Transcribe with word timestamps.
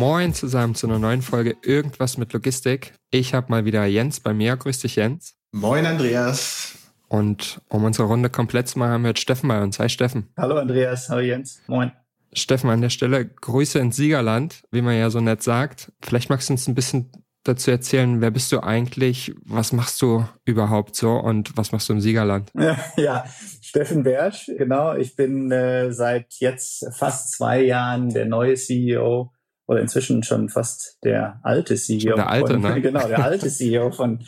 Moin 0.00 0.32
zusammen 0.32 0.74
zu 0.74 0.86
einer 0.86 0.98
neuen 0.98 1.20
Folge 1.20 1.56
Irgendwas 1.62 2.16
mit 2.16 2.32
Logistik. 2.32 2.94
Ich 3.10 3.34
habe 3.34 3.48
mal 3.50 3.66
wieder 3.66 3.84
Jens 3.84 4.18
bei 4.18 4.32
mir. 4.32 4.56
Grüß 4.56 4.78
dich, 4.78 4.96
Jens. 4.96 5.34
Moin, 5.52 5.84
Andreas. 5.84 6.72
Und 7.08 7.60
um 7.68 7.84
unsere 7.84 8.08
Runde 8.08 8.30
komplett 8.30 8.66
zu 8.66 8.78
machen, 8.78 8.92
haben 8.92 9.02
wir 9.02 9.10
jetzt 9.10 9.20
Steffen 9.20 9.46
bei 9.48 9.62
uns. 9.62 9.78
Hi, 9.78 9.90
Steffen. 9.90 10.32
Hallo, 10.38 10.56
Andreas. 10.56 11.10
Hallo, 11.10 11.20
Jens. 11.20 11.60
Moin. 11.66 11.92
Steffen, 12.32 12.70
an 12.70 12.80
der 12.80 12.88
Stelle 12.88 13.26
Grüße 13.26 13.78
ins 13.78 13.96
Siegerland, 13.96 14.62
wie 14.70 14.80
man 14.80 14.96
ja 14.96 15.10
so 15.10 15.20
nett 15.20 15.42
sagt. 15.42 15.92
Vielleicht 16.00 16.30
magst 16.30 16.48
du 16.48 16.54
uns 16.54 16.66
ein 16.66 16.74
bisschen 16.74 17.12
dazu 17.44 17.70
erzählen, 17.70 18.22
wer 18.22 18.30
bist 18.30 18.50
du 18.52 18.60
eigentlich, 18.60 19.34
was 19.44 19.74
machst 19.74 20.00
du 20.00 20.26
überhaupt 20.46 20.96
so 20.96 21.12
und 21.12 21.58
was 21.58 21.72
machst 21.72 21.90
du 21.90 21.92
im 21.92 22.00
Siegerland? 22.00 22.50
Ja, 22.58 22.78
ja. 22.96 23.24
Steffen 23.60 24.02
Bersch, 24.02 24.50
genau. 24.56 24.94
Ich 24.94 25.14
bin 25.14 25.52
äh, 25.52 25.92
seit 25.92 26.32
jetzt 26.38 26.86
fast 26.96 27.32
zwei 27.32 27.60
Jahren 27.60 28.08
der 28.08 28.24
neue 28.24 28.54
CEO 28.54 29.30
oder 29.70 29.80
inzwischen 29.80 30.24
schon 30.24 30.48
fast 30.48 30.98
der 31.04 31.38
alte 31.44 31.76
CEO. 31.76 32.16
der 32.16 32.28
alte, 32.28 32.54
von, 32.54 32.62
ne? 32.62 32.80
Genau, 32.82 33.06
der 33.06 33.22
alte 33.24 33.48
CEO 33.48 33.92
von 33.92 34.18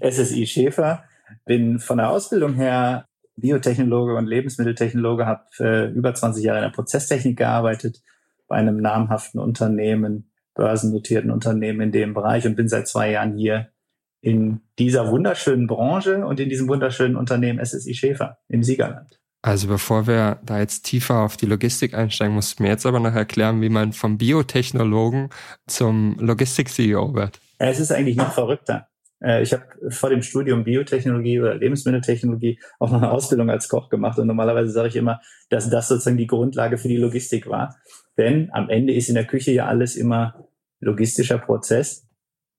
SSI 0.00 0.44
Schäfer. 0.44 1.04
Bin 1.44 1.78
von 1.78 1.98
der 1.98 2.10
Ausbildung 2.10 2.54
her 2.54 3.06
Biotechnologe 3.36 4.16
und 4.16 4.26
Lebensmitteltechnologe, 4.26 5.24
habe 5.24 5.44
äh, 5.60 5.86
über 5.92 6.12
20 6.14 6.42
Jahre 6.42 6.58
in 6.58 6.64
der 6.64 6.70
Prozesstechnik 6.70 7.38
gearbeitet, 7.38 8.02
bei 8.48 8.56
einem 8.56 8.78
namhaften 8.78 9.38
Unternehmen, 9.38 10.32
börsennotierten 10.56 11.30
Unternehmen 11.30 11.80
in 11.80 11.92
dem 11.92 12.12
Bereich 12.12 12.44
und 12.44 12.56
bin 12.56 12.66
seit 12.66 12.88
zwei 12.88 13.12
Jahren 13.12 13.36
hier 13.36 13.68
in 14.20 14.62
dieser 14.80 15.12
wunderschönen 15.12 15.68
Branche 15.68 16.26
und 16.26 16.40
in 16.40 16.48
diesem 16.48 16.66
wunderschönen 16.66 17.14
Unternehmen 17.14 17.64
SSI 17.64 17.94
Schäfer 17.94 18.38
im 18.48 18.64
Siegerland. 18.64 19.20
Also 19.48 19.66
bevor 19.66 20.06
wir 20.06 20.40
da 20.44 20.58
jetzt 20.58 20.82
tiefer 20.82 21.20
auf 21.20 21.38
die 21.38 21.46
Logistik 21.46 21.94
einsteigen, 21.94 22.34
musst 22.34 22.58
du 22.58 22.62
mir 22.62 22.68
jetzt 22.68 22.84
aber 22.84 23.00
noch 23.00 23.14
erklären, 23.14 23.62
wie 23.62 23.70
man 23.70 23.94
vom 23.94 24.18
Biotechnologen 24.18 25.30
zum 25.66 26.18
Logistik-CEO 26.18 27.14
wird. 27.14 27.40
Es 27.56 27.80
ist 27.80 27.90
eigentlich 27.90 28.16
noch 28.16 28.30
verrückter. 28.34 28.88
Äh, 29.24 29.40
Ich 29.40 29.54
habe 29.54 29.64
vor 29.88 30.10
dem 30.10 30.20
Studium 30.20 30.64
Biotechnologie 30.64 31.40
oder 31.40 31.54
Lebensmitteltechnologie 31.54 32.60
auch 32.78 32.90
noch 32.90 32.98
eine 32.98 33.10
Ausbildung 33.10 33.48
als 33.48 33.70
Koch 33.70 33.88
gemacht. 33.88 34.18
Und 34.18 34.26
normalerweise 34.26 34.70
sage 34.70 34.88
ich 34.88 34.96
immer, 34.96 35.22
dass 35.48 35.70
das 35.70 35.88
sozusagen 35.88 36.18
die 36.18 36.26
Grundlage 36.26 36.76
für 36.76 36.88
die 36.88 36.98
Logistik 36.98 37.48
war. 37.48 37.74
Denn 38.18 38.50
am 38.52 38.68
Ende 38.68 38.92
ist 38.92 39.08
in 39.08 39.14
der 39.14 39.24
Küche 39.24 39.52
ja 39.52 39.64
alles 39.64 39.96
immer 39.96 40.44
logistischer 40.80 41.38
Prozess. 41.38 42.06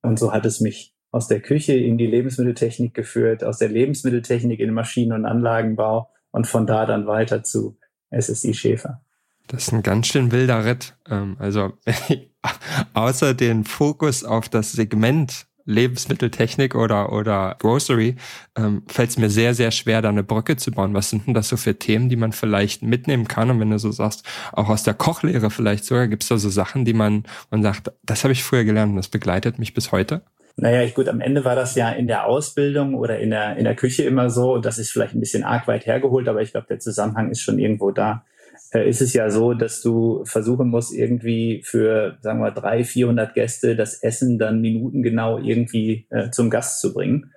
Und 0.02 0.18
so 0.18 0.34
hat 0.34 0.48
es 0.48 0.60
mich 0.60 0.96
aus 1.12 1.28
der 1.28 1.40
Küche 1.40 1.74
in 1.74 2.00
die 2.00 2.08
Lebensmitteltechnik 2.08 2.96
geführt, 2.96 3.44
aus 3.44 3.60
der 3.60 3.70
Lebensmitteltechnik 3.70 4.60
in 4.60 4.70
den 4.70 4.76
Maschinen- 4.76 5.14
und 5.14 5.28
Anlagenbau 5.28 6.10
und 6.32 6.48
von 6.48 6.68
da 6.68 6.86
dann 6.86 7.08
weiter 7.08 7.44
zu 7.44 7.78
SSI 8.12 8.54
Schäfer. 8.54 9.02
Das 9.48 9.64
ist 9.64 9.74
ein 9.74 9.84
ganz 9.84 10.08
schön 10.08 10.32
wilder 10.32 10.66
Ritt. 10.66 10.96
Ähm, 11.10 11.36
Also 11.40 11.74
außer 12.94 13.34
den 13.34 13.64
Fokus 13.64 14.24
auf 14.24 14.50
das 14.50 14.72
Segment 14.72 15.48
Lebensmitteltechnik 15.70 16.74
oder, 16.74 17.12
oder 17.14 17.56
Grocery, 17.60 18.16
ähm, 18.58 18.82
fällt 18.88 19.12
es 19.12 19.18
mir 19.18 19.30
sehr, 19.30 19.54
sehr 19.54 19.70
schwer, 19.70 20.02
da 20.02 20.10
eine 20.10 20.24
Brücke 20.24 20.58
zu 20.58 20.72
bauen. 20.72 20.96
Was 20.96 21.12
sind 21.12 21.28
denn 21.28 21.36
das 21.36 21.48
so 21.48 21.58
für 21.58 21.78
Themen, 21.78 22.10
die 22.10 22.16
man 22.16 22.32
vielleicht 22.32 22.82
mitnehmen 22.82 23.28
kann? 23.28 23.52
Und 23.52 23.60
wenn 23.60 23.70
du 23.70 23.78
so 23.78 23.92
sagst, 23.92 24.26
auch 24.52 24.70
aus 24.70 24.84
der 24.84 24.96
Kochlehre 24.96 25.52
vielleicht 25.52 25.86
sogar, 25.86 26.08
gibt 26.08 26.24
es 26.24 26.30
da 26.30 26.40
so 26.40 26.50
Sachen, 26.50 26.86
die 26.86 26.94
man, 26.94 27.24
man 27.52 27.62
sagt, 27.62 27.92
das 28.04 28.24
habe 28.24 28.32
ich 28.32 28.44
früher 28.44 28.64
gelernt 28.64 28.92
und 28.92 28.98
das 28.98 29.10
begleitet 29.10 29.60
mich 29.60 29.76
bis 29.76 29.92
heute? 29.92 30.24
Naja, 30.56 30.84
ich, 30.84 30.94
gut, 30.94 31.08
am 31.08 31.22
Ende 31.22 31.46
war 31.46 31.56
das 31.56 31.76
ja 31.76 31.90
in 31.90 32.08
der 32.08 32.26
Ausbildung 32.26 32.96
oder 32.96 33.20
in 33.20 33.30
der, 33.30 33.58
in 33.58 33.64
der 33.64 33.76
Küche 33.76 34.04
immer 34.04 34.30
so. 34.30 34.54
Und 34.54 34.66
das 34.66 34.78
ist 34.78 34.92
vielleicht 34.92 35.16
ein 35.16 35.20
bisschen 35.20 35.44
arg 35.44 35.68
weit 35.68 35.86
hergeholt, 35.86 36.28
aber 36.28 36.42
ich 36.42 36.52
glaube, 36.52 36.68
der 36.68 36.80
Zusammenhang 36.80 37.32
ist 37.32 37.42
schon 37.42 37.60
irgendwo 37.60 37.92
da. 37.92 38.26
Äh, 38.72 38.88
ist 38.90 39.02
es 39.02 39.14
ja 39.14 39.30
so, 39.30 39.54
dass 39.54 39.82
du 39.82 40.24
versuchen 40.26 40.70
musst, 40.70 40.94
irgendwie 40.94 41.62
für, 41.64 42.18
sagen 42.22 42.42
wir, 42.42 42.52
300, 42.52 42.86
400 42.86 43.34
Gäste 43.34 43.76
das 43.76 43.96
Essen 44.04 44.38
dann 44.38 44.62
minutengenau 44.62 45.40
irgendwie 45.40 46.08
äh, 46.10 46.30
zum 46.30 46.50
Gast 46.50 46.82
zu 46.82 46.94
bringen. 46.94 47.32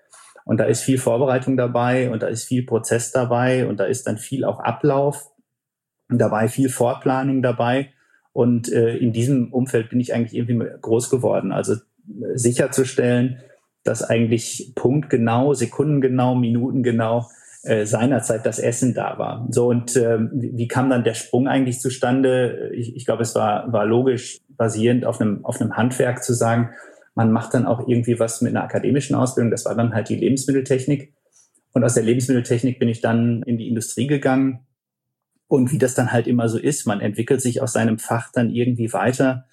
Und 0.45 0.59
da 0.59 0.65
ist 0.65 0.83
viel 0.83 0.99
Vorbereitung 0.99 1.57
dabei 1.57 2.11
und 2.11 2.23
da 2.23 2.27
ist 2.27 2.45
viel 2.45 2.65
Prozess 2.65 3.13
dabei 3.13 3.67
und 3.67 3.79
da 3.79 3.85
ist 3.85 4.07
dann 4.07 4.19
viel 4.19 4.45
auch 4.45 4.61
Ablauf 4.61 5.31
dabei, 6.09 6.49
viel 6.49 6.69
Vorplanung 6.69 7.43
dabei. 7.43 7.93
Und 8.33 8.73
äh, 8.73 8.97
in 8.97 9.13
diesem 9.13 9.53
Umfeld 9.53 9.91
bin 9.91 10.01
ich 10.01 10.15
eigentlich 10.15 10.35
irgendwie 10.35 10.67
groß 10.81 11.11
geworden. 11.11 11.53
Also 11.53 11.77
sicherzustellen, 12.35 13.41
dass 13.85 14.03
eigentlich 14.03 14.73
punktgenau, 14.75 15.55
sekundengenau, 15.55 16.35
minutengenau 16.35 17.29
äh, 17.63 17.85
seinerzeit 17.85 18.47
das 18.47 18.59
Essen 18.59 18.95
da 18.95 19.19
war. 19.19 19.47
So 19.51 19.69
und 19.69 19.95
wie 19.97 20.57
wie 20.57 20.69
kam 20.69 20.91
dann 20.91 21.05
der 21.05 21.15
Sprung 21.15 21.49
eigentlich 21.49 21.81
zustande? 21.81 22.71
Ich, 22.75 22.97
ich 22.97 23.05
glaube, 23.05 23.23
es 23.23 23.35
war 23.35 23.73
war 23.73 23.87
logisch 23.87 24.39
basierend 24.49 25.05
auf 25.05 25.21
einem 25.21 25.45
auf 25.45 25.61
einem 25.61 25.77
Handwerk 25.77 26.23
zu 26.23 26.35
sagen, 26.35 26.71
man 27.15 27.31
macht 27.31 27.55
dann 27.55 27.67
auch 27.67 27.87
irgendwie 27.87 28.19
was 28.19 28.41
mit 28.41 28.55
einer 28.55 28.65
akademischen 28.65 29.15
Ausbildung. 29.15 29.51
Das 29.51 29.65
war 29.65 29.75
dann 29.75 29.95
halt 29.95 30.09
die 30.09 30.17
Lebensmitteltechnik. 30.17 31.13
Und 31.73 31.85
aus 31.85 31.95
der 31.95 32.03
Lebensmitteltechnik 32.03 32.79
bin 32.79 32.89
ich 32.89 33.01
dann 33.01 33.43
in 33.43 33.59
die 33.59 33.69
Industrie 33.69 34.07
gegangen. 34.07 34.67
Und 35.49 35.73
wie 35.73 35.79
das 35.79 35.95
dann 35.95 36.13
halt 36.13 36.27
immer 36.27 36.49
so 36.49 36.59
ist, 36.59 36.87
man 36.87 37.01
entwickelt 37.01 37.43
sich 37.43 37.61
aus 37.61 37.75
seinem 37.75 37.99
Fach 37.99 38.31
dann 38.33 38.51
irgendwie 38.51 38.93
weiter 38.93 39.47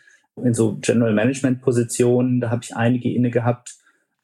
in 0.43 0.53
so 0.53 0.77
General 0.81 1.13
Management 1.13 1.61
Positionen. 1.61 2.39
Da 2.41 2.49
habe 2.49 2.61
ich 2.63 2.75
einige 2.75 3.11
inne 3.13 3.29
gehabt. 3.31 3.75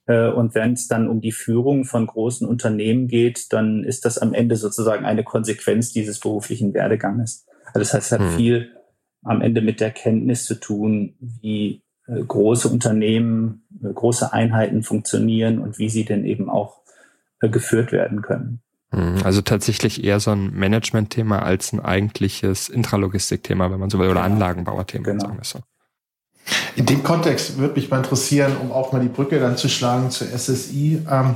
Äh, 0.08 0.30
Und 0.30 0.54
wenn 0.56 0.74
es 0.74 0.88
dann 0.88 1.08
um 1.08 1.22
die 1.22 1.32
Führung 1.32 1.86
von 1.86 2.06
großen 2.08 2.48
Unternehmen 2.48 3.08
geht, 3.08 3.52
dann 3.54 3.84
ist 3.84 4.06
das 4.06 4.18
am 4.18 4.34
Ende 4.34 4.56
sozusagen 4.56 5.06
eine 5.06 5.24
Konsequenz 5.24 5.92
dieses 5.92 6.20
beruflichen 6.20 6.74
Werdeganges. 6.74 7.46
Also 7.68 7.80
das 7.80 7.94
heißt, 7.94 8.08
es 8.08 8.12
hat 8.20 8.22
Hm. 8.32 8.38
viel 8.38 8.72
am 9.24 9.42
Ende 9.42 9.62
mit 9.62 9.80
der 9.80 9.90
Kenntnis 9.92 10.46
zu 10.46 10.56
tun, 10.56 11.16
wie 11.20 11.82
äh, 12.08 12.22
große 12.24 12.68
Unternehmen, 12.70 13.64
äh, 13.84 13.92
große 13.92 14.32
Einheiten 14.32 14.84
funktionieren 14.84 15.58
und 15.60 15.80
wie 15.80 15.90
sie 15.90 16.06
denn 16.06 16.24
eben 16.26 16.50
auch 16.50 16.82
geführt 17.42 17.92
werden 17.92 18.22
können. 18.22 18.62
Mhm, 18.92 19.18
Also 19.24 19.42
tatsächlich 19.42 20.04
eher 20.04 20.20
so 20.20 20.32
ein 20.32 20.52
Management-Thema 20.54 21.42
als 21.44 21.74
ein 21.74 21.80
eigentliches 21.80 22.70
Intralogistik-Thema, 22.70 23.72
wenn 23.72 23.80
man 23.80 23.90
so 23.90 23.98
will, 24.00 24.06
oder 24.10 24.22
Genau. 24.24 24.34
Anlagenbauer-Thema, 24.36 25.04
Genau. 25.04 25.20
sagen 25.26 25.38
wir 25.38 25.44
so. 25.44 25.60
In 26.76 26.86
dem 26.86 27.04
Kontext 27.04 27.58
würde 27.58 27.76
mich 27.76 27.90
mal 27.90 27.98
interessieren, 27.98 28.58
um 28.62 28.72
auch 28.72 28.92
mal 28.92 29.02
die 29.02 29.08
Brücke 29.08 29.40
dann 29.40 29.56
zu 29.56 29.70
schlagen 29.70 30.12
zur 30.12 30.28
SSI. 30.28 31.02
Ähm, 31.10 31.36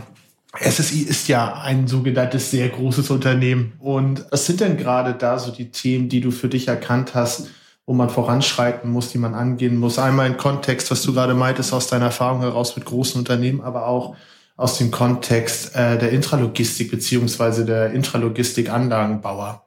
SSI 0.58 1.04
ist 1.04 1.28
ja 1.28 1.62
ein 1.62 1.88
sogenanntes 1.88 2.52
sehr 2.52 2.68
großes 2.70 3.10
Unternehmen. 3.10 3.74
Und 3.80 4.26
was 4.32 4.46
sind 4.46 4.60
denn 4.60 4.78
gerade 4.78 5.14
da 5.14 5.40
so 5.40 5.52
die 5.52 5.72
Themen, 5.72 6.10
die 6.10 6.22
du 6.22 6.32
für 6.32 6.50
dich 6.50 6.68
erkannt 6.68 7.16
hast, 7.16 7.48
wo 7.86 7.94
man 7.94 8.10
voranschreiten 8.10 8.92
muss, 8.92 9.12
die 9.12 9.18
man 9.18 9.34
angehen 9.34 9.78
muss? 9.78 9.98
Einmal 9.98 10.28
im 10.28 10.38
Kontext, 10.38 10.92
was 10.92 11.04
du 11.04 11.14
gerade 11.14 11.36
meintest, 11.36 11.72
aus 11.72 11.88
deiner 11.88 12.06
Erfahrung 12.06 12.42
heraus 12.42 12.76
mit 12.76 12.86
großen 12.86 13.20
Unternehmen, 13.20 13.62
aber 13.62 13.88
auch 13.88 14.16
aus 14.58 14.78
dem 14.78 14.92
Kontext 14.92 15.74
äh, 15.76 15.98
der 15.98 16.12
Intralogistik 16.12 16.92
beziehungsweise 16.92 17.64
der 17.64 17.92
Intralogistik-Anlagenbauer. 17.92 19.64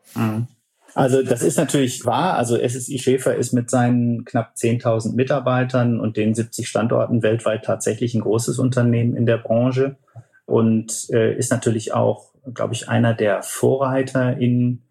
Also 0.95 1.23
das 1.23 1.43
ist 1.43 1.57
natürlich 1.57 2.05
wahr. 2.05 2.35
Also 2.35 2.57
SSI 2.57 2.99
Schäfer 2.99 3.35
ist 3.35 3.53
mit 3.53 3.71
seinen 3.71 4.25
knapp 4.25 4.55
10.000 4.57 5.15
Mitarbeitern 5.15 6.01
und 6.01 6.17
den 6.17 6.35
70 6.35 6.69
Standorten 6.69 7.23
weltweit 7.23 7.65
tatsächlich 7.65 8.15
ein 8.15 8.21
großes 8.21 8.59
Unternehmen 8.59 9.17
in 9.17 9.27
der 9.27 9.39
Branche 9.39 9.97
und 10.45 11.09
äh, 11.11 11.35
ist 11.37 11.51
natürlich 11.51 11.95
auch, 11.95 12.33
glaube 12.53 12.75
ich, 12.75 12.89
einer 12.89 13.15
der 13.15 13.43
Vorreiter 13.43 14.37
in 14.37 14.83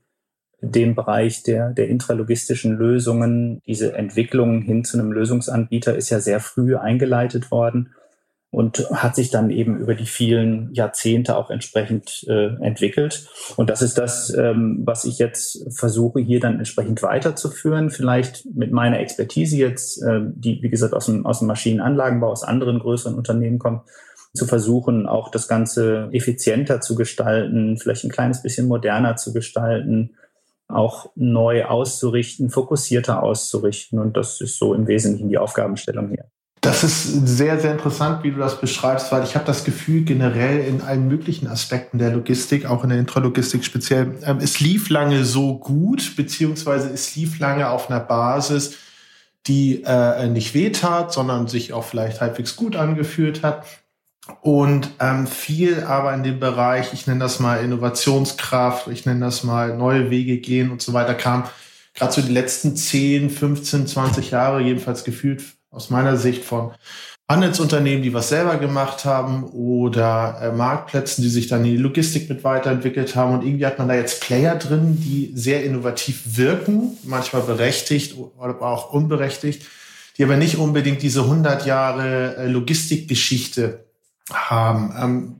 dem 0.62 0.96
Bereich 0.96 1.44
der, 1.44 1.72
der 1.72 1.88
intralogistischen 1.88 2.78
Lösungen. 2.78 3.62
Diese 3.66 3.94
Entwicklung 3.94 4.62
hin 4.62 4.84
zu 4.84 4.98
einem 4.98 5.12
Lösungsanbieter 5.12 5.96
ist 5.96 6.10
ja 6.10 6.20
sehr 6.20 6.40
früh 6.40 6.76
eingeleitet 6.76 7.52
worden 7.52 7.94
und 8.52 8.86
hat 8.92 9.16
sich 9.16 9.30
dann 9.30 9.50
eben 9.50 9.80
über 9.80 9.96
die 9.96 10.06
vielen 10.06 10.74
Jahrzehnte 10.74 11.38
auch 11.38 11.50
entsprechend 11.50 12.26
äh, 12.28 12.48
entwickelt. 12.62 13.30
Und 13.56 13.70
das 13.70 13.82
ist 13.82 13.98
das, 13.98 14.34
ähm, 14.38 14.82
was 14.84 15.06
ich 15.06 15.20
jetzt 15.20 15.74
versuche, 15.74 16.20
hier 16.20 16.42
dann 16.42 16.60
entsprechend 16.60 17.02
weiterzuführen. 17.02 17.90
Vielleicht 17.90 18.46
mit 18.54 18.74
meiner 18.74 19.00
Expertise 19.00 19.56
jetzt, 19.56 20.04
äh, 20.04 20.20
die, 20.22 20.62
wie 20.62 20.70
gesagt, 20.70 20.94
aus 20.94 21.06
dem, 21.06 21.26
aus 21.26 21.40
dem 21.40 21.48
Maschinenanlagenbau, 21.48 22.30
aus 22.30 22.44
anderen 22.44 22.80
größeren 22.80 23.16
Unternehmen 23.16 23.58
kommt, 23.58 23.84
zu 24.34 24.46
versuchen, 24.46 25.08
auch 25.08 25.32
das 25.32 25.48
Ganze 25.48 26.10
effizienter 26.12 26.82
zu 26.82 26.96
gestalten, 26.96 27.78
vielleicht 27.78 28.04
ein 28.04 28.12
kleines 28.12 28.42
bisschen 28.42 28.68
moderner 28.68 29.16
zu 29.16 29.34
gestalten, 29.34 30.16
auch 30.68 31.10
neu 31.16 31.66
auszurichten, 31.66 32.50
fokussierter 32.50 33.24
auszurichten. 33.24 33.98
Und 34.00 34.18
das 34.18 34.42
ist 34.42 34.58
so 34.58 34.74
im 34.74 34.88
Wesentlichen 34.88 35.30
die 35.30 35.38
Aufgabenstellung 35.38 36.10
hier. 36.10 36.26
Das 36.62 36.84
ist 36.84 37.28
sehr, 37.28 37.60
sehr 37.60 37.72
interessant, 37.72 38.24
wie 38.24 38.30
du 38.30 38.38
das 38.38 38.62
beschreibst, 38.62 39.12
weil 39.12 39.24
ich 39.24 39.34
habe 39.34 39.46
das 39.46 39.64
Gefühl, 39.64 40.04
generell 40.04 40.64
in 40.64 40.82
allen 40.82 41.08
möglichen 41.08 41.48
Aspekten 41.48 41.98
der 41.98 42.12
Logistik, 42.12 42.68
auch 42.68 42.84
in 42.84 42.92
der 42.92 43.00
Intralogistik 43.00 43.66
speziell, 43.66 44.20
ähm, 44.24 44.38
es 44.40 44.60
lief 44.60 44.90
lange 44.90 45.26
so 45.26 45.58
gut, 45.58 46.16
beziehungsweise 46.16 46.90
es 46.90 47.16
lief 47.16 47.40
lange 47.40 47.68
auf 47.68 47.90
einer 47.90 48.00
Basis, 48.00 48.78
die 49.48 49.82
äh, 49.84 50.28
nicht 50.28 50.54
wehtat, 50.54 51.12
sondern 51.12 51.48
sich 51.48 51.74
auch 51.74 51.84
vielleicht 51.84 52.22
halbwegs 52.22 52.56
gut 52.56 52.76
angefühlt 52.76 53.42
hat. 53.42 53.66
Und 54.42 54.92
ähm, 55.00 55.26
viel 55.26 55.84
aber 55.84 56.14
in 56.14 56.22
dem 56.22 56.40
Bereich, 56.40 56.94
ich 56.94 57.08
nenne 57.08 57.22
das 57.22 57.40
mal 57.40 57.64
Innovationskraft, 57.64 58.88
ich 58.90 59.08
nenne 59.08 59.22
das 59.22 59.44
mal 59.44 59.76
neue 59.76 60.12
Wege 60.12 60.38
gehen 60.38 60.70
und 60.70 60.84
so 60.84 60.94
weiter, 60.94 61.16
kam 61.16 61.46
gerade 61.96 62.14
so 62.14 62.22
die 62.22 62.32
letzten 62.32 62.76
10, 62.76 63.32
15, 63.32 63.88
20 63.88 64.30
Jahre 64.30 64.62
jedenfalls 64.62 65.04
gefühlt 65.04 65.42
aus 65.72 65.90
meiner 65.90 66.18
Sicht 66.18 66.44
von 66.44 66.72
Handelsunternehmen, 67.30 68.04
die 68.04 68.14
was 68.14 68.28
selber 68.28 68.58
gemacht 68.58 69.06
haben 69.06 69.46
oder 69.46 70.38
äh, 70.42 70.52
Marktplätzen, 70.52 71.24
die 71.24 71.30
sich 71.30 71.48
dann 71.48 71.64
in 71.64 71.72
die 71.72 71.78
Logistik 71.78 72.30
mit 72.30 72.44
weiterentwickelt 72.44 73.16
haben. 73.16 73.34
Und 73.34 73.46
irgendwie 73.46 73.66
hat 73.66 73.80
man 73.80 73.88
da 73.88 73.96
jetzt 73.96 74.22
Player 74.22 74.56
drin, 74.56 75.00
die 75.00 75.32
sehr 75.34 75.64
innovativ 75.64 76.38
wirken, 76.38 76.98
manchmal 77.04 77.44
berechtigt 77.44 78.16
oder 78.18 78.62
auch 78.62 78.92
unberechtigt, 78.92 79.66
die 80.18 80.26
aber 80.26 80.36
nicht 80.36 80.58
unbedingt 80.58 81.02
diese 81.02 81.22
100 81.22 81.66
Jahre 81.66 82.36
äh, 82.36 82.48
Logistikgeschichte 82.48 83.86
haben. 84.34 84.94
Ähm, 85.02 85.36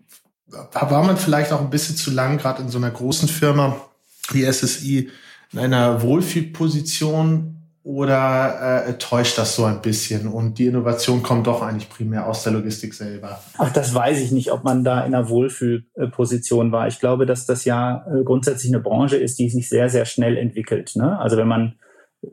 war 0.72 1.04
man 1.04 1.18
vielleicht 1.18 1.52
auch 1.52 1.62
ein 1.62 1.70
bisschen 1.70 1.98
zu 1.98 2.12
lang, 2.12 2.38
gerade 2.38 2.62
in 2.62 2.70
so 2.70 2.78
einer 2.78 2.92
großen 2.92 3.28
Firma 3.28 3.76
wie 4.32 4.50
SSI, 4.50 5.10
in 5.52 5.60
einer 5.60 6.02
Wohlfühlposition 6.02 7.61
oder 7.84 8.86
äh, 8.88 8.94
täuscht 8.98 9.38
das 9.38 9.56
so 9.56 9.66
ein 9.66 9.82
bisschen 9.82 10.28
und 10.28 10.60
die 10.60 10.68
Innovation 10.68 11.24
kommt 11.24 11.48
doch 11.48 11.64
eigentlich 11.64 11.90
primär 11.90 12.28
aus 12.28 12.44
der 12.44 12.54
Logistik 12.54 12.94
selber? 12.94 13.40
Ach, 13.58 13.74
das 13.74 13.94
weiß 13.94 14.22
ich 14.22 14.32
nicht, 14.32 14.52
ob 14.52 14.64
man 14.64 14.84
da 14.84 15.00
in 15.00 15.16
einer 15.16 15.30
Wohlfühlposition 15.30 16.72
war. 16.72 16.88
Ich 16.88 17.00
glaube, 17.00 17.26
dass 17.26 17.48
das 17.48 17.66
ja 17.66 18.06
äh, 18.08 18.24
grundsätzlich 18.24 18.72
eine 18.72 18.84
Branche 18.84 19.18
ist, 19.18 19.40
die 19.40 19.50
sich 19.50 19.68
sehr, 19.68 19.90
sehr 19.90 20.06
schnell 20.06 20.38
entwickelt. 20.38 20.92
Ne? 20.96 21.18
Also 21.20 21.38
wenn 21.38 21.48
man, 21.48 21.76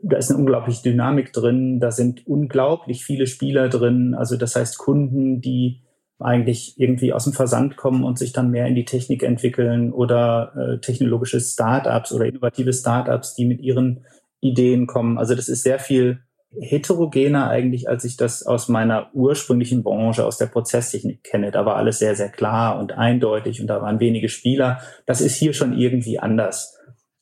da 0.03 0.17
ist 0.17 0.29
eine 0.29 0.39
unglaubliche 0.39 0.83
Dynamik 0.83 1.33
drin, 1.33 1.79
da 1.79 1.89
sind 1.89 2.27
unglaublich 2.27 3.03
viele 3.03 3.25
Spieler 3.25 3.69
drin. 3.69 4.13
Also 4.15 4.37
das 4.37 4.55
heißt 4.55 4.77
Kunden, 4.77 5.41
die 5.41 5.81
eigentlich 6.19 6.75
irgendwie 6.77 7.13
aus 7.13 7.23
dem 7.23 7.33
Versand 7.33 7.75
kommen 7.77 8.03
und 8.03 8.19
sich 8.19 8.33
dann 8.33 8.51
mehr 8.51 8.67
in 8.67 8.75
die 8.75 8.85
Technik 8.85 9.23
entwickeln 9.23 9.91
oder 9.93 10.53
äh, 10.55 10.79
technologische 10.79 11.39
Startups 11.39 12.11
oder 12.11 12.25
innovative 12.25 12.73
Startups, 12.73 13.35
die 13.35 13.45
mit 13.45 13.61
ihren 13.61 14.05
Ideen 14.41 14.87
kommen. 14.87 15.17
Also 15.17 15.35
das 15.35 15.49
ist 15.49 15.63
sehr 15.63 15.79
viel 15.79 16.21
heterogener 16.59 17.49
eigentlich, 17.49 17.87
als 17.87 18.03
ich 18.05 18.17
das 18.17 18.43
aus 18.43 18.69
meiner 18.69 19.13
ursprünglichen 19.13 19.83
Branche, 19.83 20.25
aus 20.25 20.37
der 20.37 20.47
Prozesstechnik 20.47 21.23
kenne. 21.23 21.51
Da 21.51 21.65
war 21.65 21.75
alles 21.75 21.99
sehr, 21.99 22.15
sehr 22.15 22.29
klar 22.29 22.79
und 22.79 22.93
eindeutig 22.93 23.61
und 23.61 23.67
da 23.67 23.81
waren 23.81 23.99
wenige 23.99 24.29
Spieler. 24.29 24.79
Das 25.05 25.21
ist 25.21 25.35
hier 25.35 25.53
schon 25.53 25.77
irgendwie 25.77 26.19
anders. 26.19 26.75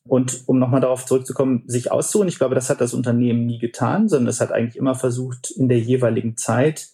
Und 0.07 0.43
um 0.47 0.57
nochmal 0.57 0.79
darauf 0.79 1.05
zurückzukommen, 1.05 1.63
sich 1.67 1.91
auszuruhen, 1.91 2.29
ich 2.29 2.37
glaube, 2.37 2.55
das 2.55 2.69
hat 2.69 2.79
das 2.79 2.93
Unternehmen 2.93 3.45
nie 3.45 3.59
getan, 3.59 4.07
sondern 4.07 4.29
es 4.29 4.39
hat 4.39 4.53
eigentlich 4.53 4.77
immer 4.77 4.95
versucht, 4.95 5.51
in 5.51 5.67
der 5.67 5.79
jeweiligen 5.79 6.37
Zeit 6.37 6.87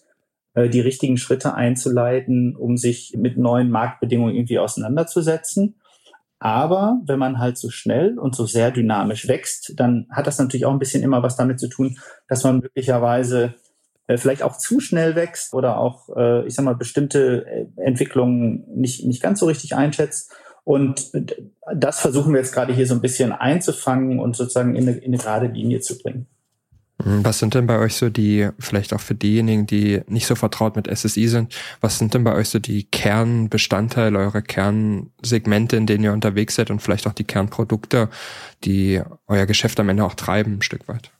äh, 0.54 0.68
die 0.68 0.80
richtigen 0.80 1.16
Schritte 1.16 1.54
einzuleiten, 1.54 2.56
um 2.56 2.76
sich 2.76 3.14
mit 3.16 3.38
neuen 3.38 3.70
Marktbedingungen 3.70 4.34
irgendwie 4.34 4.58
auseinanderzusetzen. 4.58 5.76
Aber 6.44 7.00
wenn 7.06 7.18
man 7.18 7.38
halt 7.38 7.56
so 7.56 7.70
schnell 7.70 8.18
und 8.18 8.36
so 8.36 8.44
sehr 8.44 8.70
dynamisch 8.70 9.28
wächst, 9.28 9.72
dann 9.80 10.06
hat 10.10 10.26
das 10.26 10.38
natürlich 10.38 10.66
auch 10.66 10.72
ein 10.72 10.78
bisschen 10.78 11.02
immer 11.02 11.22
was 11.22 11.36
damit 11.36 11.58
zu 11.58 11.68
tun, 11.68 11.96
dass 12.28 12.44
man 12.44 12.58
möglicherweise 12.58 13.54
äh, 14.08 14.18
vielleicht 14.18 14.42
auch 14.42 14.58
zu 14.58 14.78
schnell 14.78 15.14
wächst 15.14 15.54
oder 15.54 15.78
auch, 15.78 16.10
äh, 16.14 16.46
ich 16.46 16.54
sag 16.54 16.66
mal, 16.66 16.74
bestimmte 16.74 17.46
äh, 17.46 17.66
Entwicklungen 17.80 18.62
nicht, 18.68 19.06
nicht 19.06 19.22
ganz 19.22 19.40
so 19.40 19.46
richtig 19.46 19.74
einschätzt. 19.74 20.32
Und 20.64 21.12
das 21.74 22.00
versuchen 22.00 22.34
wir 22.34 22.40
jetzt 22.40 22.52
gerade 22.52 22.74
hier 22.74 22.86
so 22.86 22.94
ein 22.94 23.00
bisschen 23.00 23.32
einzufangen 23.32 24.18
und 24.18 24.36
sozusagen 24.36 24.76
in 24.76 24.86
eine, 24.86 24.98
in 24.98 25.14
eine 25.14 25.22
gerade 25.22 25.46
Linie 25.46 25.80
zu 25.80 25.96
bringen. 25.96 26.26
Was 26.98 27.40
sind 27.40 27.54
denn 27.54 27.66
bei 27.66 27.78
euch 27.78 27.96
so 27.96 28.08
die, 28.08 28.48
vielleicht 28.60 28.92
auch 28.92 29.00
für 29.00 29.16
diejenigen, 29.16 29.66
die 29.66 30.02
nicht 30.06 30.26
so 30.26 30.36
vertraut 30.36 30.76
mit 30.76 30.86
SSI 30.86 31.26
sind, 31.26 31.54
was 31.80 31.98
sind 31.98 32.14
denn 32.14 32.22
bei 32.22 32.32
euch 32.34 32.48
so 32.48 32.60
die 32.60 32.84
Kernbestandteile, 32.84 34.16
eure 34.16 34.42
Kernsegmente, 34.42 35.76
in 35.76 35.86
denen 35.86 36.04
ihr 36.04 36.12
unterwegs 36.12 36.54
seid 36.54 36.70
und 36.70 36.80
vielleicht 36.80 37.08
auch 37.08 37.12
die 37.12 37.24
Kernprodukte, 37.24 38.10
die 38.62 39.02
euer 39.26 39.46
Geschäft 39.46 39.80
am 39.80 39.88
Ende 39.88 40.04
auch 40.04 40.14
treiben, 40.14 40.54
ein 40.58 40.62
Stück 40.62 40.86
weit? 40.86 41.13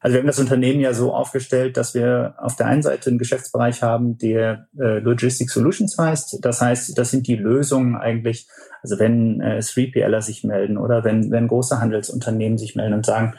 Also 0.00 0.14
wir 0.14 0.20
haben 0.20 0.26
das 0.26 0.38
Unternehmen 0.38 0.80
ja 0.80 0.94
so 0.94 1.12
aufgestellt, 1.12 1.76
dass 1.76 1.94
wir 1.94 2.34
auf 2.38 2.56
der 2.56 2.66
einen 2.66 2.82
Seite 2.82 3.10
einen 3.10 3.18
Geschäftsbereich 3.18 3.82
haben, 3.82 4.16
der 4.16 4.66
äh, 4.78 4.98
Logistic 4.98 5.50
Solutions 5.50 5.96
heißt. 5.98 6.38
Das 6.42 6.62
heißt, 6.62 6.96
das 6.96 7.10
sind 7.10 7.26
die 7.26 7.36
Lösungen 7.36 7.96
eigentlich, 7.96 8.48
also 8.82 8.98
wenn 8.98 9.42
äh, 9.42 9.58
3PLer 9.58 10.22
sich 10.22 10.42
melden 10.42 10.78
oder 10.78 11.04
wenn, 11.04 11.30
wenn 11.30 11.48
große 11.48 11.80
Handelsunternehmen 11.80 12.56
sich 12.56 12.76
melden 12.76 12.94
und 12.94 13.04
sagen, 13.04 13.34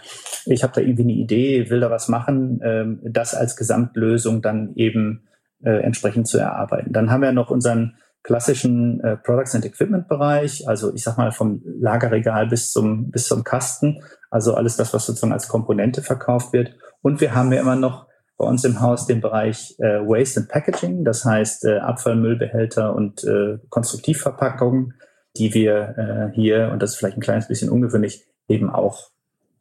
ich 0.46 0.62
habe 0.62 0.74
da 0.75 0.81
irgendwie 0.81 1.04
eine 1.04 1.13
Idee, 1.13 1.69
will 1.72 1.80
da 1.80 1.90
was 1.90 2.08
machen, 2.08 2.60
ähm, 2.63 3.00
das 3.04 3.34
als 3.34 3.56
Gesamtlösung 3.56 4.44
dann 4.44 4.74
eben 4.75 5.24
äh, 5.63 5.81
entsprechend 5.81 6.28
zu 6.28 6.38
erarbeiten. 6.38 6.94
Dann 6.94 7.10
haben 7.10 7.22
wir 7.22 7.31
noch 7.31 7.50
unseren 7.50 7.96
klassischen 8.24 9.00
äh, 9.02 9.18
Products 9.18 9.56
and 9.56 9.66
Equipment 9.66 10.08
Bereich, 10.08 10.68
also 10.68 10.94
ich 10.94 11.04
sag 11.04 11.18
mal 11.18 11.31
vom 11.31 11.63
Lagerregal 11.66 12.48
bis 12.48 12.72
zum 12.72 13.10
bis 13.10 13.25
zum 13.25 13.44
Kasten, 13.44 14.00
also 14.31 14.56
alles 14.56 14.78
das, 14.78 14.94
was 14.94 15.06
sozusagen 15.06 15.33
als 15.33 15.48
Komponente 15.48 16.01
verkauft 16.01 16.54
wird. 16.54 16.75
Und 17.01 17.22
wir 17.22 17.36
haben 17.36 17.51
ja 17.51 17.62
immer 17.62 17.75
noch 17.75 18.07
bei 18.38 18.48
uns 18.48 18.63
im 18.63 18.81
Haus 18.81 19.06
den 19.06 19.22
Bereich 19.22 19.75
äh, 19.78 20.00
Waste 20.00 20.39
and 20.39 20.50
Packaging, 20.50 21.04
das 21.04 21.24
heißt 21.24 21.66
äh, 21.66 21.78
Abfallmüllbehälter 21.78 22.95
und 22.95 23.24
äh, 23.24 23.60
Konstruktivverpackungen, 23.69 24.95
die 25.38 25.54
wir 25.54 26.31
äh, 26.31 26.36
hier 26.36 26.72
und 26.72 26.81
das 26.81 26.92
ist 26.92 26.95
vielleicht 26.98 27.18
ein 27.18 27.22
kleines 27.22 27.48
bisschen 27.48 27.69
ungewöhnlich 27.69 28.25
eben 28.48 28.72
auch 28.72 29.10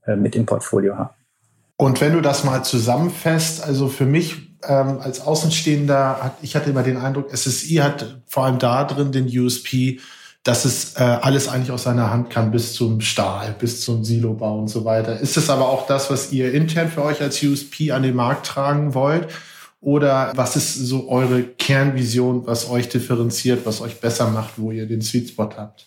äh, 0.06 0.16
mit 0.16 0.34
im 0.34 0.46
Portfolio 0.46 0.96
haben. 0.96 1.14
Und 1.76 2.00
wenn 2.00 2.12
du 2.12 2.20
das 2.20 2.44
mal 2.44 2.62
zusammenfasst, 2.62 3.66
also 3.66 3.88
für 3.88 4.06
mich 4.06 4.56
ähm, 4.62 5.00
als 5.00 5.20
Außenstehender, 5.26 6.22
hat, 6.22 6.32
ich 6.42 6.56
hatte 6.56 6.70
immer 6.70 6.82
den 6.82 6.96
Eindruck, 6.96 7.34
SSI 7.34 7.76
hat 7.76 8.20
vor 8.26 8.44
allem 8.44 8.58
da 8.58 8.84
drin 8.84 9.12
den 9.12 9.26
USP, 9.26 10.00
dass 10.42 10.64
es 10.64 10.94
äh, 10.96 11.02
alles 11.02 11.48
eigentlich 11.48 11.70
aus 11.70 11.82
seiner 11.82 12.10
Hand 12.10 12.30
kann, 12.30 12.50
bis 12.50 12.72
zum 12.72 13.00
Stahl, 13.00 13.54
bis 13.58 13.82
zum 13.82 14.04
Silobau 14.04 14.58
und 14.58 14.68
so 14.68 14.84
weiter. 14.84 15.20
Ist 15.20 15.36
es 15.36 15.50
aber 15.50 15.68
auch 15.68 15.86
das, 15.86 16.10
was 16.10 16.32
ihr 16.32 16.52
intern 16.52 16.88
für 16.88 17.04
euch 17.04 17.20
als 17.20 17.42
USP 17.42 17.92
an 17.92 18.02
den 18.02 18.14
Markt 18.14 18.46
tragen 18.46 18.94
wollt? 18.94 19.28
Oder 19.82 20.32
was 20.34 20.56
ist 20.56 20.74
so 20.74 21.08
eure 21.08 21.42
Kernvision, 21.42 22.46
was 22.46 22.68
euch 22.68 22.88
differenziert, 22.88 23.64
was 23.64 23.80
euch 23.80 24.00
besser 24.00 24.28
macht, 24.28 24.54
wo 24.58 24.72
ihr 24.72 24.86
den 24.86 25.00
Sweet 25.00 25.30
Spot 25.30 25.48
habt? 25.56 25.86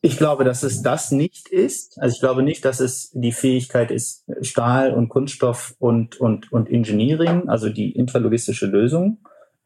Ich 0.00 0.18
glaube, 0.18 0.44
dass 0.44 0.62
es 0.62 0.82
das 0.82 1.10
nicht 1.10 1.48
ist. 1.48 1.98
Also 2.00 2.14
ich 2.14 2.20
glaube 2.20 2.42
nicht, 2.42 2.64
dass 2.64 2.78
es 2.78 3.10
die 3.14 3.32
Fähigkeit 3.32 3.90
ist, 3.90 4.24
Stahl 4.42 4.92
und 4.92 5.08
Kunststoff 5.08 5.74
und, 5.78 6.20
und, 6.20 6.52
und 6.52 6.68
Engineering, 6.68 7.48
also 7.48 7.70
die 7.70 7.90
intralogistische 7.92 8.66
Lösung 8.66 9.18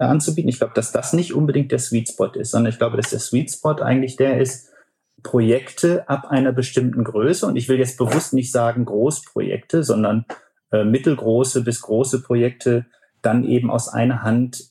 anzubieten. 0.06 0.48
Ich 0.48 0.58
glaube, 0.58 0.74
dass 0.74 0.92
das 0.92 1.12
nicht 1.12 1.34
unbedingt 1.34 1.72
der 1.72 1.78
Sweet 1.78 2.08
Spot 2.08 2.32
ist, 2.34 2.52
sondern 2.52 2.72
ich 2.72 2.78
glaube, 2.78 2.96
dass 2.96 3.10
der 3.10 3.18
Sweet 3.18 3.50
Spot 3.50 3.74
eigentlich 3.82 4.16
der 4.16 4.40
ist, 4.40 4.68
Projekte 5.22 6.08
ab 6.08 6.26
einer 6.28 6.52
bestimmten 6.52 7.02
Größe. 7.02 7.46
Und 7.46 7.56
ich 7.56 7.68
will 7.68 7.78
jetzt 7.78 7.98
bewusst 7.98 8.32
nicht 8.32 8.52
sagen 8.52 8.84
Großprojekte, 8.84 9.82
sondern 9.82 10.24
äh, 10.70 10.84
mittelgroße 10.84 11.64
bis 11.64 11.80
große 11.80 12.22
Projekte 12.22 12.86
dann 13.22 13.44
eben 13.44 13.70
aus 13.70 13.88
einer 13.88 14.22
Hand 14.22 14.70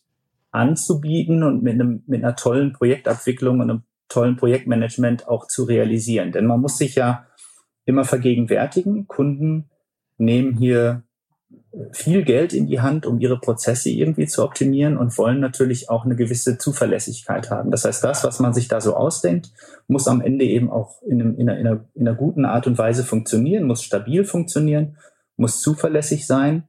anzubieten 0.51 1.43
und 1.43 1.63
mit, 1.63 1.73
einem, 1.73 2.03
mit 2.07 2.23
einer 2.23 2.35
tollen 2.35 2.71
Projektabwicklung 2.71 3.59
und 3.59 3.69
einem 3.69 3.83
tollen 4.07 4.37
Projektmanagement 4.37 5.27
auch 5.27 5.47
zu 5.47 5.65
realisieren. 5.65 6.31
Denn 6.31 6.45
man 6.45 6.61
muss 6.61 6.77
sich 6.77 6.95
ja 6.95 7.25
immer 7.85 8.05
vergegenwärtigen, 8.05 9.07
Kunden 9.07 9.69
nehmen 10.17 10.57
hier 10.57 11.03
viel 11.91 12.23
Geld 12.23 12.53
in 12.53 12.67
die 12.67 12.81
Hand, 12.81 13.05
um 13.05 13.19
ihre 13.19 13.39
Prozesse 13.39 13.89
irgendwie 13.89 14.27
zu 14.27 14.43
optimieren 14.43 14.97
und 14.97 15.17
wollen 15.17 15.39
natürlich 15.39 15.89
auch 15.89 16.05
eine 16.05 16.15
gewisse 16.15 16.57
Zuverlässigkeit 16.57 17.49
haben. 17.49 17.71
Das 17.71 17.85
heißt, 17.85 18.03
das, 18.03 18.23
was 18.23 18.39
man 18.39 18.53
sich 18.53 18.67
da 18.67 18.81
so 18.81 18.95
ausdenkt, 18.95 19.51
muss 19.87 20.07
am 20.07 20.21
Ende 20.21 20.45
eben 20.45 20.71
auch 20.71 21.01
in, 21.03 21.21
einem, 21.21 21.35
in, 21.37 21.49
einer, 21.49 21.59
in, 21.59 21.67
einer, 21.67 21.85
in 21.93 22.07
einer 22.07 22.17
guten 22.17 22.45
Art 22.45 22.67
und 22.67 22.77
Weise 22.77 23.03
funktionieren, 23.03 23.65
muss 23.65 23.83
stabil 23.83 24.23
funktionieren, 24.25 24.97
muss 25.35 25.61
zuverlässig 25.61 26.25
sein 26.25 26.63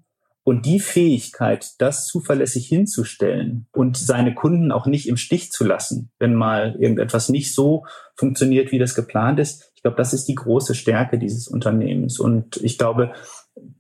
und 0.45 0.65
die 0.65 0.81
Fähigkeit, 0.81 1.73
das 1.79 2.07
zuverlässig 2.07 2.67
hinzustellen 2.67 3.67
und 3.73 3.97
seine 3.97 4.35
Kunden 4.35 4.73
auch 4.73 4.87
nicht 4.87 5.09
im 5.09 5.17
Stich 5.17 5.53
zu 5.53 5.65
lassen, 5.65 6.11
wenn 6.19 6.35
mal 6.35 6.77
irgendetwas 6.79 7.29
nicht 7.29 7.55
so 7.55 7.85
funktioniert, 8.15 8.73
wie 8.73 8.79
das 8.79 8.95
geplant 8.95 9.41
ist, 9.41 9.69
ich 9.79 9.83
glaube, 9.83 9.97
das 9.97 10.13
ist 10.13 10.27
die 10.27 10.35
große 10.35 10.75
Stärke 10.75 11.19
dieses 11.21 11.47
Unternehmens. 11.47 12.19
Und 12.19 12.57
ich 12.65 12.79
glaube, 12.79 13.13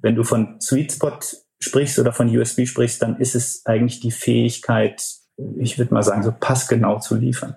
wenn 0.00 0.14
du 0.14 0.24
von 0.24 0.60
Sweet 0.60 0.92
Spot 0.92 1.18
sprichst 1.60 1.98
oder 1.98 2.12
von 2.12 2.28
USB 2.28 2.66
sprichst, 2.66 3.02
dann 3.02 3.18
ist 3.20 3.34
es 3.34 3.64
eigentlich 3.66 4.00
die 4.00 4.10
Fähigkeit, 4.10 5.02
ich 5.58 5.78
würde 5.78 5.94
mal 5.94 6.02
sagen, 6.02 6.22
so 6.22 6.32
passgenau 6.32 6.98
zu 6.98 7.16
liefern. 7.16 7.56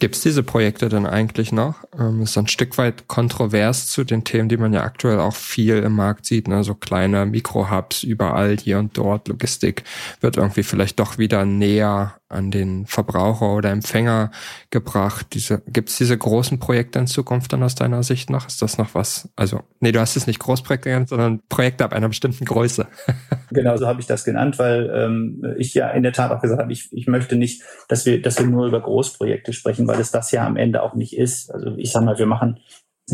Gibt 0.00 0.16
es 0.16 0.22
diese 0.22 0.42
Projekte 0.42 0.88
denn 0.88 1.04
eigentlich 1.04 1.52
noch? 1.52 1.84
Ähm, 1.98 2.22
ist 2.22 2.36
ein 2.38 2.48
Stück 2.48 2.78
weit 2.78 3.06
kontrovers 3.06 3.86
zu 3.88 4.02
den 4.02 4.24
Themen, 4.24 4.48
die 4.48 4.56
man 4.56 4.72
ja 4.72 4.82
aktuell 4.82 5.20
auch 5.20 5.34
viel 5.34 5.76
im 5.76 5.92
Markt 5.92 6.24
sieht, 6.24 6.48
ne? 6.48 6.64
so 6.64 6.74
kleine 6.74 7.26
Mikrohubs 7.26 8.02
überall 8.02 8.56
hier 8.56 8.78
und 8.78 8.96
dort. 8.96 9.28
Logistik 9.28 9.84
wird 10.22 10.38
irgendwie 10.38 10.62
vielleicht 10.62 10.98
doch 10.98 11.18
wieder 11.18 11.44
näher 11.44 12.14
an 12.30 12.52
den 12.52 12.86
Verbraucher 12.86 13.52
oder 13.54 13.70
Empfänger 13.70 14.30
gebracht. 14.70 15.26
Diese, 15.32 15.62
Gibt 15.66 15.88
es 15.88 15.96
diese 15.96 16.16
großen 16.16 16.60
Projekte 16.60 17.00
in 17.00 17.08
Zukunft 17.08 17.52
dann 17.52 17.62
aus 17.62 17.74
deiner 17.74 18.04
Sicht 18.04 18.30
noch? 18.30 18.46
Ist 18.46 18.62
das 18.62 18.78
noch 18.78 18.94
was? 18.94 19.28
Also, 19.34 19.62
nee, 19.80 19.90
du 19.90 20.00
hast 20.00 20.16
es 20.16 20.28
nicht 20.28 20.38
Großprojekte 20.38 20.90
genannt, 20.90 21.08
sondern 21.08 21.40
Projekte 21.48 21.84
ab 21.84 21.92
einer 21.92 22.08
bestimmten 22.08 22.44
Größe. 22.44 22.86
genau, 23.50 23.76
so 23.76 23.86
habe 23.88 24.00
ich 24.00 24.06
das 24.06 24.24
genannt, 24.24 24.58
weil 24.60 24.90
ähm, 24.94 25.44
ich 25.58 25.74
ja 25.74 25.90
in 25.90 26.04
der 26.04 26.12
Tat 26.12 26.30
auch 26.30 26.40
gesagt 26.40 26.62
habe, 26.62 26.72
ich, 26.72 26.88
ich 26.92 27.08
möchte 27.08 27.34
nicht, 27.34 27.62
dass 27.88 28.06
wir, 28.06 28.22
dass 28.22 28.38
wir 28.38 28.46
nur 28.46 28.68
über 28.68 28.80
Großprojekte 28.80 29.52
sprechen, 29.52 29.88
weil 29.90 30.00
es 30.00 30.10
das 30.10 30.30
ja 30.30 30.46
am 30.46 30.56
Ende 30.56 30.82
auch 30.82 30.94
nicht 30.94 31.16
ist. 31.16 31.52
Also 31.52 31.74
ich 31.76 31.90
sage 31.90 32.06
mal, 32.06 32.18
wir 32.18 32.26
machen 32.26 32.60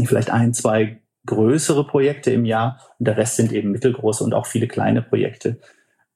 vielleicht 0.05 0.31
ein, 0.31 0.53
zwei 0.53 1.01
größere 1.25 1.87
Projekte 1.87 2.31
im 2.31 2.45
Jahr 2.45 2.81
und 2.99 3.09
der 3.09 3.17
Rest 3.17 3.37
sind 3.37 3.53
eben 3.53 3.73
mittelgroße 3.73 4.23
und 4.23 4.35
auch 4.35 4.47
viele 4.47 4.69
kleine 4.69 5.03
Projekte. 5.03 5.59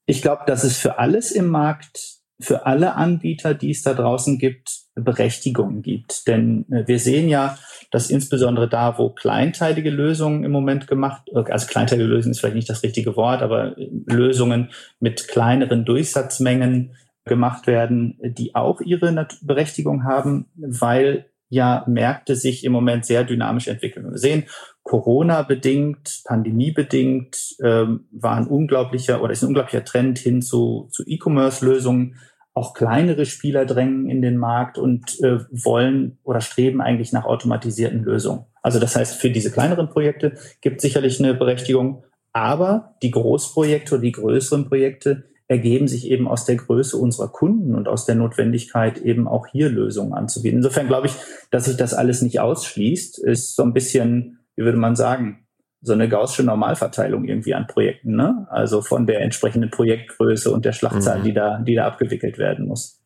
Ich 0.06 0.22
glaube, 0.22 0.42
dass 0.46 0.62
es 0.62 0.76
für 0.76 0.98
alles 0.98 1.32
im 1.32 1.48
Markt 1.48 2.20
für 2.40 2.64
alle 2.66 2.94
Anbieter, 2.94 3.54
die 3.54 3.70
es 3.70 3.82
da 3.82 3.94
draußen 3.94 4.38
gibt, 4.38 4.80
Berechtigung 4.94 5.82
gibt. 5.82 6.26
Denn 6.26 6.64
äh, 6.70 6.86
wir 6.86 6.98
sehen 6.98 7.28
ja, 7.28 7.58
dass 7.90 8.10
insbesondere 8.10 8.68
da, 8.68 8.98
wo 8.98 9.10
kleinteilige 9.10 9.90
Lösungen 9.90 10.44
im 10.44 10.50
Moment 10.50 10.86
gemacht, 10.86 11.22
äh, 11.34 11.50
also 11.50 11.66
kleinteilige 11.66 12.08
Lösungen 12.08 12.32
ist 12.32 12.40
vielleicht 12.40 12.56
nicht 12.56 12.70
das 12.70 12.82
richtige 12.82 13.16
Wort, 13.16 13.42
aber 13.42 13.76
äh, 13.78 13.90
Lösungen 14.06 14.70
mit 15.00 15.28
kleineren 15.28 15.84
Durchsatzmengen 15.84 16.96
gemacht 17.24 17.66
werden, 17.66 18.18
die 18.22 18.54
auch 18.54 18.80
ihre 18.80 19.28
Berechtigung 19.42 20.04
haben, 20.04 20.46
weil 20.56 21.26
ja 21.48 21.84
Märkte 21.86 22.36
sich 22.36 22.64
im 22.64 22.72
Moment 22.72 23.04
sehr 23.04 23.24
dynamisch 23.24 23.68
entwickeln. 23.68 24.10
Wir 24.10 24.18
sehen, 24.18 24.44
Corona-bedingt, 24.84 26.22
Pandemie-bedingt 26.24 27.56
ähm, 27.62 28.08
war 28.12 28.36
ein 28.36 28.46
unglaublicher 28.46 29.22
oder 29.22 29.32
ist 29.32 29.42
ein 29.42 29.48
unglaublicher 29.48 29.84
Trend 29.84 30.18
hin 30.18 30.42
zu, 30.42 30.88
zu 30.92 31.02
E-Commerce-Lösungen 31.06 32.16
auch 32.52 32.74
kleinere 32.74 33.26
Spieler 33.26 33.64
drängen 33.64 34.08
in 34.10 34.22
den 34.22 34.36
Markt 34.36 34.76
und 34.76 35.20
äh, 35.22 35.38
wollen 35.50 36.18
oder 36.24 36.40
streben 36.40 36.80
eigentlich 36.80 37.12
nach 37.12 37.24
automatisierten 37.24 38.02
Lösungen. 38.02 38.44
Also 38.62 38.80
das 38.80 38.96
heißt, 38.96 39.20
für 39.20 39.30
diese 39.30 39.50
kleineren 39.52 39.88
Projekte 39.88 40.34
gibt 40.60 40.80
sicherlich 40.80 41.20
eine 41.20 41.34
Berechtigung, 41.34 42.04
aber 42.32 42.96
die 43.02 43.12
Großprojekte 43.12 43.94
oder 43.94 44.02
die 44.02 44.12
größeren 44.12 44.68
Projekte 44.68 45.24
ergeben 45.50 45.88
sich 45.88 46.08
eben 46.08 46.28
aus 46.28 46.44
der 46.44 46.54
Größe 46.54 46.96
unserer 46.96 47.26
Kunden 47.26 47.74
und 47.74 47.88
aus 47.88 48.06
der 48.06 48.14
Notwendigkeit, 48.14 48.98
eben 48.98 49.26
auch 49.26 49.48
hier 49.48 49.68
Lösungen 49.68 50.14
anzubieten. 50.14 50.58
Insofern 50.58 50.86
glaube 50.86 51.08
ich, 51.08 51.14
dass 51.50 51.64
sich 51.64 51.76
das 51.76 51.92
alles 51.92 52.22
nicht 52.22 52.38
ausschließt, 52.38 53.18
ist 53.18 53.56
so 53.56 53.64
ein 53.64 53.72
bisschen, 53.72 54.38
wie 54.54 54.62
würde 54.62 54.78
man 54.78 54.94
sagen, 54.94 55.44
so 55.82 55.92
eine 55.92 56.08
gaußsche 56.08 56.44
Normalverteilung 56.44 57.24
irgendwie 57.24 57.54
an 57.54 57.66
Projekten, 57.66 58.14
ne? 58.14 58.46
Also 58.50 58.80
von 58.80 59.08
der 59.08 59.22
entsprechenden 59.22 59.70
Projektgröße 59.70 60.52
und 60.52 60.64
der 60.64 60.72
Schlachtzahl, 60.72 61.18
mhm. 61.18 61.24
die 61.24 61.32
da, 61.32 61.58
die 61.58 61.74
da 61.74 61.86
abgewickelt 61.86 62.38
werden 62.38 62.68
muss. 62.68 63.00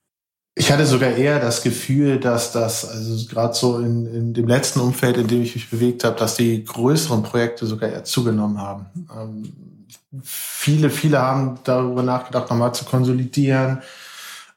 Ich 0.55 0.71
hatte 0.71 0.85
sogar 0.85 1.13
eher 1.13 1.41
das 1.41 1.63
Gefühl, 1.63 2.21
dass 2.21 2.53
das, 2.53 2.87
also 2.87 3.27
gerade 3.27 3.55
so 3.55 3.79
in, 3.79 4.07
in 4.07 4.35
dem 4.35 4.47
letzten 4.47 4.81
Umfeld, 4.81 5.17
in 5.17 5.29
dem 5.29 5.41
ich 5.41 5.55
mich 5.55 5.71
bewegt 5.71 6.05
habe, 6.05 6.19
dass 6.19 6.37
die 6.37 6.63
größeren 6.63 7.23
Projekte 7.23 7.65
sogar 7.65 7.89
eher 7.89 8.05
zugenommen 8.05 8.59
haben. 8.61 8.87
Ähm, 9.19 9.74
viele, 10.23 10.91
viele 10.91 11.19
haben 11.21 11.59
darüber 11.65 12.03
nachgedacht, 12.03 12.51
nochmal 12.51 12.75
zu 12.75 12.85
konsolidieren, 12.85 13.83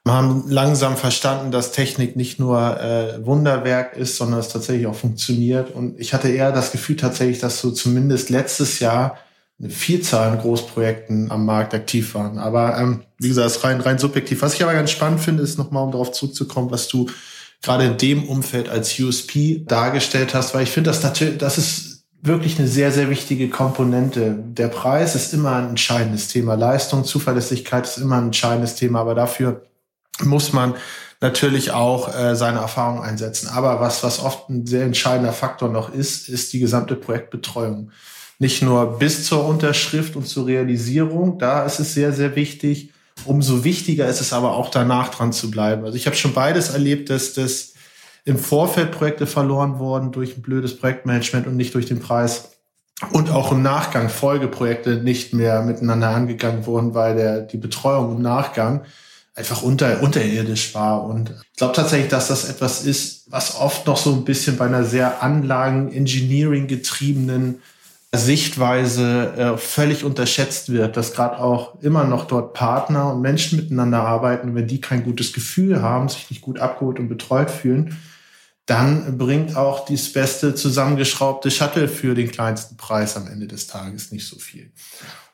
wir 0.08 0.14
haben 0.14 0.44
langsam 0.48 0.96
verstanden, 0.96 1.50
dass 1.50 1.72
Technik 1.72 2.16
nicht 2.16 2.38
nur 2.38 2.80
äh, 2.80 3.26
Wunderwerk 3.26 3.94
ist, 3.94 4.16
sondern 4.16 4.40
es 4.40 4.48
tatsächlich 4.48 4.86
auch 4.86 4.94
funktioniert. 4.94 5.74
Und 5.74 6.00
ich 6.00 6.14
hatte 6.14 6.30
eher 6.30 6.50
das 6.50 6.72
Gefühl 6.72 6.96
tatsächlich, 6.96 7.40
dass 7.40 7.60
so 7.60 7.70
zumindest 7.72 8.30
letztes 8.30 8.78
Jahr 8.78 9.18
eine 9.60 9.68
Vielzahl 9.68 10.30
an 10.30 10.38
Großprojekten 10.38 11.30
am 11.30 11.44
Markt 11.44 11.74
aktiv 11.74 12.14
waren. 12.14 12.38
Aber 12.38 12.78
ähm, 12.78 13.02
wie 13.18 13.28
gesagt, 13.28 13.48
ist 13.48 13.64
rein, 13.64 13.82
rein 13.82 13.98
subjektiv. 13.98 14.40
Was 14.40 14.54
ich 14.54 14.62
aber 14.62 14.72
ganz 14.72 14.90
spannend 14.90 15.20
finde, 15.20 15.42
ist 15.42 15.58
nochmal, 15.58 15.84
um 15.84 15.92
darauf 15.92 16.12
zurückzukommen, 16.12 16.70
was 16.70 16.88
du 16.88 17.10
gerade 17.60 17.84
in 17.84 17.98
dem 17.98 18.24
Umfeld 18.28 18.70
als 18.70 18.98
USP 18.98 19.64
dargestellt 19.66 20.32
hast, 20.32 20.54
weil 20.54 20.62
ich 20.62 20.70
finde, 20.70 20.88
das 20.88 21.02
natürlich, 21.02 21.36
das 21.36 21.58
ist 21.58 21.87
wirklich 22.20 22.58
eine 22.58 22.68
sehr, 22.68 22.92
sehr 22.92 23.10
wichtige 23.10 23.48
Komponente. 23.48 24.34
Der 24.36 24.68
Preis 24.68 25.14
ist 25.14 25.32
immer 25.32 25.56
ein 25.56 25.70
entscheidendes 25.70 26.28
Thema. 26.28 26.54
Leistung, 26.54 27.04
Zuverlässigkeit 27.04 27.86
ist 27.86 27.98
immer 27.98 28.16
ein 28.16 28.26
entscheidendes 28.26 28.74
Thema, 28.74 29.00
aber 29.00 29.14
dafür 29.14 29.62
muss 30.24 30.52
man 30.52 30.74
natürlich 31.20 31.72
auch 31.72 32.14
äh, 32.14 32.34
seine 32.36 32.58
Erfahrung 32.58 33.02
einsetzen. 33.02 33.48
Aber 33.48 33.80
was, 33.80 34.02
was 34.02 34.20
oft 34.20 34.48
ein 34.48 34.66
sehr 34.66 34.84
entscheidender 34.84 35.32
Faktor 35.32 35.68
noch 35.68 35.92
ist, 35.92 36.28
ist 36.28 36.52
die 36.52 36.60
gesamte 36.60 36.96
Projektbetreuung. 36.96 37.90
Nicht 38.38 38.62
nur 38.62 38.98
bis 38.98 39.24
zur 39.24 39.44
Unterschrift 39.44 40.14
und 40.14 40.28
zur 40.28 40.46
Realisierung, 40.46 41.38
da 41.38 41.64
ist 41.64 41.80
es 41.80 41.94
sehr, 41.94 42.12
sehr 42.12 42.36
wichtig. 42.36 42.92
Umso 43.24 43.64
wichtiger 43.64 44.06
ist 44.06 44.20
es 44.20 44.32
aber 44.32 44.52
auch 44.52 44.70
danach 44.70 45.08
dran 45.08 45.32
zu 45.32 45.50
bleiben. 45.50 45.84
Also 45.84 45.96
ich 45.96 46.06
habe 46.06 46.14
schon 46.14 46.34
beides 46.34 46.70
erlebt, 46.70 47.10
dass 47.10 47.32
das 47.32 47.74
im 48.24 48.38
Vorfeld 48.38 48.92
Projekte 48.92 49.26
verloren 49.26 49.78
wurden 49.78 50.12
durch 50.12 50.36
ein 50.36 50.42
blödes 50.42 50.76
Projektmanagement 50.76 51.46
und 51.46 51.56
nicht 51.56 51.74
durch 51.74 51.86
den 51.86 52.00
Preis. 52.00 52.52
Und 53.12 53.30
auch 53.30 53.52
im 53.52 53.62
Nachgang 53.62 54.08
Folgeprojekte 54.08 54.96
nicht 54.96 55.32
mehr 55.32 55.62
miteinander 55.62 56.08
angegangen 56.08 56.66
wurden, 56.66 56.94
weil 56.94 57.14
der, 57.14 57.40
die 57.42 57.56
Betreuung 57.56 58.16
im 58.16 58.22
Nachgang 58.22 58.82
einfach 59.38 59.62
unter, 59.62 60.02
unterirdisch 60.02 60.74
war. 60.74 61.04
Und 61.04 61.30
ich 61.30 61.58
glaube 61.58 61.74
tatsächlich, 61.74 62.10
dass 62.10 62.26
das 62.26 62.48
etwas 62.48 62.84
ist, 62.84 63.30
was 63.30 63.54
oft 63.54 63.86
noch 63.86 63.96
so 63.96 64.12
ein 64.12 64.24
bisschen 64.24 64.56
bei 64.56 64.66
einer 64.66 64.84
sehr 64.84 65.22
Anlagen-Engineering 65.22 66.66
getriebenen 66.66 67.62
Sichtweise 68.14 69.34
äh, 69.36 69.56
völlig 69.58 70.02
unterschätzt 70.02 70.72
wird, 70.72 70.96
dass 70.96 71.12
gerade 71.12 71.38
auch 71.38 71.80
immer 71.82 72.04
noch 72.04 72.26
dort 72.26 72.54
Partner 72.54 73.12
und 73.12 73.20
Menschen 73.20 73.58
miteinander 73.58 74.02
arbeiten, 74.02 74.54
wenn 74.54 74.66
die 74.66 74.80
kein 74.80 75.04
gutes 75.04 75.34
Gefühl 75.34 75.82
haben, 75.82 76.08
sich 76.08 76.30
nicht 76.30 76.40
gut 76.40 76.58
abgeholt 76.58 76.98
und 76.98 77.08
betreut 77.08 77.50
fühlen, 77.50 77.98
dann 78.64 79.16
bringt 79.16 79.56
auch 79.56 79.86
das 79.86 80.12
beste 80.12 80.54
zusammengeschraubte 80.54 81.50
Shuttle 81.50 81.88
für 81.88 82.14
den 82.14 82.30
kleinsten 82.30 82.76
Preis 82.76 83.16
am 83.16 83.26
Ende 83.26 83.46
des 83.46 83.66
Tages 83.66 84.12
nicht 84.12 84.26
so 84.26 84.38
viel. 84.38 84.72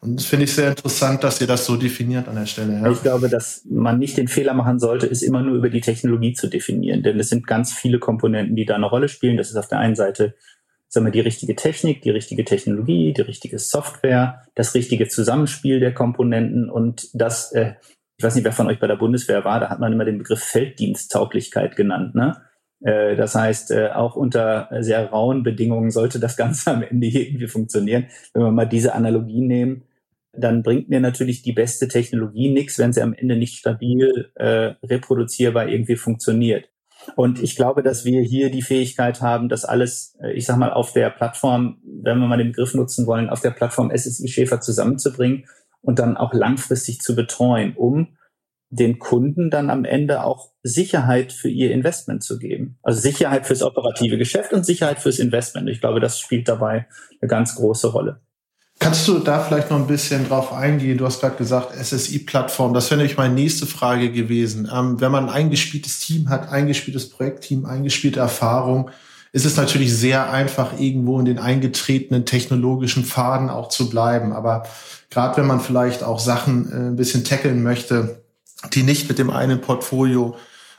Und 0.01 0.21
das 0.21 0.27
finde 0.27 0.45
ich 0.45 0.53
sehr 0.53 0.69
interessant, 0.69 1.25
dass 1.25 1.41
ihr 1.41 1.47
das 1.47 1.67
so 1.67 1.77
definiert 1.77 2.29
an 2.29 2.37
der 2.37 2.47
Stelle. 2.47 2.75
Ja. 2.75 2.91
Ich 2.91 3.03
glaube, 3.03 3.29
dass 3.29 3.63
man 3.69 3.99
nicht 3.99 4.17
den 4.17 4.29
Fehler 4.29 4.55
machen 4.55 4.79
sollte, 4.79 5.07
ist 5.07 5.23
immer 5.23 5.43
nur 5.43 5.57
über 5.57 5.69
die 5.69 5.81
Technologie 5.81 6.35
zu 6.35 6.49
definieren. 6.49 7.03
Denn 7.03 7.19
es 7.19 7.29
sind 7.29 7.47
ganz 7.47 7.73
viele 7.73 7.99
Komponenten, 7.99 8.55
die 8.55 8.67
da 8.67 8.75
eine 8.75 8.87
Rolle 8.87 9.09
spielen. 9.09 9.37
Das 9.37 9.51
ist 9.51 9.57
auf 9.57 9.69
der 9.69 9.79
einen 9.79 9.97
Seite 9.97 10.35
sagen 10.95 11.07
wir, 11.07 11.13
die 11.13 11.21
richtige 11.21 11.55
Technik, 11.55 12.03
die 12.03 12.11
richtige 12.11 12.45
Technologie, 12.45 13.13
die 13.13 13.23
richtige 13.23 13.59
Software, 13.59 14.43
das 14.55 14.75
richtige 14.75 15.09
Zusammenspiel 15.09 15.81
der 15.81 15.93
Komponenten 15.93 16.71
und 16.71 17.11
das, 17.13 17.53
äh, 17.53 17.75
ich 18.17 18.25
weiß 18.25 18.35
nicht, 18.37 18.45
wer 18.45 18.53
von 18.53 18.69
euch 18.69 18.79
bei 18.79 18.87
der 18.87 18.97
Bundeswehr 18.97 19.45
war, 19.45 19.61
da 19.61 19.69
hat 19.69 19.81
man 19.81 19.93
immer 19.93 20.05
den 20.05 20.19
Begriff 20.19 20.43
Felddiensttauglichkeit 20.43 21.77
genannt. 21.77 22.15
Ne? 22.15 22.41
Äh, 22.81 23.17
das 23.17 23.35
heißt, 23.35 23.73
äh, 23.73 23.91
auch 23.91 24.17
unter 24.17 24.69
sehr 24.81 25.11
rauen 25.11 25.43
Bedingungen 25.43 25.91
sollte 25.91 26.21
das 26.21 26.37
Ganze 26.37 26.71
am 26.71 26.83
Ende 26.83 27.07
irgendwie 27.09 27.49
funktionieren. 27.49 28.07
Wenn 28.33 28.43
wir 28.43 28.53
mal 28.53 28.67
diese 28.67 28.95
Analogie 28.95 29.41
nehmen, 29.41 29.85
dann 30.37 30.63
bringt 30.63 30.89
mir 30.89 31.01
natürlich 31.01 31.43
die 31.43 31.53
beste 31.53 31.89
Technologie 31.89 32.53
nichts, 32.53 32.79
wenn 32.79 32.93
sie 32.93 33.03
am 33.03 33.15
Ende 33.15 33.37
nicht 33.37 33.57
stabil 33.57 34.31
äh, 34.35 34.75
reproduzierbar 34.85 35.69
irgendwie 35.69 35.97
funktioniert. 35.97 36.69
Und 37.17 37.43
ich 37.43 37.57
glaube, 37.57 37.83
dass 37.83 38.05
wir 38.05 38.23
hier 38.23 38.51
die 38.51 38.63
Fähigkeit 38.63 39.21
haben, 39.21 39.49
das 39.49 39.65
alles, 39.65 40.17
äh, 40.23 40.33
ich 40.33 40.47
sag 40.47 40.57
mal, 40.57 40.73
auf 40.73 40.93
der 40.93 41.11
Plattform, 41.11 41.79
wenn 41.85 42.19
wir 42.19 42.27
mal 42.27 42.39
den 42.39 42.49
Begriff 42.49 42.75
nutzen 42.75 43.07
wollen, 43.07 43.31
auf 43.31 43.41
der 43.41 43.51
Plattform 43.51 43.91
SSI 43.95 44.29
Schäfer 44.29 44.61
zusammenzubringen 44.61 45.47
und 45.81 45.99
dann 45.99 46.17
auch 46.17 46.33
langfristig 46.33 47.01
zu 47.01 47.15
betreuen, 47.15 47.75
um 47.77 48.17
den 48.71 48.99
Kunden 48.99 49.51
dann 49.51 49.71
am 49.71 49.85
Ende 49.85 50.25
auch 50.25 50.51
Sicherheit 50.63 51.33
für 51.33 51.49
ihr 51.49 51.71
Investment 51.71 52.25
zu 52.25 52.39
geben. 52.39 52.79
Also 52.83 53.01
Sicherheit 53.01 53.47
fürs 53.47 53.63
operative 53.63 54.19
Geschäft 54.19 54.53
und 54.53 54.65
Sicherheit 54.65 54.99
fürs 54.99 55.19
Investment. 55.21 55.69
Ich 55.69 55.81
glaube, 55.81 56.01
das 56.01 56.19
spielt 56.19 56.49
dabei 56.49 56.87
eine 57.21 57.29
ganz 57.29 57.55
große 57.55 57.93
Rolle. 57.93 58.21
Kannst 58.85 59.09
du 59.09 59.19
da 59.19 59.41
vielleicht 59.41 59.71
noch 59.71 59.79
ein 59.79 59.87
bisschen 59.87 60.29
drauf 60.29 60.53
eingehen? 60.53 60.99
Du 60.99 61.07
hast 61.07 61.23
gerade 61.23 61.37
gesagt, 61.37 61.75
SSI-Plattform. 61.75 62.75
Das 62.75 62.91
wäre 62.91 62.99
nämlich 62.99 63.17
meine 63.17 63.33
nächste 63.33 63.65
Frage 63.65 64.13
gewesen. 64.13 64.71
Ähm, 64.71 65.01
wenn 65.01 65.11
man 65.11 65.31
ein 65.31 65.35
eingespieltes 65.35 66.01
Team 66.01 66.29
hat, 66.29 66.51
eingespieltes 66.51 67.09
Projektteam, 67.09 67.65
eingespielte 67.65 68.21
Erfahrung, 68.21 68.91
ist 69.33 69.47
es 69.47 69.57
natürlich 69.57 69.91
sehr 69.97 70.31
einfach, 70.31 70.79
irgendwo 70.79 71.19
in 71.19 71.25
den 71.25 71.39
eingetretenen 71.39 72.27
technologischen 72.27 73.07
Pfaden 73.07 73.49
auch 73.49 73.71
zu 73.71 73.89
bleiben. 73.89 74.35
Aber 74.35 74.65
gerade 75.09 75.39
wenn 75.39 75.47
man 75.47 75.61
vielleicht 75.61 76.03
auch 76.03 76.19
Sachen 76.19 76.71
äh, 76.71 76.75
ein 76.91 76.97
bisschen 76.97 77.25
tackeln 77.25 77.63
möchte, 77.63 78.21
die 78.75 78.83
nicht 78.83 79.09
mit 79.09 79.19
dem 79.19 79.31
einen 79.31 79.63
Portfolio 79.63 80.37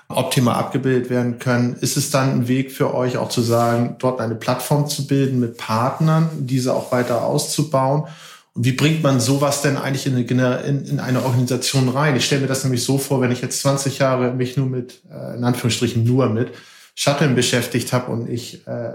optimal 0.07 0.55
abgebildet 0.55 1.09
werden 1.09 1.39
können. 1.39 1.75
Ist 1.81 1.97
es 1.97 2.11
dann 2.11 2.31
ein 2.31 2.47
Weg 2.47 2.71
für 2.71 2.93
euch 2.93 3.17
auch 3.17 3.29
zu 3.29 3.41
sagen, 3.41 3.95
dort 3.99 4.21
eine 4.21 4.35
Plattform 4.35 4.87
zu 4.87 5.07
bilden 5.07 5.39
mit 5.39 5.57
Partnern, 5.57 6.29
diese 6.39 6.73
auch 6.73 6.91
weiter 6.91 7.23
auszubauen? 7.23 8.05
Und 8.53 8.65
wie 8.65 8.71
bringt 8.71 9.03
man 9.03 9.19
sowas 9.19 9.61
denn 9.61 9.77
eigentlich 9.77 10.05
in 10.05 10.15
eine, 10.15 10.57
in, 10.61 10.85
in 10.85 10.99
eine 10.99 11.23
Organisation 11.23 11.89
rein? 11.89 12.15
Ich 12.15 12.25
stelle 12.25 12.41
mir 12.41 12.47
das 12.47 12.63
nämlich 12.63 12.83
so 12.83 12.97
vor, 12.97 13.19
wenn 13.19 13.31
ich 13.31 13.41
jetzt 13.41 13.59
20 13.61 13.99
Jahre 13.99 14.31
mich 14.31 14.55
nur 14.57 14.67
mit, 14.67 15.01
äh, 15.11 15.35
in 15.35 15.43
Anführungsstrichen 15.43 16.03
nur 16.03 16.29
mit, 16.29 16.51
Shuttle 16.95 17.27
beschäftigt 17.29 17.91
habe 17.91 18.11
und 18.11 18.29
ich 18.29 18.65
äh, 18.67 18.93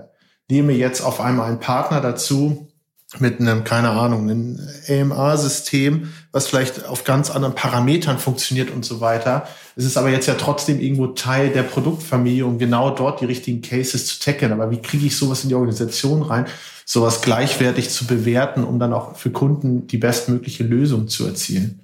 nehme 0.50 0.72
jetzt 0.72 1.02
auf 1.02 1.20
einmal 1.20 1.48
einen 1.48 1.60
Partner 1.60 2.00
dazu 2.00 2.69
mit 3.18 3.40
einem, 3.40 3.64
keine 3.64 3.90
Ahnung, 3.90 4.30
einem 4.30 4.60
AMA-System, 4.88 6.12
was 6.30 6.46
vielleicht 6.46 6.86
auf 6.86 7.02
ganz 7.02 7.30
anderen 7.30 7.56
Parametern 7.56 8.18
funktioniert 8.18 8.70
und 8.70 8.84
so 8.84 9.00
weiter. 9.00 9.48
Es 9.74 9.84
ist 9.84 9.96
aber 9.96 10.10
jetzt 10.10 10.26
ja 10.26 10.34
trotzdem 10.34 10.78
irgendwo 10.78 11.08
Teil 11.08 11.50
der 11.50 11.64
Produktfamilie, 11.64 12.46
um 12.46 12.58
genau 12.58 12.90
dort 12.90 13.20
die 13.20 13.24
richtigen 13.24 13.62
Cases 13.62 14.06
zu 14.06 14.20
tackeln. 14.20 14.52
Aber 14.52 14.70
wie 14.70 14.80
kriege 14.80 15.06
ich 15.06 15.16
sowas 15.16 15.42
in 15.42 15.48
die 15.48 15.56
Organisation 15.56 16.22
rein, 16.22 16.46
sowas 16.84 17.20
gleichwertig 17.20 17.90
zu 17.90 18.06
bewerten, 18.06 18.62
um 18.62 18.78
dann 18.78 18.92
auch 18.92 19.16
für 19.16 19.30
Kunden 19.30 19.88
die 19.88 19.98
bestmögliche 19.98 20.62
Lösung 20.62 21.08
zu 21.08 21.26
erzielen? 21.26 21.80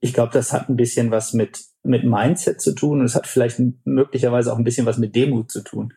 Ich 0.00 0.14
glaube, 0.14 0.32
das 0.32 0.54
hat 0.54 0.70
ein 0.70 0.76
bisschen 0.76 1.10
was 1.10 1.34
mit, 1.34 1.60
mit 1.82 2.04
Mindset 2.04 2.62
zu 2.62 2.74
tun 2.74 3.00
und 3.00 3.04
es 3.04 3.14
hat 3.14 3.26
vielleicht 3.26 3.60
möglicherweise 3.84 4.52
auch 4.52 4.56
ein 4.56 4.64
bisschen 4.64 4.86
was 4.86 4.96
mit 4.96 5.14
Demut 5.14 5.50
zu 5.50 5.60
tun. 5.60 5.92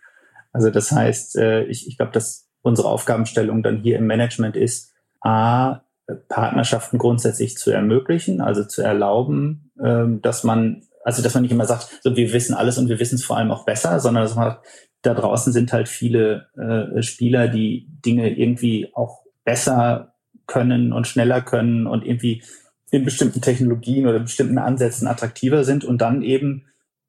Also 0.51 0.69
das 0.69 0.91
heißt, 0.91 1.37
äh, 1.37 1.63
ich, 1.63 1.87
ich 1.87 1.97
glaube, 1.97 2.11
dass 2.11 2.42
unsere 2.63 2.87
Aufgabenstellung 2.87 3.61
dann 3.61 3.77
hier 3.77 3.97
im 3.97 4.07
Management 4.07 4.55
ist, 4.55 4.91
A, 5.21 5.81
Partnerschaften 6.27 6.97
grundsätzlich 6.97 7.57
zu 7.57 7.71
ermöglichen, 7.71 8.41
also 8.41 8.63
zu 8.65 8.81
erlauben, 8.81 9.71
ähm, 9.81 10.21
dass 10.21 10.43
man, 10.43 10.83
also 11.03 11.21
dass 11.21 11.33
man 11.33 11.43
nicht 11.43 11.51
immer 11.51 11.65
sagt, 11.65 11.99
so 12.01 12.15
wir 12.15 12.33
wissen 12.33 12.55
alles 12.55 12.77
und 12.77 12.89
wir 12.89 12.99
wissen 12.99 13.15
es 13.15 13.23
vor 13.23 13.37
allem 13.37 13.51
auch 13.51 13.65
besser, 13.65 13.99
sondern 13.99 14.23
dass 14.23 14.35
man 14.35 14.57
da 15.01 15.13
draußen 15.13 15.53
sind 15.53 15.71
halt 15.71 15.87
viele 15.87 16.47
äh, 16.57 17.01
Spieler, 17.01 17.47
die 17.47 17.87
Dinge 18.05 18.37
irgendwie 18.37 18.89
auch 18.93 19.23
besser 19.43 20.13
können 20.47 20.93
und 20.93 21.07
schneller 21.07 21.41
können 21.41 21.87
und 21.87 22.05
irgendwie 22.05 22.43
in 22.91 23.05
bestimmten 23.05 23.41
Technologien 23.41 24.07
oder 24.07 24.19
bestimmten 24.19 24.57
Ansätzen 24.57 25.07
attraktiver 25.07 25.63
sind 25.63 25.83
und 25.83 26.01
dann 26.01 26.21
eben 26.21 26.65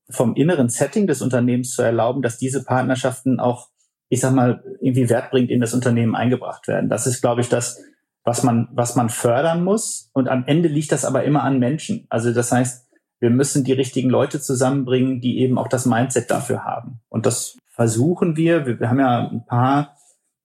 vom 0.09 0.35
inneren 0.35 0.69
Setting 0.69 1.07
des 1.07 1.23
Unternehmens 1.23 1.75
zu 1.75 1.83
erlauben, 1.83 2.23
dass 2.23 2.39
diese 2.39 2.65
Partnerschaften 2.65 3.41
auch, 3.41 3.69
ich 4.15 4.21
sag 4.21 4.33
mal, 4.33 4.63
irgendwie 4.81 5.11
wertbringend 5.11 5.51
in 5.51 5.61
das 5.61 5.75
Unternehmen 5.75 6.15
eingebracht 6.15 6.67
werden. 6.69 6.89
Das 6.89 7.07
ist, 7.07 7.21
glaube 7.21 7.41
ich, 7.41 7.49
das, 7.49 7.83
was 8.25 8.43
man, 8.43 8.69
was 8.73 8.97
man 8.97 9.11
fördern 9.11 9.63
muss. 9.63 10.11
Und 10.15 10.29
am 10.29 10.45
Ende 10.47 10.69
liegt 10.69 10.93
das 10.93 11.05
aber 11.05 11.25
immer 11.25 11.43
an 11.43 11.59
Menschen. 11.59 12.07
Also 12.09 12.33
das 12.33 12.51
heißt, 12.51 12.89
wir 13.21 13.31
müssen 13.31 13.65
die 13.65 13.73
richtigen 13.73 14.11
Leute 14.11 14.41
zusammenbringen, 14.41 15.21
die 15.21 15.39
eben 15.39 15.59
auch 15.59 15.69
das 15.69 15.87
Mindset 15.87 16.31
dafür 16.31 16.65
haben. 16.65 17.01
Und 17.09 17.27
das 17.27 17.57
versuchen 17.69 18.37
wir. 18.37 18.67
Wir, 18.67 18.81
wir 18.81 18.89
haben 18.89 19.01
ja 19.01 19.29
ein 19.29 19.45
paar 19.47 19.97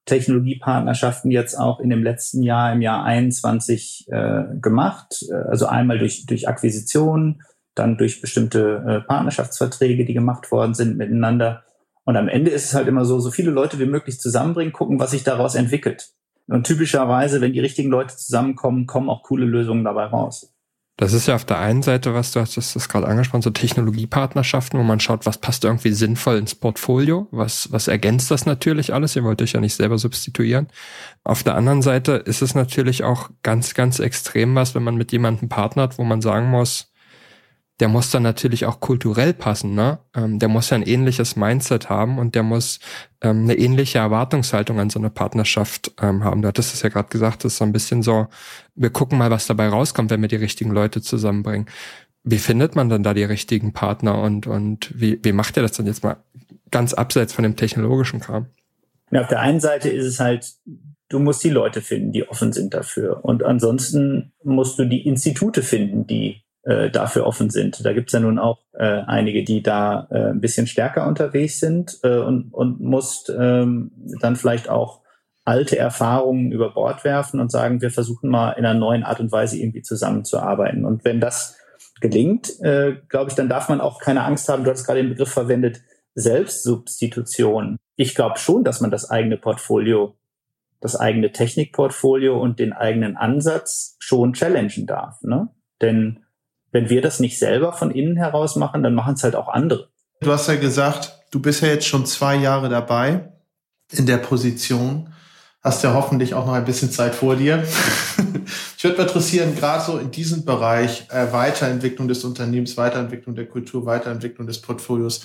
Technologiepartnerschaften 0.05 1.29
jetzt 1.29 1.55
auch 1.55 1.79
in 1.79 1.89
dem 1.89 2.03
letzten 2.03 2.41
Jahr, 2.41 2.73
im 2.73 2.81
Jahr 2.81 3.03
21 3.03 4.07
äh, 4.09 4.43
gemacht. 4.59 5.25
Also 5.47 5.67
einmal 5.67 5.99
durch, 5.99 6.25
durch 6.25 6.47
Akquisitionen, 6.47 7.43
dann 7.75 7.97
durch 7.97 8.19
bestimmte 8.19 8.83
äh, 8.87 9.07
Partnerschaftsverträge, 9.07 10.05
die 10.05 10.13
gemacht 10.13 10.51
worden 10.51 10.73
sind 10.73 10.97
miteinander. 10.97 11.63
Und 12.09 12.17
am 12.17 12.27
Ende 12.27 12.49
ist 12.49 12.65
es 12.65 12.73
halt 12.73 12.87
immer 12.87 13.05
so, 13.05 13.19
so 13.19 13.29
viele 13.29 13.51
Leute 13.51 13.77
wie 13.77 13.85
möglich 13.85 14.19
zusammenbringen, 14.19 14.73
gucken, 14.73 14.99
was 14.99 15.11
sich 15.11 15.23
daraus 15.23 15.53
entwickelt. 15.53 16.09
Und 16.47 16.65
typischerweise, 16.65 17.39
wenn 17.39 17.53
die 17.53 17.59
richtigen 17.59 17.91
Leute 17.91 18.17
zusammenkommen, 18.17 18.87
kommen 18.87 19.11
auch 19.11 19.21
coole 19.21 19.45
Lösungen 19.45 19.83
dabei 19.83 20.05
raus. 20.05 20.51
Das 20.97 21.13
ist 21.13 21.27
ja 21.27 21.35
auf 21.35 21.45
der 21.45 21.59
einen 21.59 21.83
Seite, 21.83 22.15
was 22.15 22.31
du 22.31 22.39
hast 22.39 22.57
das 22.57 22.89
gerade 22.89 23.05
angesprochen, 23.05 23.43
so 23.43 23.51
Technologiepartnerschaften, 23.51 24.79
wo 24.79 24.83
man 24.83 24.99
schaut, 24.99 25.27
was 25.27 25.37
passt 25.37 25.63
irgendwie 25.63 25.91
sinnvoll 25.91 26.39
ins 26.39 26.55
Portfolio, 26.55 27.27
was, 27.29 27.71
was 27.71 27.87
ergänzt 27.87 28.31
das 28.31 28.47
natürlich 28.47 28.91
alles. 28.91 29.15
Ihr 29.15 29.23
wollt 29.23 29.43
euch 29.43 29.51
ja 29.51 29.59
nicht 29.59 29.75
selber 29.75 29.99
substituieren. 29.99 30.67
Auf 31.23 31.43
der 31.43 31.53
anderen 31.53 31.83
Seite 31.83 32.13
ist 32.13 32.41
es 32.41 32.55
natürlich 32.55 33.03
auch 33.03 33.29
ganz, 33.43 33.75
ganz 33.75 33.99
extrem 33.99 34.55
was, 34.55 34.73
wenn 34.73 34.81
man 34.81 34.95
mit 34.95 35.11
jemandem 35.11 35.47
partnert, 35.47 35.99
wo 35.99 36.03
man 36.03 36.21
sagen 36.23 36.49
muss, 36.49 36.91
der 37.79 37.87
muss 37.87 38.11
dann 38.11 38.23
natürlich 38.23 38.65
auch 38.65 38.79
kulturell 38.79 39.33
passen, 39.33 39.73
ne? 39.73 39.99
Ähm, 40.15 40.39
der 40.39 40.49
muss 40.49 40.69
ja 40.69 40.75
ein 40.75 40.83
ähnliches 40.83 41.35
Mindset 41.35 41.89
haben 41.89 42.17
und 42.17 42.35
der 42.35 42.43
muss 42.43 42.79
ähm, 43.21 43.43
eine 43.43 43.55
ähnliche 43.55 43.99
Erwartungshaltung 43.99 44.79
an 44.79 44.89
so 44.89 44.99
eine 44.99 45.09
Partnerschaft 45.09 45.93
ähm, 46.01 46.23
haben. 46.23 46.41
Du 46.41 46.47
hattest 46.47 46.73
es 46.73 46.81
ja 46.81 46.89
gerade 46.89 47.09
gesagt, 47.09 47.45
das 47.45 47.53
ist 47.53 47.57
so 47.59 47.65
ein 47.65 47.71
bisschen 47.71 48.03
so, 48.03 48.27
wir 48.75 48.89
gucken 48.89 49.17
mal, 49.17 49.31
was 49.31 49.47
dabei 49.47 49.69
rauskommt, 49.69 50.11
wenn 50.11 50.21
wir 50.21 50.27
die 50.27 50.35
richtigen 50.35 50.71
Leute 50.71 51.01
zusammenbringen. 51.01 51.67
Wie 52.23 52.37
findet 52.37 52.75
man 52.75 52.89
dann 52.89 53.03
da 53.03 53.13
die 53.13 53.23
richtigen 53.23 53.71
Partner 53.71 54.21
und, 54.21 54.45
und 54.45 54.91
wie, 54.93 55.19
wie 55.23 55.31
macht 55.31 55.55
ihr 55.57 55.63
das 55.63 55.71
dann 55.71 55.85
jetzt 55.85 56.03
mal 56.03 56.17
ganz 56.71 56.93
abseits 56.93 57.33
von 57.33 57.43
dem 57.43 57.55
technologischen 57.55 58.19
Kram? 58.19 58.47
Ja, 59.11 59.21
auf 59.21 59.27
der 59.27 59.39
einen 59.39 59.61
Seite 59.61 59.89
ist 59.89 60.05
es 60.05 60.19
halt, 60.19 60.53
du 61.07 61.19
musst 61.19 61.43
die 61.43 61.49
Leute 61.49 61.81
finden, 61.81 62.11
die 62.11 62.27
offen 62.27 62.51
sind 62.51 62.73
dafür. 62.73 63.23
Und 63.23 63.43
ansonsten 63.43 64.33
musst 64.43 64.77
du 64.77 64.85
die 64.85 65.07
Institute 65.07 65.63
finden, 65.63 66.05
die 66.05 66.43
äh, 66.69 66.91
dafür 66.91 67.25
offen 67.25 67.49
sind. 67.49 67.83
Da 67.83 67.93
gibt's 67.93 68.13
ja 68.13 68.19
nun 68.19 68.37
auch 68.37 68.59
äh, 68.73 69.01
einige, 69.07 69.43
die 69.43 69.63
da 69.63 70.07
äh, 70.11 70.29
ein 70.29 70.39
bisschen 70.39 70.67
stärker 70.67 71.07
unterwegs 71.07 71.59
sind 71.59 71.97
äh, 72.03 72.19
und, 72.19 72.53
und 72.53 72.79
musst 72.79 73.33
ähm, 73.35 73.91
dann 74.21 74.35
vielleicht 74.35 74.69
auch 74.69 75.01
alte 75.45 75.79
Erfahrungen 75.79 76.51
über 76.51 76.69
Bord 76.71 77.03
werfen 77.03 77.39
und 77.39 77.51
sagen, 77.51 77.81
wir 77.81 77.89
versuchen 77.89 78.29
mal 78.29 78.51
in 78.51 78.65
einer 78.65 78.79
neuen 78.79 79.03
Art 79.03 79.19
und 79.19 79.31
Weise 79.31 79.57
irgendwie 79.57 79.81
zusammenzuarbeiten. 79.81 80.85
Und 80.85 81.03
wenn 81.05 81.19
das 81.19 81.57
gelingt, 82.01 82.59
äh, 82.61 82.97
glaube 83.09 83.31
ich, 83.31 83.35
dann 83.35 83.49
darf 83.49 83.67
man 83.67 83.81
auch 83.81 83.99
keine 83.99 84.23
Angst 84.23 84.47
haben. 84.47 84.63
Du 84.63 84.69
hast 84.69 84.85
gerade 84.85 85.01
den 85.01 85.09
Begriff 85.09 85.31
verwendet, 85.31 85.81
Selbstsubstitution. 86.13 87.77
Ich 87.95 88.13
glaube 88.13 88.37
schon, 88.37 88.63
dass 88.63 88.79
man 88.79 88.91
das 88.91 89.09
eigene 89.09 89.37
Portfolio, 89.37 90.15
das 90.81 90.95
eigene 90.95 91.31
Technikportfolio 91.31 92.39
und 92.39 92.59
den 92.59 92.73
eigenen 92.73 93.17
Ansatz 93.17 93.95
schon 93.97 94.33
challengen 94.33 94.85
darf. 94.85 95.19
Ne? 95.23 95.49
Denn 95.81 96.19
wenn 96.71 96.89
wir 96.89 97.01
das 97.01 97.19
nicht 97.19 97.39
selber 97.39 97.73
von 97.73 97.91
innen 97.91 98.17
heraus 98.17 98.55
machen, 98.55 98.83
dann 98.83 98.93
machen 98.93 99.15
es 99.15 99.23
halt 99.23 99.35
auch 99.35 99.47
andere. 99.47 99.89
Du 100.21 100.31
hast 100.31 100.47
ja 100.47 100.55
gesagt, 100.55 101.19
du 101.31 101.39
bist 101.39 101.61
ja 101.61 101.69
jetzt 101.69 101.87
schon 101.87 102.05
zwei 102.05 102.35
Jahre 102.35 102.69
dabei 102.69 103.31
in 103.91 104.05
der 104.05 104.17
Position. 104.17 105.13
Hast 105.61 105.83
ja 105.83 105.93
hoffentlich 105.93 106.33
auch 106.33 106.45
noch 106.45 106.53
ein 106.53 106.65
bisschen 106.65 106.91
Zeit 106.91 107.15
vor 107.15 107.35
dir. 107.35 107.63
ich 108.77 108.83
würde 108.83 108.97
mich 108.97 109.07
interessieren, 109.07 109.55
gerade 109.55 109.83
so 109.83 109.97
in 109.97 110.11
diesem 110.11 110.45
Bereich 110.45 111.07
äh, 111.09 111.31
Weiterentwicklung 111.33 112.07
des 112.07 112.23
Unternehmens, 112.23 112.77
Weiterentwicklung 112.77 113.35
der 113.35 113.45
Kultur, 113.45 113.85
Weiterentwicklung 113.85 114.47
des 114.47 114.61
Portfolios. 114.61 115.21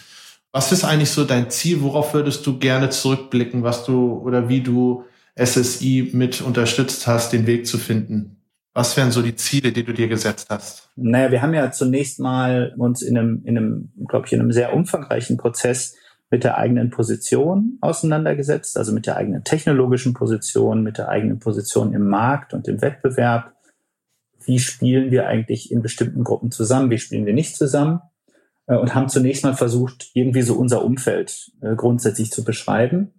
Was 0.50 0.72
ist 0.72 0.84
eigentlich 0.84 1.10
so 1.10 1.24
dein 1.24 1.50
Ziel? 1.50 1.82
Worauf 1.82 2.14
würdest 2.14 2.46
du 2.46 2.58
gerne 2.58 2.90
zurückblicken, 2.90 3.62
was 3.62 3.84
du 3.84 4.14
oder 4.24 4.48
wie 4.48 4.60
du 4.60 5.04
SSI 5.36 6.10
mit 6.12 6.40
unterstützt 6.40 7.06
hast, 7.06 7.32
den 7.32 7.46
Weg 7.46 7.66
zu 7.66 7.78
finden? 7.78 8.33
Was 8.74 8.96
wären 8.96 9.12
so 9.12 9.22
die 9.22 9.36
Ziele, 9.36 9.70
die 9.70 9.84
du 9.84 9.92
dir 9.92 10.08
gesetzt 10.08 10.48
hast? 10.50 10.90
Naja, 10.96 11.30
wir 11.30 11.42
haben 11.42 11.54
ja 11.54 11.70
zunächst 11.70 12.18
mal 12.18 12.74
uns 12.76 13.02
in 13.02 13.16
einem, 13.16 13.42
in 13.44 13.56
einem, 13.56 13.92
glaube 14.08 14.26
ich, 14.26 14.32
in 14.32 14.40
einem 14.40 14.50
sehr 14.50 14.74
umfangreichen 14.74 15.36
Prozess 15.36 15.94
mit 16.28 16.42
der 16.42 16.58
eigenen 16.58 16.90
Position 16.90 17.78
auseinandergesetzt, 17.80 18.76
also 18.76 18.92
mit 18.92 19.06
der 19.06 19.16
eigenen 19.16 19.44
technologischen 19.44 20.12
Position, 20.12 20.82
mit 20.82 20.98
der 20.98 21.08
eigenen 21.08 21.38
Position 21.38 21.94
im 21.94 22.08
Markt 22.08 22.52
und 22.52 22.66
im 22.66 22.82
Wettbewerb. 22.82 23.52
Wie 24.44 24.58
spielen 24.58 25.12
wir 25.12 25.28
eigentlich 25.28 25.70
in 25.70 25.80
bestimmten 25.80 26.24
Gruppen 26.24 26.50
zusammen? 26.50 26.90
Wie 26.90 26.98
spielen 26.98 27.26
wir 27.26 27.32
nicht 27.32 27.56
zusammen? 27.56 28.00
Äh, 28.66 28.76
und 28.76 28.96
haben 28.96 29.08
zunächst 29.08 29.44
mal 29.44 29.54
versucht, 29.54 30.10
irgendwie 30.14 30.42
so 30.42 30.54
unser 30.54 30.84
Umfeld 30.84 31.52
äh, 31.60 31.76
grundsätzlich 31.76 32.32
zu 32.32 32.42
beschreiben 32.42 33.13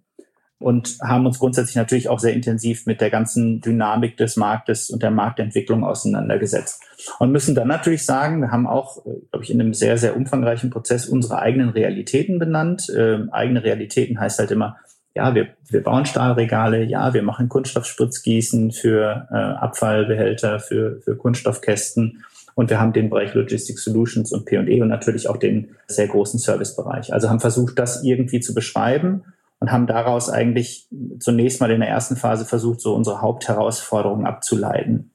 und 0.58 0.96
haben 1.02 1.26
uns 1.26 1.38
grundsätzlich 1.38 1.76
natürlich 1.76 2.08
auch 2.08 2.18
sehr 2.18 2.32
intensiv 2.32 2.86
mit 2.86 3.00
der 3.00 3.10
ganzen 3.10 3.60
Dynamik 3.60 4.16
des 4.16 4.36
Marktes 4.36 4.88
und 4.88 5.02
der 5.02 5.10
Marktentwicklung 5.10 5.84
auseinandergesetzt. 5.84 6.82
Und 7.18 7.30
müssen 7.30 7.54
dann 7.54 7.68
natürlich 7.68 8.06
sagen, 8.06 8.40
wir 8.40 8.50
haben 8.50 8.66
auch, 8.66 9.04
äh, 9.04 9.10
glaube 9.30 9.44
ich, 9.44 9.50
in 9.50 9.60
einem 9.60 9.74
sehr, 9.74 9.98
sehr 9.98 10.16
umfangreichen 10.16 10.70
Prozess 10.70 11.06
unsere 11.06 11.38
eigenen 11.40 11.68
Realitäten 11.68 12.38
benannt. 12.38 12.90
Ähm, 12.96 13.28
eigene 13.32 13.62
Realitäten 13.62 14.18
heißt 14.18 14.38
halt 14.38 14.50
immer, 14.50 14.76
ja, 15.14 15.34
wir, 15.34 15.48
wir 15.68 15.82
bauen 15.82 16.06
Stahlregale, 16.06 16.84
ja, 16.84 17.12
wir 17.12 17.22
machen 17.22 17.48
Kunststoffspritzgießen 17.48 18.70
für 18.72 19.28
äh, 19.30 19.34
Abfallbehälter, 19.34 20.58
für, 20.58 21.00
für 21.02 21.16
Kunststoffkästen. 21.16 22.24
Und 22.54 22.70
wir 22.70 22.80
haben 22.80 22.94
den 22.94 23.10
Bereich 23.10 23.34
Logistics 23.34 23.84
Solutions 23.84 24.32
und 24.32 24.46
P&E 24.46 24.80
und 24.80 24.88
natürlich 24.88 25.28
auch 25.28 25.36
den 25.36 25.76
sehr 25.86 26.08
großen 26.08 26.38
Servicebereich. 26.38 27.12
Also 27.12 27.28
haben 27.28 27.40
versucht, 27.40 27.78
das 27.78 28.02
irgendwie 28.02 28.40
zu 28.40 28.54
beschreiben 28.54 29.24
und 29.66 29.72
haben 29.72 29.88
daraus 29.88 30.30
eigentlich 30.30 30.88
zunächst 31.18 31.60
mal 31.60 31.72
in 31.72 31.80
der 31.80 31.88
ersten 31.88 32.14
Phase 32.14 32.44
versucht, 32.44 32.80
so 32.80 32.94
unsere 32.94 33.20
Hauptherausforderungen 33.20 34.24
abzuleiten. 34.24 35.10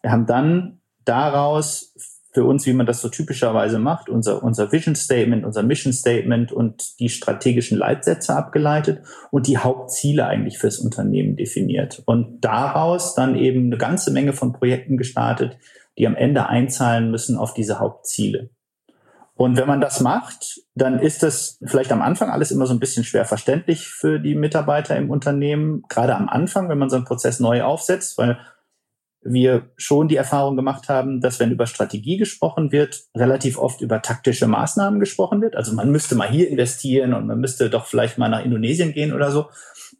Wir 0.00 0.10
haben 0.10 0.24
dann 0.24 0.80
daraus 1.04 1.94
für 2.32 2.44
uns, 2.44 2.64
wie 2.64 2.72
man 2.72 2.86
das 2.86 3.02
so 3.02 3.10
typischerweise 3.10 3.78
macht, 3.78 4.08
unser, 4.08 4.42
unser 4.42 4.72
Vision 4.72 4.94
Statement, 4.94 5.44
unser 5.44 5.62
Mission 5.62 5.92
Statement 5.92 6.50
und 6.50 6.98
die 6.98 7.10
strategischen 7.10 7.76
Leitsätze 7.76 8.34
abgeleitet 8.34 9.02
und 9.30 9.48
die 9.48 9.58
Hauptziele 9.58 10.26
eigentlich 10.26 10.56
fürs 10.56 10.78
Unternehmen 10.78 11.36
definiert. 11.36 12.02
Und 12.06 12.42
daraus 12.42 13.14
dann 13.14 13.36
eben 13.36 13.66
eine 13.66 13.76
ganze 13.76 14.12
Menge 14.12 14.32
von 14.32 14.54
Projekten 14.54 14.96
gestartet, 14.96 15.58
die 15.98 16.06
am 16.06 16.16
Ende 16.16 16.46
einzahlen 16.46 17.10
müssen 17.10 17.36
auf 17.36 17.52
diese 17.52 17.80
Hauptziele. 17.80 18.48
Und 19.36 19.56
wenn 19.56 19.66
man 19.66 19.80
das 19.80 20.00
macht, 20.00 20.60
dann 20.74 21.00
ist 21.00 21.24
das 21.24 21.58
vielleicht 21.64 21.90
am 21.90 22.02
Anfang 22.02 22.30
alles 22.30 22.52
immer 22.52 22.66
so 22.66 22.72
ein 22.72 22.78
bisschen 22.78 23.02
schwer 23.02 23.24
verständlich 23.24 23.88
für 23.88 24.20
die 24.20 24.36
Mitarbeiter 24.36 24.96
im 24.96 25.10
Unternehmen. 25.10 25.82
Gerade 25.88 26.14
am 26.14 26.28
Anfang, 26.28 26.68
wenn 26.68 26.78
man 26.78 26.88
so 26.88 26.96
einen 26.96 27.04
Prozess 27.04 27.40
neu 27.40 27.62
aufsetzt, 27.62 28.16
weil 28.16 28.38
wir 29.24 29.70
schon 29.76 30.06
die 30.06 30.16
Erfahrung 30.16 30.54
gemacht 30.54 30.88
haben, 30.88 31.20
dass 31.20 31.40
wenn 31.40 31.50
über 31.50 31.66
Strategie 31.66 32.16
gesprochen 32.16 32.70
wird, 32.72 33.04
relativ 33.16 33.58
oft 33.58 33.80
über 33.80 34.02
taktische 34.02 34.46
Maßnahmen 34.46 35.00
gesprochen 35.00 35.40
wird. 35.40 35.56
Also 35.56 35.72
man 35.72 35.90
müsste 35.90 36.14
mal 36.14 36.28
hier 36.28 36.48
investieren 36.48 37.14
und 37.14 37.26
man 37.26 37.40
müsste 37.40 37.70
doch 37.70 37.86
vielleicht 37.86 38.18
mal 38.18 38.28
nach 38.28 38.44
Indonesien 38.44 38.92
gehen 38.92 39.12
oder 39.12 39.30
so. 39.30 39.46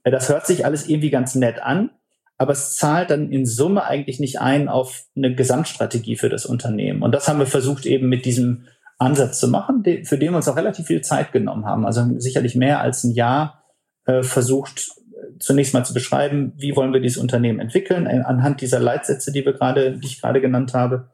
Das 0.04 0.28
hört 0.28 0.46
sich 0.46 0.64
alles 0.64 0.88
irgendwie 0.88 1.10
ganz 1.10 1.34
nett 1.34 1.62
an, 1.62 1.90
aber 2.36 2.52
es 2.52 2.76
zahlt 2.76 3.10
dann 3.10 3.32
in 3.32 3.46
Summe 3.46 3.84
eigentlich 3.84 4.20
nicht 4.20 4.40
ein 4.40 4.68
auf 4.68 5.04
eine 5.16 5.34
Gesamtstrategie 5.34 6.16
für 6.16 6.28
das 6.28 6.44
Unternehmen. 6.44 7.02
Und 7.02 7.12
das 7.12 7.26
haben 7.26 7.38
wir 7.38 7.46
versucht 7.46 7.86
eben 7.86 8.08
mit 8.08 8.26
diesem 8.26 8.66
Ansatz 9.04 9.38
zu 9.38 9.48
machen, 9.48 9.84
für 10.04 10.18
den 10.18 10.32
wir 10.32 10.36
uns 10.36 10.48
auch 10.48 10.56
relativ 10.56 10.86
viel 10.86 11.02
Zeit 11.02 11.32
genommen 11.32 11.66
haben. 11.66 11.86
Also 11.86 12.04
sicherlich 12.18 12.54
mehr 12.54 12.80
als 12.80 13.04
ein 13.04 13.12
Jahr 13.12 13.64
äh, 14.06 14.22
versucht, 14.22 14.90
zunächst 15.38 15.74
mal 15.74 15.84
zu 15.84 15.94
beschreiben, 15.94 16.52
wie 16.56 16.76
wollen 16.76 16.92
wir 16.92 17.00
dieses 17.00 17.18
Unternehmen 17.18 17.60
entwickeln, 17.60 18.06
äh, 18.06 18.22
anhand 18.24 18.60
dieser 18.60 18.80
Leitsätze, 18.80 19.32
die 19.32 19.44
wir 19.44 19.52
gerade, 19.52 19.98
die 19.98 20.06
ich 20.06 20.20
gerade 20.20 20.40
genannt 20.40 20.74
habe. 20.74 21.08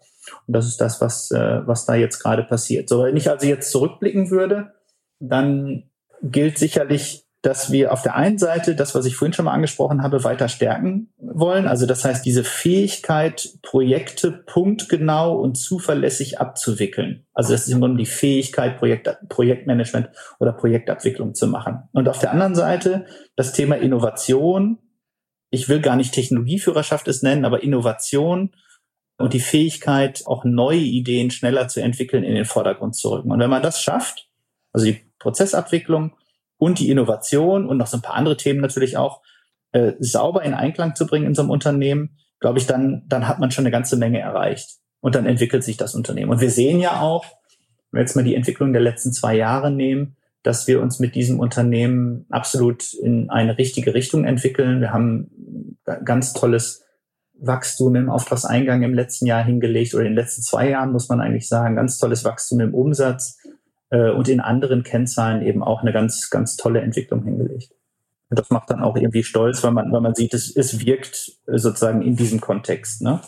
Und 0.46 0.55
das 0.55 0.66
ist 0.66 0.81
das, 0.81 1.00
was, 1.00 1.31
äh, 1.31 1.66
was 1.66 1.87
da 1.87 1.94
jetzt 1.94 2.20
gerade 2.20 2.44
passiert. 2.44 2.88
So, 2.88 3.05
wenn 3.05 3.16
ich 3.16 3.31
also 3.31 3.46
jetzt 3.46 3.70
zurückblicken 3.70 4.31
würde, 4.31 4.72
dann 5.18 5.85
gilt 6.22 6.59
sicherlich 6.59 7.26
dass 7.42 7.72
wir 7.72 7.92
auf 7.92 8.03
der 8.03 8.16
einen 8.16 8.37
Seite 8.37 8.74
das, 8.74 8.94
was 8.94 9.07
ich 9.07 9.16
vorhin 9.16 9.33
schon 9.33 9.46
mal 9.46 9.53
angesprochen 9.53 10.03
habe, 10.03 10.24
weiter 10.24 10.48
stärken 10.48 11.11
wollen. 11.18 11.66
Also 11.66 11.87
das 11.87 12.05
heißt, 12.05 12.24
diese 12.24 12.44
Fähigkeit, 12.44 13.55
Projekte 13.62 14.31
punktgenau 14.31 15.38
und 15.38 15.55
zuverlässig 15.55 16.38
abzuwickeln. 16.38 17.24
Also 17.33 17.53
das 17.53 17.66
ist 17.66 17.72
im 17.72 17.81
Grunde 17.81 17.96
die 17.96 18.11
Fähigkeit, 18.11 18.79
Projekt, 18.79 19.09
Projektmanagement 19.31 20.11
oder 20.38 20.53
Projektabwicklung 20.53 21.35
zu 21.35 21.46
machen. 21.46 21.88
Und 21.92 22.09
auf 22.09 22.18
der 22.18 22.33
anderen 22.33 22.55
Seite 22.55 23.07
das 23.37 23.53
Thema 23.53 23.76
Innovation. 23.76 24.79
Ich 25.53 25.68
will 25.68 25.81
gar 25.81 25.96
nicht 25.96 26.12
Technologieführerschaft 26.12 27.09
es 27.09 27.22
nennen, 27.22 27.44
aber 27.44 27.62
Innovation 27.62 28.55
und 29.16 29.33
die 29.33 29.40
Fähigkeit, 29.40 30.22
auch 30.26 30.44
neue 30.44 30.79
Ideen 30.79 31.31
schneller 31.31 31.68
zu 31.68 31.83
entwickeln, 31.83 32.22
in 32.22 32.35
den 32.35 32.44
Vordergrund 32.44 32.94
zu 32.94 33.11
rücken. 33.11 33.33
Und 33.33 33.40
wenn 33.40 33.50
man 33.50 33.62
das 33.62 33.83
schafft, 33.83 34.29
also 34.72 34.87
die 34.87 35.00
Prozessabwicklung, 35.18 36.12
und 36.61 36.79
die 36.79 36.90
Innovation 36.90 37.66
und 37.66 37.79
noch 37.79 37.87
so 37.87 37.96
ein 37.96 38.03
paar 38.03 38.14
andere 38.14 38.37
Themen 38.37 38.61
natürlich 38.61 38.96
auch 38.96 39.23
äh, 39.73 39.94
sauber 39.99 40.42
in 40.42 40.55
Einklang 40.55 40.94
zu 40.94 41.07
bringen 41.07 41.27
in 41.27 41.35
so 41.35 41.42
einem 41.42 41.51
Unternehmen, 41.51 42.18
glaube 42.38 42.59
ich, 42.59 42.66
dann, 42.66 43.03
dann 43.09 43.27
hat 43.27 43.38
man 43.40 43.51
schon 43.51 43.62
eine 43.62 43.73
ganze 43.73 43.96
Menge 43.96 44.20
erreicht. 44.20 44.79
Und 45.01 45.14
dann 45.14 45.25
entwickelt 45.25 45.64
sich 45.64 45.79
das 45.79 45.94
Unternehmen. 45.94 46.31
Und 46.31 46.42
wir 46.42 46.51
sehen 46.51 46.79
ja 46.79 47.01
auch, 47.01 47.25
wenn 47.90 47.99
wir 47.99 48.03
jetzt 48.03 48.14
mal 48.14 48.25
die 48.25 48.35
Entwicklung 48.35 48.75
der 48.75 48.83
letzten 48.83 49.12
zwei 49.12 49.35
Jahre 49.35 49.70
nehmen, 49.70 50.16
dass 50.42 50.66
wir 50.66 50.83
uns 50.83 51.01
mit 51.01 51.14
diesem 51.14 51.40
Unternehmen 51.40 52.27
absolut 52.29 52.92
in 52.92 53.31
eine 53.31 53.57
richtige 53.57 53.94
Richtung 53.94 54.25
entwickeln. 54.25 54.83
Wir 54.83 54.92
haben 54.92 55.79
ganz 56.05 56.35
tolles 56.35 56.85
Wachstum 57.35 57.94
im 57.94 58.11
Auftragseingang 58.11 58.83
im 58.83 58.92
letzten 58.92 59.25
Jahr 59.25 59.42
hingelegt 59.42 59.94
oder 59.94 60.05
in 60.05 60.11
den 60.11 60.16
letzten 60.16 60.42
zwei 60.42 60.68
Jahren, 60.68 60.92
muss 60.92 61.09
man 61.09 61.23
eigentlich 61.23 61.49
sagen, 61.49 61.77
ganz 61.77 61.96
tolles 61.96 62.25
Wachstum 62.25 62.61
im 62.61 62.75
Umsatz 62.75 63.38
äh, 63.90 64.11
und 64.11 64.29
in 64.29 64.40
anderen 64.40 64.83
Kennzahlen 64.83 65.42
eben 65.42 65.62
auch 65.62 65.83
eine 65.83 65.92
ganz, 65.92 66.31
ganz 66.31 66.57
tolle 66.57 66.81
Entwicklung 66.81 67.22
hingelegt. 67.24 67.72
Und 68.31 68.38
das 68.38 68.50
macht 68.50 68.70
dann 68.70 68.83
auch 68.83 68.96
irgendwie 68.96 69.24
stolz, 69.24 69.62
weil 69.64 69.72
man, 69.72 69.90
weil 69.92 70.00
man 70.00 70.14
sieht, 70.14 70.35
es, 70.35 70.55
es 70.55 70.85
wirkt 70.85 71.33
sozusagen 71.46 72.03
in 72.03 72.16
diesem 72.16 72.40
Kontext. 72.40 73.03
Ne? 73.03 73.20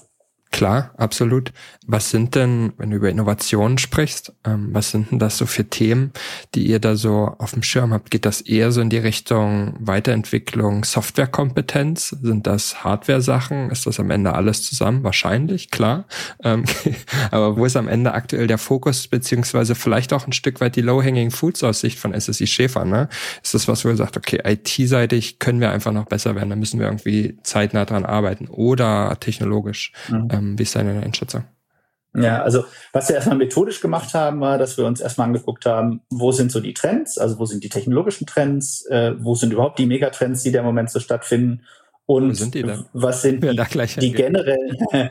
Klar, 0.52 0.90
absolut. 0.98 1.50
Was 1.86 2.10
sind 2.10 2.34
denn, 2.34 2.74
wenn 2.76 2.90
du 2.90 2.96
über 2.96 3.08
Innovationen 3.08 3.78
sprichst, 3.78 4.34
ähm, 4.44 4.68
was 4.72 4.90
sind 4.90 5.10
denn 5.10 5.18
das 5.18 5.38
so 5.38 5.46
für 5.46 5.64
Themen, 5.64 6.12
die 6.54 6.66
ihr 6.66 6.78
da 6.78 6.94
so 6.94 7.34
auf 7.38 7.52
dem 7.52 7.62
Schirm 7.62 7.92
habt? 7.94 8.10
Geht 8.10 8.26
das 8.26 8.42
eher 8.42 8.70
so 8.70 8.82
in 8.82 8.90
die 8.90 8.98
Richtung 8.98 9.74
Weiterentwicklung, 9.80 10.84
Softwarekompetenz? 10.84 12.10
Sind 12.10 12.46
das 12.46 12.84
Hardware-Sachen? 12.84 13.70
Ist 13.70 13.86
das 13.86 13.98
am 13.98 14.10
Ende 14.10 14.34
alles 14.34 14.62
zusammen? 14.62 15.02
Wahrscheinlich, 15.02 15.70
klar. 15.70 16.04
Ähm, 16.44 16.64
aber 17.30 17.56
wo 17.56 17.64
ist 17.64 17.76
am 17.76 17.88
Ende 17.88 18.12
aktuell 18.12 18.46
der 18.46 18.58
Fokus, 18.58 19.08
beziehungsweise 19.08 19.74
vielleicht 19.74 20.12
auch 20.12 20.26
ein 20.26 20.32
Stück 20.32 20.60
weit 20.60 20.76
die 20.76 20.82
Low-Hanging 20.82 21.30
Foods 21.30 21.64
aus 21.64 21.80
Sicht 21.80 21.98
von 21.98 22.12
SSI 22.12 22.46
Schäfer? 22.46 22.84
Ne? 22.84 23.08
Ist 23.42 23.54
das 23.54 23.68
was, 23.68 23.86
wo 23.86 23.88
ihr 23.88 23.96
sagt, 23.96 24.18
okay, 24.18 24.40
IT-seitig 24.44 25.38
können 25.38 25.60
wir 25.60 25.70
einfach 25.70 25.92
noch 25.92 26.04
besser 26.04 26.34
werden, 26.34 26.50
da 26.50 26.56
müssen 26.56 26.78
wir 26.78 26.86
irgendwie 26.86 27.38
zeitnah 27.42 27.86
dran 27.86 28.04
arbeiten 28.04 28.48
oder 28.48 29.16
technologisch? 29.18 29.92
Mhm. 30.10 30.28
Ähm, 30.30 30.41
ähm, 30.42 30.58
wie 30.58 30.62
ist 30.62 30.74
deine 30.74 31.02
Einschätzung? 31.02 31.44
Ja, 32.14 32.42
also 32.42 32.64
was 32.92 33.08
wir 33.08 33.16
erstmal 33.16 33.38
methodisch 33.38 33.80
gemacht 33.80 34.12
haben, 34.12 34.40
war, 34.40 34.58
dass 34.58 34.76
wir 34.76 34.84
uns 34.84 35.00
erstmal 35.00 35.28
angeguckt 35.28 35.64
haben, 35.64 36.02
wo 36.10 36.30
sind 36.30 36.52
so 36.52 36.60
die 36.60 36.74
Trends, 36.74 37.16
also 37.16 37.38
wo 37.38 37.46
sind 37.46 37.64
die 37.64 37.70
technologischen 37.70 38.26
Trends, 38.26 38.84
äh, 38.86 39.14
wo 39.18 39.34
sind 39.34 39.52
überhaupt 39.52 39.78
die 39.78 39.86
Megatrends, 39.86 40.42
die 40.42 40.52
da 40.52 40.58
im 40.58 40.66
Moment 40.66 40.90
so 40.90 41.00
stattfinden? 41.00 41.62
Und 42.04 42.34
sind 42.34 42.54
was 42.92 43.22
sind 43.22 43.42
die, 43.42 43.56
die 44.00 44.12
generellen, 44.12 44.76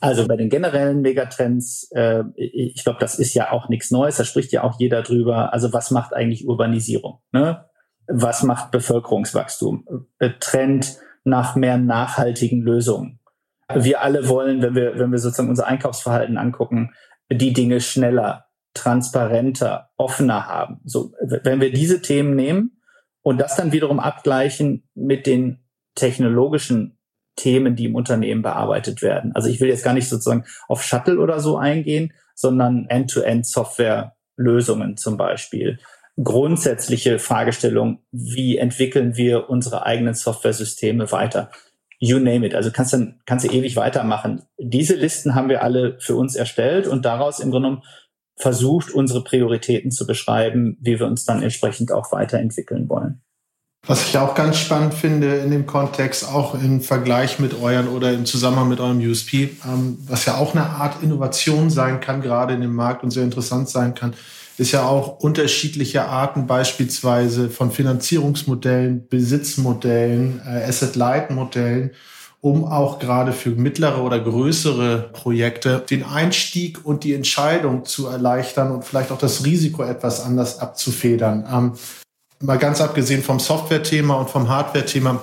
also 0.00 0.26
bei 0.26 0.36
den 0.36 0.50
generellen 0.50 1.00
Megatrends, 1.00 1.90
äh, 1.92 2.24
ich 2.34 2.84
glaube, 2.84 2.98
das 3.00 3.18
ist 3.18 3.32
ja 3.32 3.50
auch 3.50 3.70
nichts 3.70 3.90
Neues, 3.90 4.16
da 4.16 4.24
spricht 4.24 4.52
ja 4.52 4.64
auch 4.64 4.78
jeder 4.78 5.02
drüber, 5.02 5.54
also 5.54 5.72
was 5.72 5.90
macht 5.90 6.12
eigentlich 6.12 6.46
Urbanisierung, 6.46 7.20
ne? 7.32 7.64
was 8.06 8.42
macht 8.42 8.70
Bevölkerungswachstum, 8.70 9.86
äh, 10.18 10.30
Trend 10.40 10.98
nach 11.24 11.56
mehr 11.56 11.78
nachhaltigen 11.78 12.60
Lösungen 12.60 13.17
wir 13.74 14.02
alle 14.02 14.28
wollen, 14.28 14.62
wenn 14.62 14.74
wir, 14.74 14.98
wenn 14.98 15.12
wir 15.12 15.18
sozusagen 15.18 15.50
unser 15.50 15.66
Einkaufsverhalten 15.66 16.38
angucken, 16.38 16.94
die 17.30 17.52
Dinge 17.52 17.80
schneller, 17.80 18.46
transparenter, 18.74 19.90
offener 19.96 20.46
haben. 20.46 20.80
So, 20.84 21.12
wenn 21.20 21.60
wir 21.60 21.72
diese 21.72 22.00
Themen 22.00 22.34
nehmen 22.34 22.80
und 23.22 23.38
das 23.38 23.56
dann 23.56 23.72
wiederum 23.72 24.00
abgleichen 24.00 24.88
mit 24.94 25.26
den 25.26 25.64
technologischen 25.94 26.98
Themen, 27.36 27.76
die 27.76 27.86
im 27.86 27.94
Unternehmen 27.94 28.42
bearbeitet 28.42 29.02
werden. 29.02 29.32
Also 29.34 29.48
ich 29.48 29.60
will 29.60 29.68
jetzt 29.68 29.84
gar 29.84 29.94
nicht 29.94 30.08
sozusagen 30.08 30.44
auf 30.66 30.82
Shuttle 30.82 31.20
oder 31.20 31.40
so 31.40 31.56
eingehen, 31.56 32.12
sondern 32.34 32.86
End-to-End-Software-Lösungen 32.88 34.96
zum 34.96 35.16
Beispiel. 35.16 35.78
Grundsätzliche 36.22 37.20
Fragestellung, 37.20 38.02
wie 38.10 38.56
entwickeln 38.56 39.16
wir 39.16 39.50
unsere 39.50 39.86
eigenen 39.86 40.14
Software-Systeme 40.14 41.12
weiter? 41.12 41.50
You 41.98 42.18
name 42.18 42.46
it. 42.46 42.54
Also 42.54 42.70
kannst 42.70 42.92
dann 42.92 43.20
kannst 43.26 43.44
du 43.44 43.50
ewig 43.50 43.76
weitermachen. 43.76 44.42
Diese 44.58 44.94
Listen 44.94 45.34
haben 45.34 45.48
wir 45.48 45.62
alle 45.62 45.98
für 46.00 46.16
uns 46.16 46.34
erstellt 46.34 46.86
und 46.86 47.04
daraus 47.04 47.40
im 47.40 47.50
Grunde 47.50 47.68
genommen 47.68 47.84
versucht, 48.36 48.92
unsere 48.92 49.24
Prioritäten 49.24 49.90
zu 49.90 50.06
beschreiben, 50.06 50.78
wie 50.80 50.98
wir 50.98 51.06
uns 51.06 51.24
dann 51.24 51.42
entsprechend 51.42 51.90
auch 51.92 52.12
weiterentwickeln 52.12 52.88
wollen. 52.88 53.20
Was 53.86 54.08
ich 54.08 54.18
auch 54.18 54.34
ganz 54.34 54.58
spannend 54.58 54.92
finde 54.92 55.36
in 55.36 55.50
dem 55.50 55.66
Kontext, 55.66 56.28
auch 56.28 56.54
im 56.54 56.80
Vergleich 56.80 57.38
mit 57.38 57.60
euren 57.60 57.88
oder 57.88 58.12
im 58.12 58.26
Zusammenhang 58.26 58.68
mit 58.68 58.80
eurem 58.80 58.98
USP, 58.98 59.56
ähm, 59.64 59.98
was 60.06 60.26
ja 60.26 60.36
auch 60.36 60.54
eine 60.54 60.66
Art 60.66 61.02
Innovation 61.02 61.70
sein 61.70 62.00
kann, 62.00 62.20
gerade 62.20 62.54
in 62.54 62.60
dem 62.60 62.74
Markt 62.74 63.02
und 63.02 63.10
sehr 63.10 63.24
interessant 63.24 63.68
sein 63.68 63.94
kann, 63.94 64.14
ist 64.58 64.72
ja 64.72 64.86
auch 64.86 65.20
unterschiedliche 65.20 66.06
Arten 66.06 66.46
beispielsweise 66.46 67.48
von 67.48 67.70
Finanzierungsmodellen, 67.70 69.06
Besitzmodellen, 69.08 70.42
äh, 70.44 70.64
Asset-Light-Modellen, 70.64 71.92
um 72.40 72.64
auch 72.64 72.98
gerade 72.98 73.32
für 73.32 73.50
mittlere 73.50 74.02
oder 74.02 74.18
größere 74.18 75.10
Projekte 75.12 75.84
den 75.88 76.04
Einstieg 76.04 76.84
und 76.84 77.04
die 77.04 77.14
Entscheidung 77.14 77.84
zu 77.84 78.08
erleichtern 78.08 78.72
und 78.72 78.84
vielleicht 78.84 79.12
auch 79.12 79.18
das 79.18 79.44
Risiko 79.44 79.84
etwas 79.84 80.20
anders 80.20 80.58
abzufedern. 80.58 81.46
Ähm, 81.50 81.72
mal 82.40 82.58
ganz 82.58 82.80
abgesehen 82.80 83.22
vom 83.22 83.38
Software-Thema 83.38 84.14
und 84.14 84.28
vom 84.30 84.48
Hardware-Thema, 84.48 85.20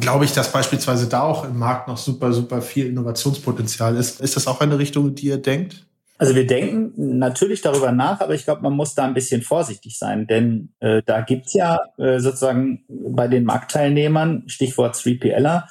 glaube 0.00 0.24
ich, 0.24 0.32
dass 0.32 0.50
beispielsweise 0.50 1.06
da 1.06 1.22
auch 1.22 1.44
im 1.44 1.58
Markt 1.58 1.86
noch 1.86 1.98
super, 1.98 2.32
super 2.32 2.62
viel 2.62 2.86
Innovationspotenzial 2.86 3.96
ist. 3.96 4.20
Ist 4.20 4.36
das 4.36 4.48
auch 4.48 4.60
eine 4.60 4.78
Richtung, 4.78 5.14
die 5.14 5.26
ihr 5.26 5.38
denkt? 5.38 5.84
Also 6.22 6.36
wir 6.36 6.46
denken 6.46 7.18
natürlich 7.18 7.62
darüber 7.62 7.90
nach, 7.90 8.20
aber 8.20 8.34
ich 8.34 8.44
glaube, 8.44 8.62
man 8.62 8.74
muss 8.74 8.94
da 8.94 9.04
ein 9.04 9.12
bisschen 9.12 9.42
vorsichtig 9.42 9.98
sein, 9.98 10.28
denn 10.28 10.72
äh, 10.78 11.02
da 11.04 11.20
gibt's 11.20 11.52
ja 11.52 11.80
äh, 11.98 12.20
sozusagen 12.20 12.84
bei 12.88 13.26
den 13.26 13.42
Marktteilnehmern, 13.42 14.44
Stichwort 14.46 14.94
3PLer, 14.94 15.64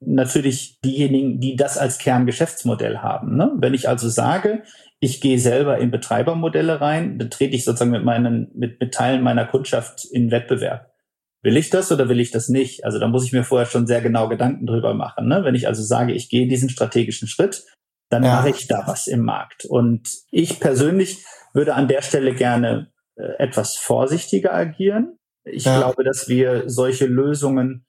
natürlich 0.00 0.80
diejenigen, 0.80 1.40
die 1.40 1.56
das 1.56 1.76
als 1.76 1.98
Kerngeschäftsmodell 1.98 3.00
haben. 3.00 3.36
Ne? 3.36 3.52
Wenn 3.58 3.74
ich 3.74 3.86
also 3.86 4.08
sage, 4.08 4.62
ich 4.98 5.20
gehe 5.20 5.38
selber 5.38 5.76
in 5.76 5.90
Betreibermodelle 5.90 6.80
rein, 6.80 7.18
dann 7.18 7.28
trete 7.28 7.54
ich 7.54 7.66
sozusagen 7.66 7.90
mit 7.90 8.02
meinen, 8.06 8.50
mit, 8.54 8.80
mit 8.80 8.94
Teilen 8.94 9.22
meiner 9.22 9.44
Kundschaft 9.44 10.06
in 10.10 10.30
Wettbewerb. 10.30 10.90
Will 11.42 11.58
ich 11.58 11.68
das 11.68 11.92
oder 11.92 12.08
will 12.08 12.20
ich 12.20 12.30
das 12.30 12.48
nicht? 12.48 12.82
Also 12.86 12.98
da 12.98 13.08
muss 13.08 13.26
ich 13.26 13.32
mir 13.32 13.44
vorher 13.44 13.66
schon 13.66 13.86
sehr 13.86 14.00
genau 14.00 14.30
Gedanken 14.30 14.64
drüber 14.64 14.94
machen. 14.94 15.28
Ne? 15.28 15.44
Wenn 15.44 15.54
ich 15.54 15.68
also 15.68 15.82
sage, 15.82 16.14
ich 16.14 16.30
gehe 16.30 16.48
diesen 16.48 16.70
strategischen 16.70 17.28
Schritt, 17.28 17.66
dann 18.08 18.24
ja. 18.24 18.36
mache 18.36 18.50
ich 18.50 18.66
da 18.68 18.84
was 18.86 19.06
im 19.06 19.24
Markt. 19.24 19.64
Und 19.64 20.08
ich 20.30 20.60
persönlich 20.60 21.24
würde 21.52 21.74
an 21.74 21.88
der 21.88 22.02
Stelle 22.02 22.34
gerne 22.34 22.90
äh, 23.16 23.38
etwas 23.38 23.76
vorsichtiger 23.76 24.54
agieren. 24.54 25.18
Ich 25.44 25.64
ja. 25.64 25.78
glaube, 25.78 26.04
dass 26.04 26.28
wir 26.28 26.64
solche 26.66 27.06
Lösungen, 27.06 27.86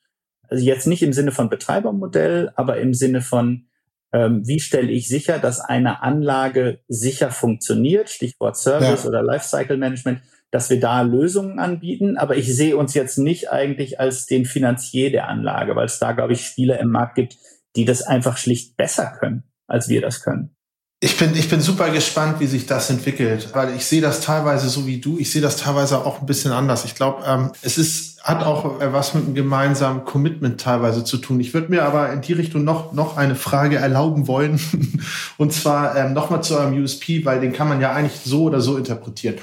also 0.48 0.64
jetzt 0.64 0.88
nicht 0.88 1.04
im 1.04 1.14
Sinne 1.14 1.32
von 1.32 1.50
Betreibermodell, 1.50 2.52
aber 2.56 2.78
im 2.78 2.94
Sinne 2.94 3.22
von, 3.22 3.68
ähm, 4.12 4.42
wie 4.46 4.60
stelle 4.60 4.92
ich 4.92 5.08
sicher, 5.08 5.40
dass 5.40 5.60
eine 5.60 6.02
Anlage 6.02 6.80
sicher 6.88 7.32
funktioniert, 7.32 8.10
Stichwort 8.10 8.58
Service 8.58 9.04
ja. 9.04 9.10
oder 9.10 9.22
Lifecycle 9.22 9.78
Management, 9.78 10.22
dass 10.52 10.70
wir 10.70 10.80
da 10.80 11.02
Lösungen 11.02 11.60
anbieten. 11.60 12.18
Aber 12.18 12.36
ich 12.36 12.54
sehe 12.56 12.76
uns 12.76 12.94
jetzt 12.94 13.18
nicht 13.18 13.52
eigentlich 13.52 14.00
als 14.00 14.26
den 14.26 14.46
Finanzier 14.46 15.12
der 15.12 15.28
Anlage, 15.28 15.76
weil 15.76 15.86
es 15.86 16.00
da, 16.00 16.14
glaube 16.14 16.34
ich, 16.34 16.46
Spieler 16.46 16.80
im 16.80 16.90
Markt 16.90 17.16
gibt, 17.16 17.38
die 17.76 17.86
das 17.86 18.02
einfach 18.02 18.38
schlicht 18.38 18.78
besser 18.78 19.14
können, 19.20 19.44
als 19.70 19.88
wir 19.88 20.02
das 20.02 20.22
können. 20.22 20.56
Ich 21.02 21.16
bin, 21.16 21.34
ich 21.34 21.48
bin 21.48 21.62
super 21.62 21.92
gespannt, 21.92 22.42
wie 22.42 22.46
sich 22.46 22.66
das 22.66 22.90
entwickelt, 22.90 23.52
weil 23.54 23.74
ich 23.74 23.86
sehe 23.86 24.02
das 24.02 24.20
teilweise 24.20 24.68
so 24.68 24.86
wie 24.86 25.00
du. 25.00 25.18
Ich 25.18 25.32
sehe 25.32 25.42
das 25.42 25.56
teilweise 25.56 26.06
auch 26.06 26.20
ein 26.20 26.26
bisschen 26.26 26.52
anders. 26.52 26.84
Ich 26.84 26.94
glaube, 26.94 27.24
ähm, 27.26 27.54
es 27.62 27.78
ist, 27.78 28.22
hat 28.22 28.44
auch 28.44 28.82
äh, 28.82 28.92
was 28.92 29.14
mit 29.14 29.24
einem 29.24 29.34
gemeinsamen 29.34 30.04
Commitment 30.04 30.60
teilweise 30.60 31.06
zu 31.06 31.18
tun. 31.18 31.40
Ich 31.40 31.54
würde 31.54 31.70
mir 31.70 31.84
aber 31.84 32.12
in 32.12 32.20
die 32.20 32.34
Richtung 32.34 32.66
noch, 32.66 32.92
noch 32.92 33.16
eine 33.16 33.36
Frage 33.36 33.78
erlauben 33.78 34.28
wollen. 34.28 34.60
Und 35.38 35.54
zwar 35.54 35.96
ähm, 35.96 36.12
nochmal 36.12 36.44
zu 36.44 36.58
eurem 36.58 36.74
USP, 36.74 37.24
weil 37.24 37.40
den 37.40 37.54
kann 37.54 37.70
man 37.70 37.80
ja 37.80 37.94
eigentlich 37.94 38.20
so 38.26 38.44
oder 38.44 38.60
so 38.60 38.76
interpretieren. 38.76 39.36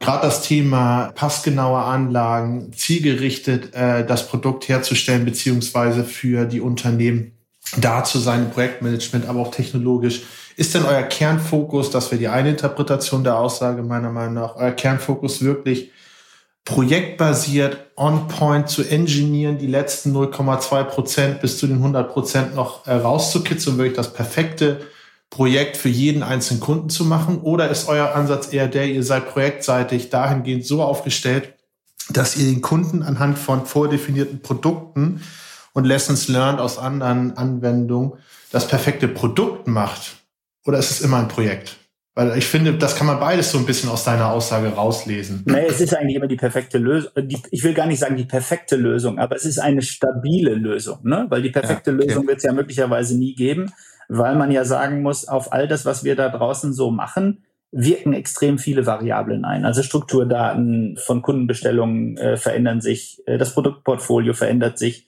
Gerade 0.00 0.26
das 0.26 0.40
Thema 0.40 1.12
passgenaue 1.14 1.82
Anlagen, 1.82 2.72
zielgerichtet 2.72 3.74
äh, 3.74 4.06
das 4.06 4.26
Produkt 4.26 4.68
herzustellen, 4.68 5.26
beziehungsweise 5.26 6.04
für 6.04 6.46
die 6.46 6.62
Unternehmen 6.62 7.32
da 7.76 8.04
zu 8.04 8.18
sein 8.18 8.50
Projektmanagement, 8.50 9.26
aber 9.26 9.40
auch 9.40 9.50
technologisch 9.50 10.22
ist 10.56 10.74
denn 10.74 10.84
euer 10.84 11.02
Kernfokus, 11.02 11.90
das 11.90 12.10
wäre 12.10 12.18
die 12.18 12.28
eine 12.28 12.50
Interpretation 12.50 13.22
der 13.22 13.38
Aussage 13.38 13.82
meiner 13.82 14.10
Meinung 14.10 14.34
nach, 14.34 14.56
euer 14.56 14.72
Kernfokus 14.72 15.42
wirklich 15.42 15.92
projektbasiert 16.64 17.78
on-point 17.96 18.68
zu 18.68 18.82
engineeren, 18.82 19.58
die 19.58 19.66
letzten 19.66 20.14
0,2 20.14 20.84
Prozent 20.84 21.40
bis 21.40 21.58
zu 21.58 21.66
den 21.66 21.76
100 21.76 22.10
Prozent 22.10 22.54
noch 22.54 22.86
äh, 22.86 22.92
rauszukitzeln, 22.92 23.78
wirklich 23.78 23.96
das 23.96 24.12
perfekte 24.12 24.80
Projekt 25.30 25.76
für 25.76 25.88
jeden 25.88 26.22
einzelnen 26.22 26.60
Kunden 26.60 26.90
zu 26.90 27.04
machen? 27.04 27.40
Oder 27.40 27.70
ist 27.70 27.88
euer 27.88 28.14
Ansatz 28.14 28.52
eher 28.52 28.68
der, 28.68 28.86
ihr 28.86 29.02
seid 29.02 29.30
projektseitig 29.30 30.10
dahingehend 30.10 30.66
so 30.66 30.82
aufgestellt, 30.82 31.54
dass 32.10 32.36
ihr 32.36 32.46
den 32.46 32.62
Kunden 32.62 33.02
anhand 33.02 33.38
von 33.38 33.64
vordefinierten 33.64 34.40
Produkten 34.40 35.22
und 35.72 35.84
Lessons 35.84 36.28
learned 36.28 36.60
aus 36.60 36.78
anderen 36.78 37.36
Anwendungen 37.36 38.14
das 38.50 38.68
perfekte 38.68 39.08
Produkt 39.08 39.66
macht? 39.66 40.16
Oder 40.66 40.78
ist 40.78 40.90
es 40.90 41.00
immer 41.00 41.18
ein 41.18 41.28
Projekt? 41.28 41.76
Weil 42.14 42.36
ich 42.36 42.46
finde, 42.46 42.74
das 42.74 42.96
kann 42.96 43.06
man 43.06 43.20
beides 43.20 43.52
so 43.52 43.58
ein 43.58 43.64
bisschen 43.64 43.90
aus 43.90 44.02
deiner 44.02 44.32
Aussage 44.32 44.70
rauslesen. 44.70 45.44
Nee, 45.46 45.66
es 45.68 45.80
ist 45.80 45.94
eigentlich 45.94 46.16
immer 46.16 46.26
die 46.26 46.36
perfekte 46.36 46.76
Lösung. 46.78 47.12
Ich 47.52 47.62
will 47.62 47.74
gar 47.74 47.86
nicht 47.86 48.00
sagen 48.00 48.16
die 48.16 48.24
perfekte 48.24 48.74
Lösung, 48.74 49.20
aber 49.20 49.36
es 49.36 49.44
ist 49.44 49.60
eine 49.60 49.82
stabile 49.82 50.54
Lösung, 50.54 50.98
ne? 51.04 51.26
Weil 51.28 51.42
die 51.42 51.50
perfekte 51.50 51.92
ja, 51.92 51.96
okay. 51.96 52.06
Lösung 52.06 52.26
wird 52.26 52.38
es 52.38 52.42
ja 52.42 52.52
möglicherweise 52.52 53.16
nie 53.16 53.36
geben, 53.36 53.72
weil 54.08 54.34
man 54.34 54.50
ja 54.50 54.64
sagen 54.64 55.02
muss, 55.02 55.28
auf 55.28 55.52
all 55.52 55.68
das, 55.68 55.86
was 55.86 56.02
wir 56.02 56.16
da 56.16 56.28
draußen 56.28 56.72
so 56.72 56.90
machen, 56.90 57.44
wirken 57.70 58.12
extrem 58.14 58.58
viele 58.58 58.86
Variablen 58.86 59.44
ein. 59.44 59.64
Also 59.64 59.82
Strukturdaten 59.82 60.96
von 60.96 61.22
Kundenbestellungen 61.22 62.16
äh, 62.16 62.36
verändern 62.36 62.80
sich, 62.80 63.22
äh, 63.26 63.38
das 63.38 63.54
Produktportfolio 63.54 64.32
verändert 64.32 64.78
sich. 64.78 65.06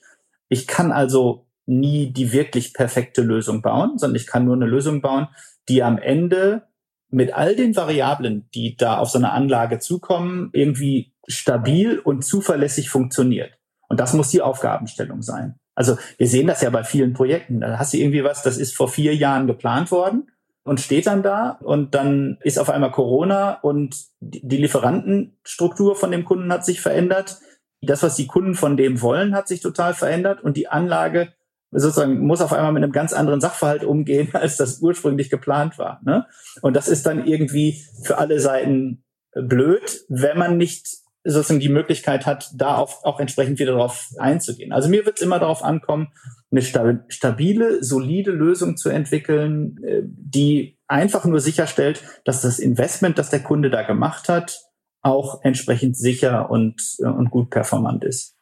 Ich 0.51 0.67
kann 0.67 0.91
also 0.91 1.47
nie 1.65 2.11
die 2.11 2.33
wirklich 2.33 2.73
perfekte 2.73 3.21
Lösung 3.21 3.61
bauen, 3.61 3.97
sondern 3.97 4.17
ich 4.17 4.27
kann 4.27 4.43
nur 4.43 4.55
eine 4.55 4.65
Lösung 4.65 5.01
bauen, 5.01 5.29
die 5.69 5.81
am 5.81 5.97
Ende 5.97 6.63
mit 7.09 7.33
all 7.33 7.55
den 7.55 7.73
Variablen, 7.73 8.49
die 8.53 8.75
da 8.75 8.97
auf 8.97 9.09
so 9.09 9.17
eine 9.17 9.31
Anlage 9.31 9.79
zukommen, 9.79 10.49
irgendwie 10.51 11.13
stabil 11.25 11.99
und 11.99 12.25
zuverlässig 12.25 12.89
funktioniert. 12.89 13.53
Und 13.87 14.01
das 14.01 14.13
muss 14.13 14.27
die 14.27 14.41
Aufgabenstellung 14.41 15.21
sein. 15.21 15.55
Also 15.73 15.97
wir 16.17 16.27
sehen 16.27 16.47
das 16.47 16.61
ja 16.61 16.69
bei 16.69 16.83
vielen 16.83 17.13
Projekten. 17.13 17.61
Da 17.61 17.79
hast 17.79 17.93
du 17.93 17.97
irgendwie 17.97 18.25
was, 18.25 18.43
das 18.43 18.57
ist 18.57 18.75
vor 18.75 18.89
vier 18.89 19.15
Jahren 19.15 19.47
geplant 19.47 19.89
worden 19.89 20.29
und 20.63 20.81
steht 20.81 21.07
dann 21.07 21.23
da 21.23 21.51
und 21.61 21.95
dann 21.95 22.39
ist 22.41 22.59
auf 22.59 22.69
einmal 22.69 22.91
Corona 22.91 23.53
und 23.61 23.95
die 24.19 24.57
Lieferantenstruktur 24.57 25.95
von 25.95 26.11
dem 26.11 26.25
Kunden 26.25 26.51
hat 26.51 26.65
sich 26.65 26.81
verändert. 26.81 27.39
Das, 27.81 28.03
was 28.03 28.15
die 28.15 28.27
Kunden 28.27 28.53
von 28.53 28.77
dem 28.77 29.01
wollen, 29.01 29.35
hat 29.35 29.47
sich 29.47 29.61
total 29.61 29.93
verändert 29.93 30.43
und 30.43 30.57
die 30.57 30.67
Anlage 30.67 31.33
sozusagen 31.71 32.19
muss 32.19 32.41
auf 32.41 32.53
einmal 32.53 32.73
mit 32.73 32.83
einem 32.83 32.91
ganz 32.91 33.13
anderen 33.13 33.41
Sachverhalt 33.41 33.83
umgehen, 33.83 34.29
als 34.33 34.57
das 34.57 34.79
ursprünglich 34.79 35.29
geplant 35.29 35.77
war. 35.77 36.01
Ne? 36.03 36.25
Und 36.61 36.75
das 36.75 36.87
ist 36.87 37.05
dann 37.05 37.25
irgendwie 37.25 37.83
für 38.03 38.17
alle 38.17 38.39
Seiten 38.39 39.03
blöd, 39.33 40.01
wenn 40.09 40.37
man 40.37 40.57
nicht 40.57 40.87
sozusagen 41.23 41.59
die 41.59 41.69
Möglichkeit 41.69 42.25
hat, 42.25 42.49
da 42.55 42.77
auch, 42.77 43.03
auch 43.03 43.19
entsprechend 43.19 43.59
wieder 43.59 43.73
darauf 43.73 44.09
einzugehen. 44.17 44.71
Also 44.71 44.89
mir 44.89 45.05
wird 45.05 45.17
es 45.17 45.21
immer 45.21 45.39
darauf 45.39 45.63
ankommen, 45.63 46.07
eine 46.49 46.63
stabile, 46.63 47.83
solide 47.83 48.31
Lösung 48.31 48.75
zu 48.75 48.89
entwickeln, 48.89 49.77
äh, 49.83 50.01
die 50.03 50.79
einfach 50.87 51.23
nur 51.25 51.39
sicherstellt, 51.39 52.03
dass 52.25 52.41
das 52.41 52.59
Investment, 52.59 53.17
das 53.17 53.29
der 53.29 53.41
Kunde 53.41 53.69
da 53.69 53.83
gemacht 53.83 54.29
hat, 54.29 54.59
auch 55.01 55.43
entsprechend 55.43 55.97
sicher 55.97 56.49
und, 56.49 56.81
äh, 56.99 57.07
und 57.07 57.31
gut 57.31 57.49
performant 57.49 58.03
ist 58.03 58.35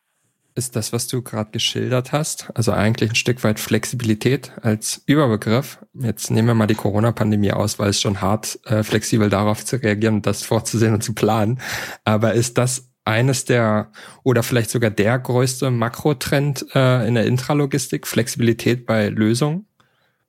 ist 0.60 0.76
das, 0.76 0.94
was 0.94 1.08
du 1.08 1.22
gerade 1.22 1.52
geschildert 1.52 2.12
hast, 2.12 2.50
also 2.54 2.72
eigentlich 2.72 3.12
ein 3.12 3.16
Stück 3.16 3.44
weit 3.44 3.60
Flexibilität 3.60 4.52
als 4.62 5.02
Überbegriff. 5.06 5.80
Jetzt 5.94 6.30
nehmen 6.30 6.50
wir 6.50 6.54
mal 6.54 6.68
die 6.68 6.76
Corona-Pandemie 6.76 7.54
aus, 7.54 7.80
weil 7.80 7.90
es 7.90 8.02
schon 8.02 8.22
hart 8.22 8.60
äh, 8.66 8.84
flexibel 8.84 9.30
darauf 9.30 9.66
zu 9.66 9.78
reagieren, 9.78 10.22
das 10.22 10.44
vorzusehen 10.44 10.94
und 10.94 11.02
zu 11.02 11.14
planen. 11.14 11.60
Aber 12.04 12.34
ist 12.34 12.58
das 12.58 12.90
eines 13.06 13.46
der 13.46 13.92
oder 14.24 14.44
vielleicht 14.44 14.70
sogar 14.70 14.92
der 14.92 15.18
größte 15.18 15.72
Makrotrend 15.72 16.66
äh, 16.76 17.08
in 17.08 17.16
der 17.16 17.26
Intralogistik, 17.26 18.06
Flexibilität 18.06 18.86
bei 18.86 19.10
Lösungen? 19.10 19.66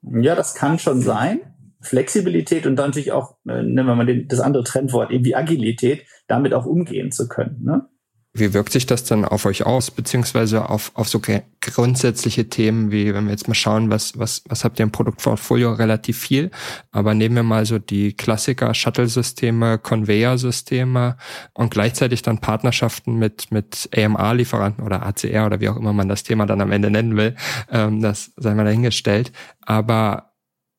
Ja, 0.02 0.34
das 0.34 0.54
kann 0.54 0.78
schon 0.78 1.02
sein. 1.02 1.40
Flexibilität 1.80 2.66
und 2.66 2.76
dann 2.76 2.90
natürlich 2.90 3.12
auch, 3.12 3.36
äh, 3.48 3.62
nennen 3.62 3.86
wir 3.86 3.94
mal 3.94 4.06
den, 4.06 4.28
das 4.28 4.40
andere 4.40 4.64
Trendwort, 4.64 5.10
irgendwie 5.10 5.34
Agilität, 5.34 6.04
damit 6.26 6.54
auch 6.54 6.66
umgehen 6.66 7.10
zu 7.10 7.28
können. 7.28 7.62
Ne? 7.64 7.86
Wie 8.32 8.54
wirkt 8.54 8.70
sich 8.70 8.86
das 8.86 9.02
dann 9.02 9.24
auf 9.24 9.44
euch 9.44 9.66
aus, 9.66 9.90
beziehungsweise 9.90 10.70
auf, 10.70 10.92
auf 10.94 11.08
so 11.08 11.20
grundsätzliche 11.60 12.48
Themen, 12.48 12.92
wie 12.92 13.12
wenn 13.12 13.24
wir 13.24 13.32
jetzt 13.32 13.48
mal 13.48 13.54
schauen, 13.54 13.90
was, 13.90 14.16
was, 14.20 14.44
was 14.48 14.62
habt 14.62 14.78
ihr 14.78 14.84
im 14.84 14.92
Produktportfolio 14.92 15.72
relativ 15.72 16.20
viel, 16.20 16.52
aber 16.92 17.14
nehmen 17.14 17.34
wir 17.34 17.42
mal 17.42 17.66
so 17.66 17.80
die 17.80 18.12
Klassiker, 18.12 18.72
Shuttle-Systeme, 18.72 19.78
Conveyor-Systeme 19.78 21.16
und 21.54 21.72
gleichzeitig 21.72 22.22
dann 22.22 22.38
Partnerschaften 22.38 23.16
mit, 23.16 23.50
mit 23.50 23.88
AMA-Lieferanten 23.96 24.84
oder 24.84 25.04
ACR 25.04 25.46
oder 25.46 25.58
wie 25.58 25.68
auch 25.68 25.76
immer 25.76 25.92
man 25.92 26.08
das 26.08 26.22
Thema 26.22 26.46
dann 26.46 26.60
am 26.60 26.70
Ende 26.70 26.92
nennen 26.92 27.16
will, 27.16 27.34
ähm, 27.68 28.00
das 28.00 28.30
sei 28.36 28.54
mal 28.54 28.64
dahingestellt. 28.64 29.32
Aber 29.62 30.29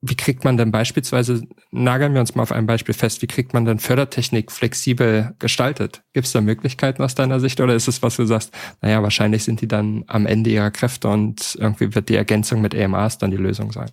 wie 0.01 0.15
kriegt 0.15 0.43
man 0.43 0.57
denn 0.57 0.71
beispielsweise, 0.71 1.43
nageln 1.69 2.13
wir 2.13 2.21
uns 2.21 2.33
mal 2.33 2.41
auf 2.41 2.51
ein 2.51 2.65
Beispiel 2.65 2.95
fest, 2.95 3.21
wie 3.21 3.27
kriegt 3.27 3.53
man 3.53 3.65
denn 3.65 3.77
Fördertechnik 3.77 4.51
flexibel 4.51 5.35
gestaltet? 5.37 6.03
Gibt 6.13 6.25
es 6.25 6.33
da 6.33 6.41
Möglichkeiten 6.41 7.03
aus 7.03 7.13
deiner 7.13 7.39
Sicht 7.39 7.61
oder 7.61 7.75
ist 7.75 7.87
es, 7.87 8.01
was 8.01 8.15
du 8.15 8.25
sagst, 8.25 8.51
naja, 8.81 9.03
wahrscheinlich 9.03 9.43
sind 9.43 9.61
die 9.61 9.67
dann 9.67 10.03
am 10.07 10.25
Ende 10.25 10.49
ihrer 10.49 10.71
Kräfte 10.71 11.07
und 11.07 11.55
irgendwie 11.59 11.93
wird 11.93 12.09
die 12.09 12.15
Ergänzung 12.15 12.61
mit 12.61 12.73
EMAs 12.73 13.19
dann 13.19 13.29
die 13.29 13.37
Lösung 13.37 13.71
sein? 13.71 13.91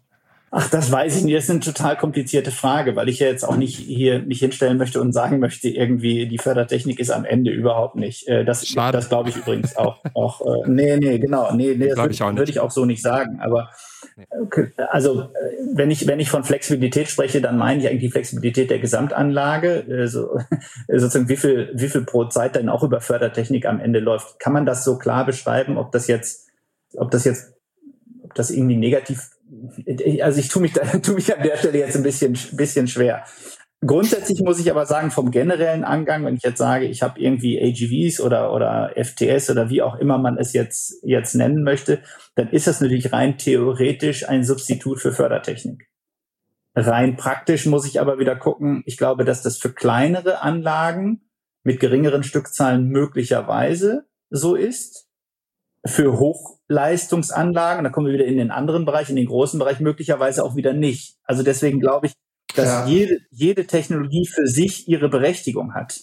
Ach, 0.50 0.70
das 0.70 0.90
weiß 0.90 1.18
ich 1.18 1.24
nicht. 1.24 1.36
Das 1.36 1.44
ist 1.44 1.50
eine 1.50 1.60
total 1.60 1.96
komplizierte 1.96 2.50
Frage, 2.50 2.96
weil 2.96 3.08
ich 3.08 3.18
ja 3.18 3.26
jetzt 3.26 3.44
auch 3.44 3.56
nicht 3.56 3.76
hier 3.76 4.20
mich 4.20 4.38
hinstellen 4.38 4.78
möchte 4.78 5.00
und 5.00 5.12
sagen 5.12 5.40
möchte, 5.40 5.68
irgendwie 5.68 6.26
die 6.26 6.38
Fördertechnik 6.38 6.98
ist 7.00 7.10
am 7.10 7.26
Ende 7.26 7.50
überhaupt 7.50 7.96
nicht. 7.96 8.26
Äh, 8.28 8.44
das, 8.44 8.66
Schade. 8.66 8.96
das 8.96 9.10
glaube 9.10 9.28
ich 9.28 9.36
übrigens 9.36 9.76
auch. 9.76 10.02
auch 10.14 10.40
äh, 10.40 10.68
nee, 10.68 10.96
nee, 10.96 11.18
genau. 11.18 11.52
Nee, 11.52 11.74
nee, 11.76 11.88
das 11.88 11.98
würde 11.98 12.38
würd 12.38 12.48
ich 12.48 12.60
auch 12.60 12.70
so 12.70 12.86
nicht 12.86 13.02
sagen. 13.02 13.40
Aber 13.40 13.70
okay, 14.40 14.72
also 14.88 15.22
äh, 15.22 15.26
wenn 15.74 15.90
ich, 15.90 16.06
wenn 16.06 16.18
ich 16.18 16.30
von 16.30 16.44
Flexibilität 16.44 17.08
spreche, 17.08 17.42
dann 17.42 17.58
meine 17.58 17.82
ich 17.82 17.88
eigentlich 17.88 18.00
die 18.00 18.10
Flexibilität 18.10 18.70
der 18.70 18.78
Gesamtanlage. 18.78 19.84
Also, 19.90 20.38
sozusagen, 20.88 21.28
wie 21.28 21.36
viel, 21.36 21.70
wie 21.74 21.88
viel 21.88 22.02
pro 22.02 22.24
Zeit 22.24 22.56
dann 22.56 22.70
auch 22.70 22.82
über 22.82 23.02
Fördertechnik 23.02 23.66
am 23.66 23.80
Ende 23.80 24.00
läuft. 24.00 24.40
Kann 24.40 24.54
man 24.54 24.64
das 24.64 24.82
so 24.82 24.96
klar 24.96 25.26
beschreiben, 25.26 25.76
ob 25.76 25.92
das 25.92 26.06
jetzt, 26.06 26.48
ob 26.96 27.10
das 27.10 27.24
jetzt, 27.24 27.52
ob 28.22 28.34
das 28.34 28.50
irgendwie 28.50 28.76
negativ 28.76 29.30
also 30.22 30.40
ich 30.40 30.48
tue 30.48 30.62
mich, 30.62 30.72
da, 30.72 30.82
tue 31.02 31.14
mich 31.14 31.34
an 31.34 31.42
der 31.42 31.56
Stelle 31.56 31.78
jetzt 31.78 31.96
ein 31.96 32.02
bisschen, 32.02 32.38
bisschen 32.52 32.86
schwer. 32.86 33.24
Grundsätzlich 33.86 34.40
muss 34.40 34.58
ich 34.58 34.70
aber 34.72 34.86
sagen, 34.86 35.12
vom 35.12 35.30
generellen 35.30 35.84
Angang, 35.84 36.24
wenn 36.24 36.34
ich 36.34 36.42
jetzt 36.42 36.58
sage, 36.58 36.86
ich 36.86 37.02
habe 37.02 37.20
irgendwie 37.20 37.60
AGVs 37.62 38.20
oder, 38.20 38.52
oder 38.52 38.92
FTS 38.96 39.50
oder 39.50 39.70
wie 39.70 39.82
auch 39.82 39.96
immer 39.96 40.18
man 40.18 40.36
es 40.36 40.52
jetzt, 40.52 41.00
jetzt 41.04 41.34
nennen 41.34 41.62
möchte, 41.62 42.02
dann 42.34 42.48
ist 42.48 42.66
das 42.66 42.80
natürlich 42.80 43.12
rein 43.12 43.38
theoretisch 43.38 44.28
ein 44.28 44.42
Substitut 44.42 45.00
für 45.00 45.12
Fördertechnik. 45.12 45.88
Rein 46.74 47.16
praktisch 47.16 47.66
muss 47.66 47.86
ich 47.86 48.00
aber 48.00 48.18
wieder 48.18 48.34
gucken, 48.34 48.82
ich 48.84 48.96
glaube, 48.96 49.24
dass 49.24 49.42
das 49.42 49.58
für 49.58 49.72
kleinere 49.72 50.42
Anlagen 50.42 51.30
mit 51.62 51.78
geringeren 51.78 52.24
Stückzahlen 52.24 52.88
möglicherweise 52.88 54.06
so 54.28 54.56
ist 54.56 55.07
für 55.88 56.18
Hochleistungsanlagen, 56.18 57.84
da 57.84 57.90
kommen 57.90 58.06
wir 58.06 58.14
wieder 58.14 58.26
in 58.26 58.36
den 58.36 58.50
anderen 58.50 58.84
Bereich, 58.84 59.10
in 59.10 59.16
den 59.16 59.26
großen 59.26 59.58
Bereich, 59.58 59.80
möglicherweise 59.80 60.44
auch 60.44 60.56
wieder 60.56 60.72
nicht. 60.72 61.16
Also 61.24 61.42
deswegen 61.42 61.80
glaube 61.80 62.06
ich, 62.06 62.12
dass 62.54 62.66
ja. 62.66 62.86
jede, 62.86 63.18
jede 63.30 63.66
Technologie 63.66 64.26
für 64.26 64.46
sich 64.46 64.88
ihre 64.88 65.08
Berechtigung 65.08 65.74
hat. 65.74 66.00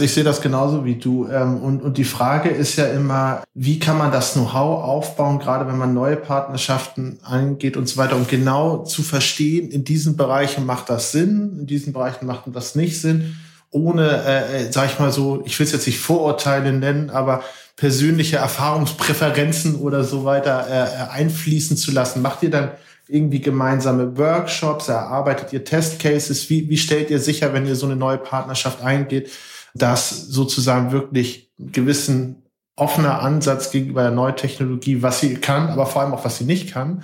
Ich 0.00 0.12
sehe 0.12 0.22
das 0.22 0.40
genauso 0.40 0.84
wie 0.84 0.94
du. 0.94 1.26
Ähm, 1.28 1.60
und, 1.60 1.82
und 1.82 1.98
die 1.98 2.04
Frage 2.04 2.50
ist 2.50 2.76
ja 2.76 2.86
immer, 2.86 3.42
wie 3.54 3.78
kann 3.80 3.98
man 3.98 4.12
das 4.12 4.34
Know-how 4.34 4.84
aufbauen, 4.84 5.38
gerade 5.38 5.66
wenn 5.66 5.76
man 5.76 5.92
neue 5.92 6.16
Partnerschaften 6.16 7.18
eingeht 7.24 7.76
und 7.76 7.88
so 7.88 7.96
weiter, 7.96 8.14
um 8.14 8.26
genau 8.28 8.84
zu 8.84 9.02
verstehen, 9.02 9.70
in 9.70 9.84
diesen 9.84 10.16
Bereichen 10.16 10.66
macht 10.66 10.88
das 10.88 11.10
Sinn, 11.10 11.56
in 11.60 11.66
diesen 11.66 11.92
Bereichen 11.92 12.26
macht 12.26 12.44
das 12.52 12.74
nicht 12.74 13.00
Sinn 13.00 13.34
ohne, 13.70 14.24
äh, 14.24 14.72
sag 14.72 14.90
ich 14.90 14.98
mal 14.98 15.12
so, 15.12 15.42
ich 15.44 15.58
will 15.58 15.66
es 15.66 15.72
jetzt 15.72 15.86
nicht 15.86 16.00
Vorurteile 16.00 16.72
nennen, 16.72 17.10
aber 17.10 17.42
persönliche 17.76 18.36
Erfahrungspräferenzen 18.36 19.76
oder 19.76 20.04
so 20.04 20.24
weiter 20.24 20.66
äh, 20.68 21.10
einfließen 21.12 21.76
zu 21.76 21.92
lassen? 21.92 22.22
Macht 22.22 22.42
ihr 22.42 22.50
dann 22.50 22.72
irgendwie 23.06 23.40
gemeinsame 23.40 24.16
Workshops? 24.16 24.88
Erarbeitet 24.88 25.52
ihr 25.52 25.64
Testcases? 25.64 26.50
Wie, 26.50 26.68
wie 26.68 26.76
stellt 26.76 27.10
ihr 27.10 27.20
sicher, 27.20 27.52
wenn 27.52 27.66
ihr 27.66 27.76
so 27.76 27.86
eine 27.86 27.96
neue 27.96 28.18
Partnerschaft 28.18 28.82
eingeht, 28.82 29.30
dass 29.74 30.10
sozusagen 30.10 30.92
wirklich 30.92 31.50
einen 31.58 31.72
gewissen 31.72 32.42
offener 32.74 33.22
Ansatz 33.22 33.70
gegenüber 33.70 34.02
der 34.02 34.10
neuen 34.12 34.36
Technologie, 34.36 35.02
was 35.02 35.20
sie 35.20 35.34
kann, 35.34 35.68
aber 35.68 35.86
vor 35.86 36.02
allem 36.02 36.14
auch 36.14 36.24
was 36.24 36.38
sie 36.38 36.44
nicht 36.44 36.72
kann, 36.72 37.02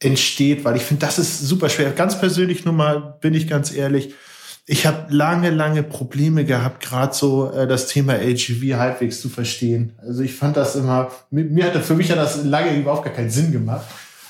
entsteht, 0.00 0.64
weil 0.64 0.76
ich 0.76 0.82
finde, 0.82 1.06
das 1.06 1.18
ist 1.18 1.40
super 1.40 1.68
schwer. 1.68 1.90
Ganz 1.92 2.18
persönlich 2.18 2.64
nur 2.64 2.74
mal, 2.74 3.16
bin 3.20 3.32
ich 3.32 3.48
ganz 3.48 3.72
ehrlich, 3.74 4.14
ich 4.66 4.86
habe 4.86 5.14
lange, 5.14 5.50
lange 5.50 5.82
Probleme 5.82 6.44
gehabt, 6.44 6.82
gerade 6.82 7.14
so 7.14 7.50
äh, 7.50 7.66
das 7.66 7.86
Thema 7.88 8.14
AGV 8.14 8.76
halbwegs 8.76 9.20
zu 9.20 9.28
verstehen. 9.28 9.92
Also 9.98 10.22
ich 10.22 10.34
fand 10.34 10.56
das 10.56 10.74
immer, 10.74 11.10
mir, 11.30 11.44
mir 11.44 11.66
hatte 11.66 11.80
für 11.80 11.94
mich 11.94 12.10
hat 12.10 12.18
das 12.18 12.44
lange 12.44 12.74
überhaupt 12.74 13.04
gar 13.04 13.12
keinen 13.12 13.30
Sinn 13.30 13.52
gemacht, 13.52 13.84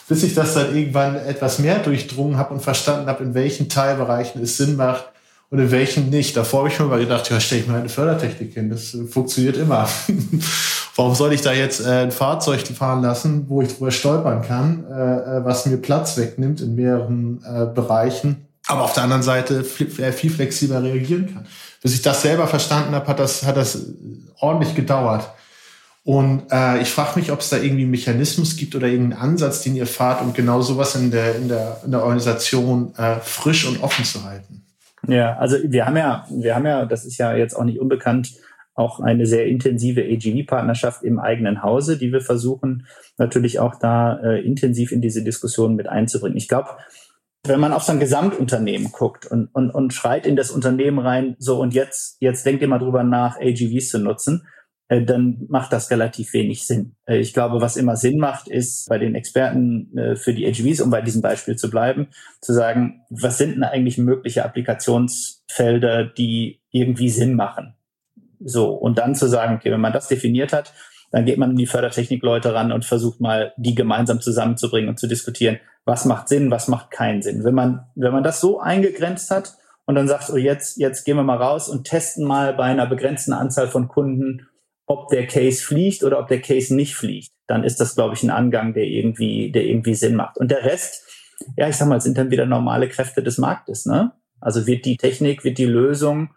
bis 0.08 0.24
ich 0.24 0.34
das 0.34 0.54
dann 0.54 0.76
irgendwann 0.76 1.14
etwas 1.14 1.60
mehr 1.60 1.78
durchdrungen 1.78 2.36
habe 2.36 2.54
und 2.54 2.60
verstanden 2.60 3.06
habe, 3.06 3.22
in 3.22 3.34
welchen 3.34 3.68
Teilbereichen 3.68 4.42
es 4.42 4.56
Sinn 4.56 4.74
macht 4.74 5.04
und 5.50 5.60
in 5.60 5.70
welchen 5.70 6.10
nicht. 6.10 6.36
Davor 6.36 6.60
habe 6.60 6.68
ich 6.68 6.80
mir 6.80 6.86
mal 6.86 6.98
gedacht, 6.98 7.30
ja, 7.30 7.38
stelle 7.38 7.60
ich 7.60 7.68
mal 7.68 7.78
eine 7.78 7.88
Fördertechnik 7.88 8.54
hin, 8.54 8.70
das 8.70 8.92
äh, 8.92 9.04
funktioniert 9.04 9.56
immer. 9.56 9.88
Warum 10.96 11.14
soll 11.14 11.32
ich 11.32 11.42
da 11.42 11.52
jetzt 11.52 11.86
äh, 11.86 12.02
ein 12.02 12.10
Fahrzeug 12.10 12.66
fahren 12.66 13.02
lassen, 13.02 13.48
wo 13.48 13.62
ich 13.62 13.72
drüber 13.72 13.92
stolpern 13.92 14.42
kann, 14.42 14.84
äh, 14.90 15.38
äh, 15.38 15.44
was 15.44 15.66
mir 15.66 15.76
Platz 15.76 16.16
wegnimmt 16.16 16.60
in 16.60 16.74
mehreren 16.74 17.40
äh, 17.44 17.66
Bereichen, 17.66 18.48
aber 18.66 18.82
auf 18.82 18.94
der 18.94 19.02
anderen 19.02 19.22
Seite 19.22 19.64
viel, 19.64 19.88
äh, 20.00 20.12
viel 20.12 20.30
flexibler 20.30 20.82
reagieren 20.82 21.32
kann. 21.32 21.46
Bis 21.82 21.94
ich 21.94 22.02
das 22.02 22.22
selber 22.22 22.46
verstanden 22.46 22.94
habe, 22.94 23.06
hat 23.06 23.18
das, 23.18 23.44
hat 23.44 23.56
das 23.56 23.92
ordentlich 24.38 24.74
gedauert. 24.74 25.30
Und 26.02 26.44
äh, 26.50 26.82
ich 26.82 26.90
frage 26.90 27.18
mich, 27.18 27.32
ob 27.32 27.40
es 27.40 27.48
da 27.48 27.56
irgendwie 27.56 27.82
einen 27.82 27.90
Mechanismus 27.90 28.56
gibt 28.56 28.74
oder 28.74 28.88
irgendeinen 28.88 29.22
Ansatz, 29.22 29.62
den 29.62 29.74
ihr 29.74 29.86
fahrt, 29.86 30.20
um 30.20 30.34
genau 30.34 30.60
sowas 30.60 30.94
in 30.96 31.10
der, 31.10 31.36
in 31.36 31.48
der, 31.48 31.80
in 31.84 31.90
der 31.92 32.02
Organisation 32.02 32.94
äh, 32.96 33.16
frisch 33.20 33.66
und 33.66 33.82
offen 33.82 34.04
zu 34.04 34.22
halten. 34.22 34.62
Ja, 35.08 35.36
also 35.36 35.56
wir 35.62 35.86
haben 35.86 35.96
ja, 35.96 36.26
wir 36.30 36.54
haben 36.54 36.66
ja, 36.66 36.84
das 36.84 37.04
ist 37.04 37.18
ja 37.18 37.34
jetzt 37.34 37.54
auch 37.54 37.64
nicht 37.64 37.80
unbekannt, 37.80 38.32
auch 38.74 39.00
eine 39.00 39.26
sehr 39.26 39.46
intensive 39.46 40.02
AGV-Partnerschaft 40.02 41.02
im 41.04 41.18
eigenen 41.18 41.62
Hause, 41.62 41.96
die 41.96 42.12
wir 42.12 42.20
versuchen 42.20 42.86
natürlich 43.16 43.60
auch 43.60 43.76
da 43.76 44.18
äh, 44.20 44.44
intensiv 44.44 44.90
in 44.92 45.00
diese 45.00 45.22
Diskussion 45.22 45.76
mit 45.76 45.88
einzubringen. 45.88 46.36
Ich 46.36 46.48
glaube, 46.48 46.70
wenn 47.46 47.60
man 47.60 47.72
auf 47.72 47.82
so 47.82 47.92
ein 47.92 48.00
Gesamtunternehmen 48.00 48.90
guckt 48.90 49.26
und, 49.26 49.48
und, 49.54 49.70
und 49.70 49.92
schreit 49.92 50.26
in 50.26 50.36
das 50.36 50.50
Unternehmen 50.50 50.98
rein, 50.98 51.36
so 51.38 51.60
und 51.60 51.74
jetzt, 51.74 52.16
jetzt 52.20 52.46
denkt 52.46 52.62
ihr 52.62 52.68
mal 52.68 52.78
drüber 52.78 53.04
nach, 53.04 53.36
AGVs 53.38 53.90
zu 53.90 53.98
nutzen, 53.98 54.46
äh, 54.88 55.02
dann 55.02 55.44
macht 55.48 55.72
das 55.72 55.90
relativ 55.90 56.32
wenig 56.32 56.66
Sinn. 56.66 56.96
Äh, 57.06 57.18
ich 57.18 57.34
glaube, 57.34 57.60
was 57.60 57.76
immer 57.76 57.96
Sinn 57.96 58.18
macht, 58.18 58.48
ist 58.48 58.88
bei 58.88 58.98
den 58.98 59.14
Experten 59.14 59.96
äh, 59.96 60.16
für 60.16 60.32
die 60.32 60.46
AGVs, 60.46 60.80
um 60.80 60.90
bei 60.90 61.02
diesem 61.02 61.22
Beispiel 61.22 61.56
zu 61.56 61.70
bleiben, 61.70 62.08
zu 62.40 62.52
sagen, 62.52 63.02
was 63.10 63.38
sind 63.38 63.54
denn 63.54 63.64
eigentlich 63.64 63.98
mögliche 63.98 64.44
Applikationsfelder, 64.44 66.04
die 66.04 66.62
irgendwie 66.70 67.10
Sinn 67.10 67.34
machen? 67.34 67.74
So, 68.40 68.72
und 68.72 68.98
dann 68.98 69.14
zu 69.14 69.26
sagen, 69.26 69.56
okay, 69.56 69.70
wenn 69.70 69.80
man 69.80 69.92
das 69.92 70.08
definiert 70.08 70.52
hat, 70.52 70.74
dann 71.14 71.26
geht 71.26 71.38
man 71.38 71.52
in 71.52 71.56
die 71.56 71.66
Fördertechnikleute 71.66 72.54
ran 72.54 72.72
und 72.72 72.84
versucht 72.84 73.20
mal, 73.20 73.52
die 73.56 73.76
gemeinsam 73.76 74.20
zusammenzubringen 74.20 74.88
und 74.88 74.98
zu 74.98 75.06
diskutieren, 75.06 75.60
was 75.84 76.06
macht 76.06 76.28
Sinn, 76.28 76.50
was 76.50 76.66
macht 76.66 76.90
keinen 76.90 77.22
Sinn. 77.22 77.44
Wenn 77.44 77.54
man, 77.54 77.86
wenn 77.94 78.12
man 78.12 78.24
das 78.24 78.40
so 78.40 78.58
eingegrenzt 78.58 79.30
hat 79.30 79.54
und 79.86 79.94
dann 79.94 80.08
sagt, 80.08 80.28
oh, 80.30 80.36
jetzt, 80.36 80.76
jetzt 80.76 81.04
gehen 81.04 81.16
wir 81.16 81.22
mal 81.22 81.36
raus 81.36 81.68
und 81.68 81.84
testen 81.84 82.26
mal 82.26 82.52
bei 82.52 82.64
einer 82.64 82.88
begrenzten 82.88 83.32
Anzahl 83.32 83.68
von 83.68 83.86
Kunden, 83.86 84.48
ob 84.86 85.08
der 85.08 85.28
Case 85.28 85.62
fliegt 85.62 86.02
oder 86.02 86.18
ob 86.18 86.26
der 86.26 86.40
Case 86.40 86.74
nicht 86.74 86.96
fliegt, 86.96 87.30
dann 87.46 87.62
ist 87.62 87.80
das, 87.80 87.94
glaube 87.94 88.14
ich, 88.16 88.24
ein 88.24 88.30
Angang, 88.30 88.74
der 88.74 88.84
irgendwie, 88.84 89.52
der 89.52 89.62
irgendwie 89.66 89.94
Sinn 89.94 90.16
macht. 90.16 90.36
Und 90.38 90.50
der 90.50 90.64
Rest, 90.64 91.04
ja, 91.56 91.68
ich 91.68 91.76
sag 91.76 91.86
mal, 91.86 92.00
sind 92.00 92.18
dann 92.18 92.32
wieder 92.32 92.44
normale 92.44 92.88
Kräfte 92.88 93.22
des 93.22 93.38
Marktes, 93.38 93.86
ne? 93.86 94.10
Also 94.40 94.66
wird 94.66 94.84
die 94.84 94.96
Technik, 94.96 95.44
wird 95.44 95.58
die 95.58 95.64
Lösung 95.64 96.30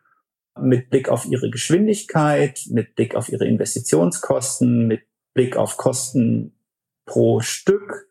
mit 0.62 0.90
Blick 0.90 1.10
auf 1.10 1.26
ihre 1.26 1.50
Geschwindigkeit, 1.50 2.62
mit 2.70 2.96
Blick 2.96 3.16
auf 3.16 3.30
ihre 3.30 3.46
Investitionskosten, 3.46 4.88
mit 4.88 5.02
Blick 5.34 5.58
auf 5.58 5.78
Kosten 5.78 6.58
pro 7.06 7.40
Stück 7.42 8.10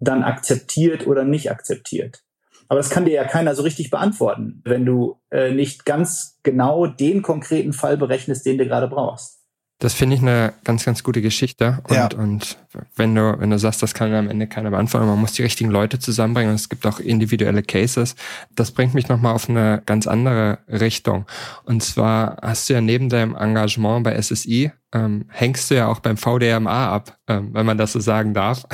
dann 0.00 0.22
akzeptiert 0.24 1.06
oder 1.06 1.24
nicht 1.24 1.50
akzeptiert. 1.50 2.24
Aber 2.68 2.78
das 2.78 2.90
kann 2.90 3.04
dir 3.04 3.12
ja 3.12 3.24
keiner 3.24 3.54
so 3.54 3.62
richtig 3.62 3.90
beantworten, 3.90 4.62
wenn 4.64 4.86
du 4.86 5.20
äh, 5.30 5.52
nicht 5.52 5.84
ganz 5.84 6.38
genau 6.42 6.86
den 6.86 7.22
konkreten 7.22 7.72
Fall 7.72 7.96
berechnest, 7.96 8.46
den 8.46 8.58
du 8.58 8.66
gerade 8.66 8.88
brauchst. 8.88 9.41
Das 9.82 9.94
finde 9.94 10.14
ich 10.14 10.22
eine 10.22 10.52
ganz, 10.62 10.84
ganz 10.84 11.02
gute 11.02 11.20
Geschichte. 11.20 11.80
Und, 11.88 11.96
ja. 11.96 12.08
und 12.16 12.56
wenn 12.94 13.16
du, 13.16 13.34
wenn 13.40 13.50
du 13.50 13.58
sagst, 13.58 13.82
das 13.82 13.94
kann 13.94 14.14
am 14.14 14.30
Ende 14.30 14.46
keiner 14.46 14.70
beantworten, 14.70 15.08
man 15.08 15.18
muss 15.18 15.32
die 15.32 15.42
richtigen 15.42 15.72
Leute 15.72 15.98
zusammenbringen 15.98 16.50
und 16.50 16.54
es 16.54 16.68
gibt 16.68 16.86
auch 16.86 17.00
individuelle 17.00 17.64
Cases. 17.64 18.14
Das 18.54 18.70
bringt 18.70 18.94
mich 18.94 19.08
nochmal 19.08 19.34
auf 19.34 19.50
eine 19.50 19.82
ganz 19.84 20.06
andere 20.06 20.58
Richtung. 20.68 21.26
Und 21.64 21.82
zwar 21.82 22.36
hast 22.40 22.68
du 22.68 22.74
ja 22.74 22.80
neben 22.80 23.08
deinem 23.08 23.34
Engagement 23.34 24.04
bei 24.04 24.22
SSI 24.22 24.70
ähm, 24.92 25.24
hängst 25.28 25.70
du 25.70 25.74
ja 25.74 25.88
auch 25.88 26.00
beim 26.00 26.16
VDMA 26.16 26.94
ab, 26.94 27.18
ähm, 27.26 27.50
wenn 27.52 27.66
man 27.66 27.78
das 27.78 27.92
so 27.92 28.00
sagen 28.00 28.34
darf. 28.34 28.64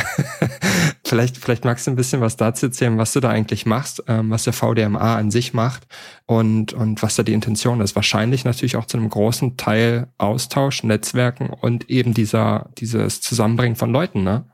vielleicht, 1.09 1.38
vielleicht 1.38 1.64
magst 1.64 1.87
du 1.87 1.90
ein 1.90 1.97
bisschen 1.97 2.21
was 2.21 2.37
dazu 2.37 2.66
erzählen, 2.66 2.99
was 2.99 3.12
du 3.12 3.21
da 3.21 3.31
eigentlich 3.31 3.66
machst, 3.66 4.03
ähm, 4.07 4.31
was 4.31 4.44
der 4.44 4.53
VDMA 4.53 5.16
an 5.16 5.31
sich 5.31 5.55
macht 5.55 5.87
und, 6.27 6.73
und 6.73 7.03
was 7.03 7.16
da 7.16 7.23
die 7.23 7.33
Intention 7.33 7.81
ist. 7.81 7.97
Wahrscheinlich 7.97 8.44
natürlich 8.44 8.77
auch 8.77 8.87
zu 8.87 8.97
einem 8.97 9.09
großen 9.09 9.57
Teil 9.57 10.09
Austausch, 10.18 10.85
Netzwerken 10.85 11.51
und 11.51 11.90
eben 11.90 12.14
dieser, 12.14 12.71
dieses 12.79 13.21
Zusammenbringen 13.21 13.77
von 13.77 13.90
Leuten, 13.90 14.23
ne? 14.23 14.44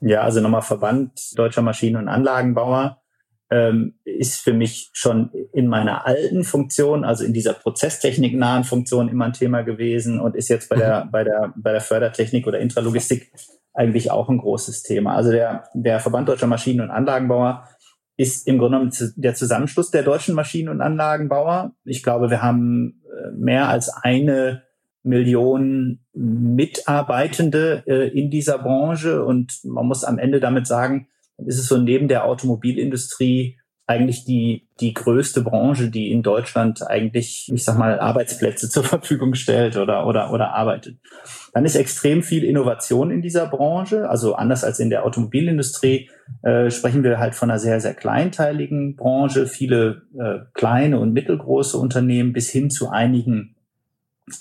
Ja, 0.00 0.20
also 0.20 0.40
nochmal 0.40 0.62
Verband 0.62 1.38
Deutscher 1.38 1.62
Maschinen- 1.62 1.96
und 1.96 2.08
Anlagenbauer 2.08 3.00
ähm, 3.50 3.94
ist 4.04 4.40
für 4.40 4.52
mich 4.52 4.90
schon 4.92 5.30
in 5.52 5.68
meiner 5.68 6.06
alten 6.06 6.44
Funktion, 6.44 7.04
also 7.04 7.24
in 7.24 7.32
dieser 7.32 7.54
prozesstechniknahen 7.54 8.64
Funktion 8.64 9.08
immer 9.08 9.26
ein 9.26 9.32
Thema 9.32 9.62
gewesen 9.62 10.20
und 10.20 10.36
ist 10.36 10.48
jetzt 10.48 10.68
bei 10.68 10.76
der, 10.76 11.04
mhm. 11.04 11.10
bei 11.10 11.24
der, 11.24 11.54
bei 11.56 11.72
der 11.72 11.80
Fördertechnik 11.80 12.46
oder 12.46 12.58
Intralogistik 12.58 13.32
eigentlich 13.76 14.10
auch 14.10 14.28
ein 14.28 14.38
großes 14.38 14.82
Thema. 14.82 15.14
Also 15.14 15.30
der, 15.30 15.64
der 15.74 16.00
Verband 16.00 16.28
Deutscher 16.28 16.46
Maschinen- 16.46 16.80
und 16.80 16.90
Anlagenbauer 16.90 17.68
ist 18.16 18.46
im 18.46 18.58
Grunde 18.58 18.78
genommen 18.78 19.14
der 19.16 19.34
Zusammenschluss 19.34 19.90
der 19.90 20.02
deutschen 20.02 20.34
Maschinen- 20.34 20.70
und 20.70 20.80
Anlagenbauer. 20.80 21.74
Ich 21.84 22.02
glaube, 22.02 22.30
wir 22.30 22.42
haben 22.42 23.02
äh, 23.04 23.30
mehr 23.36 23.68
als 23.68 23.90
eine 23.90 24.62
Million 25.02 26.00
Mitarbeitende 26.14 27.84
äh, 27.86 28.08
in 28.08 28.30
dieser 28.30 28.58
Branche 28.58 29.24
und 29.24 29.60
man 29.64 29.86
muss 29.86 30.02
am 30.02 30.18
Ende 30.18 30.40
damit 30.40 30.66
sagen, 30.66 31.08
ist 31.38 31.58
es 31.58 31.68
so 31.68 31.76
neben 31.76 32.08
der 32.08 32.24
Automobilindustrie 32.24 33.58
eigentlich 33.88 34.24
die, 34.24 34.66
die 34.80 34.94
größte 34.94 35.42
Branche, 35.42 35.88
die 35.90 36.10
in 36.10 36.22
Deutschland 36.22 36.84
eigentlich, 36.88 37.50
ich 37.52 37.64
sag 37.64 37.78
mal, 37.78 38.00
Arbeitsplätze 38.00 38.68
zur 38.70 38.82
Verfügung 38.82 39.34
stellt 39.34 39.76
oder, 39.76 40.06
oder, 40.06 40.32
oder 40.32 40.54
arbeitet. 40.54 40.98
Dann 41.54 41.64
ist 41.64 41.76
extrem 41.76 42.22
viel 42.22 42.44
Innovation 42.44 43.10
in 43.10 43.22
dieser 43.22 43.46
Branche. 43.46 44.08
Also 44.08 44.34
anders 44.34 44.64
als 44.64 44.80
in 44.80 44.90
der 44.90 45.06
Automobilindustrie 45.06 46.10
äh, 46.42 46.70
sprechen 46.70 47.04
wir 47.04 47.18
halt 47.18 47.34
von 47.34 47.50
einer 47.50 47.60
sehr, 47.60 47.80
sehr 47.80 47.94
kleinteiligen 47.94 48.96
Branche. 48.96 49.46
Viele 49.46 50.02
äh, 50.18 50.40
kleine 50.52 50.98
und 50.98 51.12
mittelgroße 51.12 51.78
Unternehmen 51.78 52.32
bis 52.32 52.50
hin 52.50 52.70
zu 52.70 52.90
einigen 52.90 53.54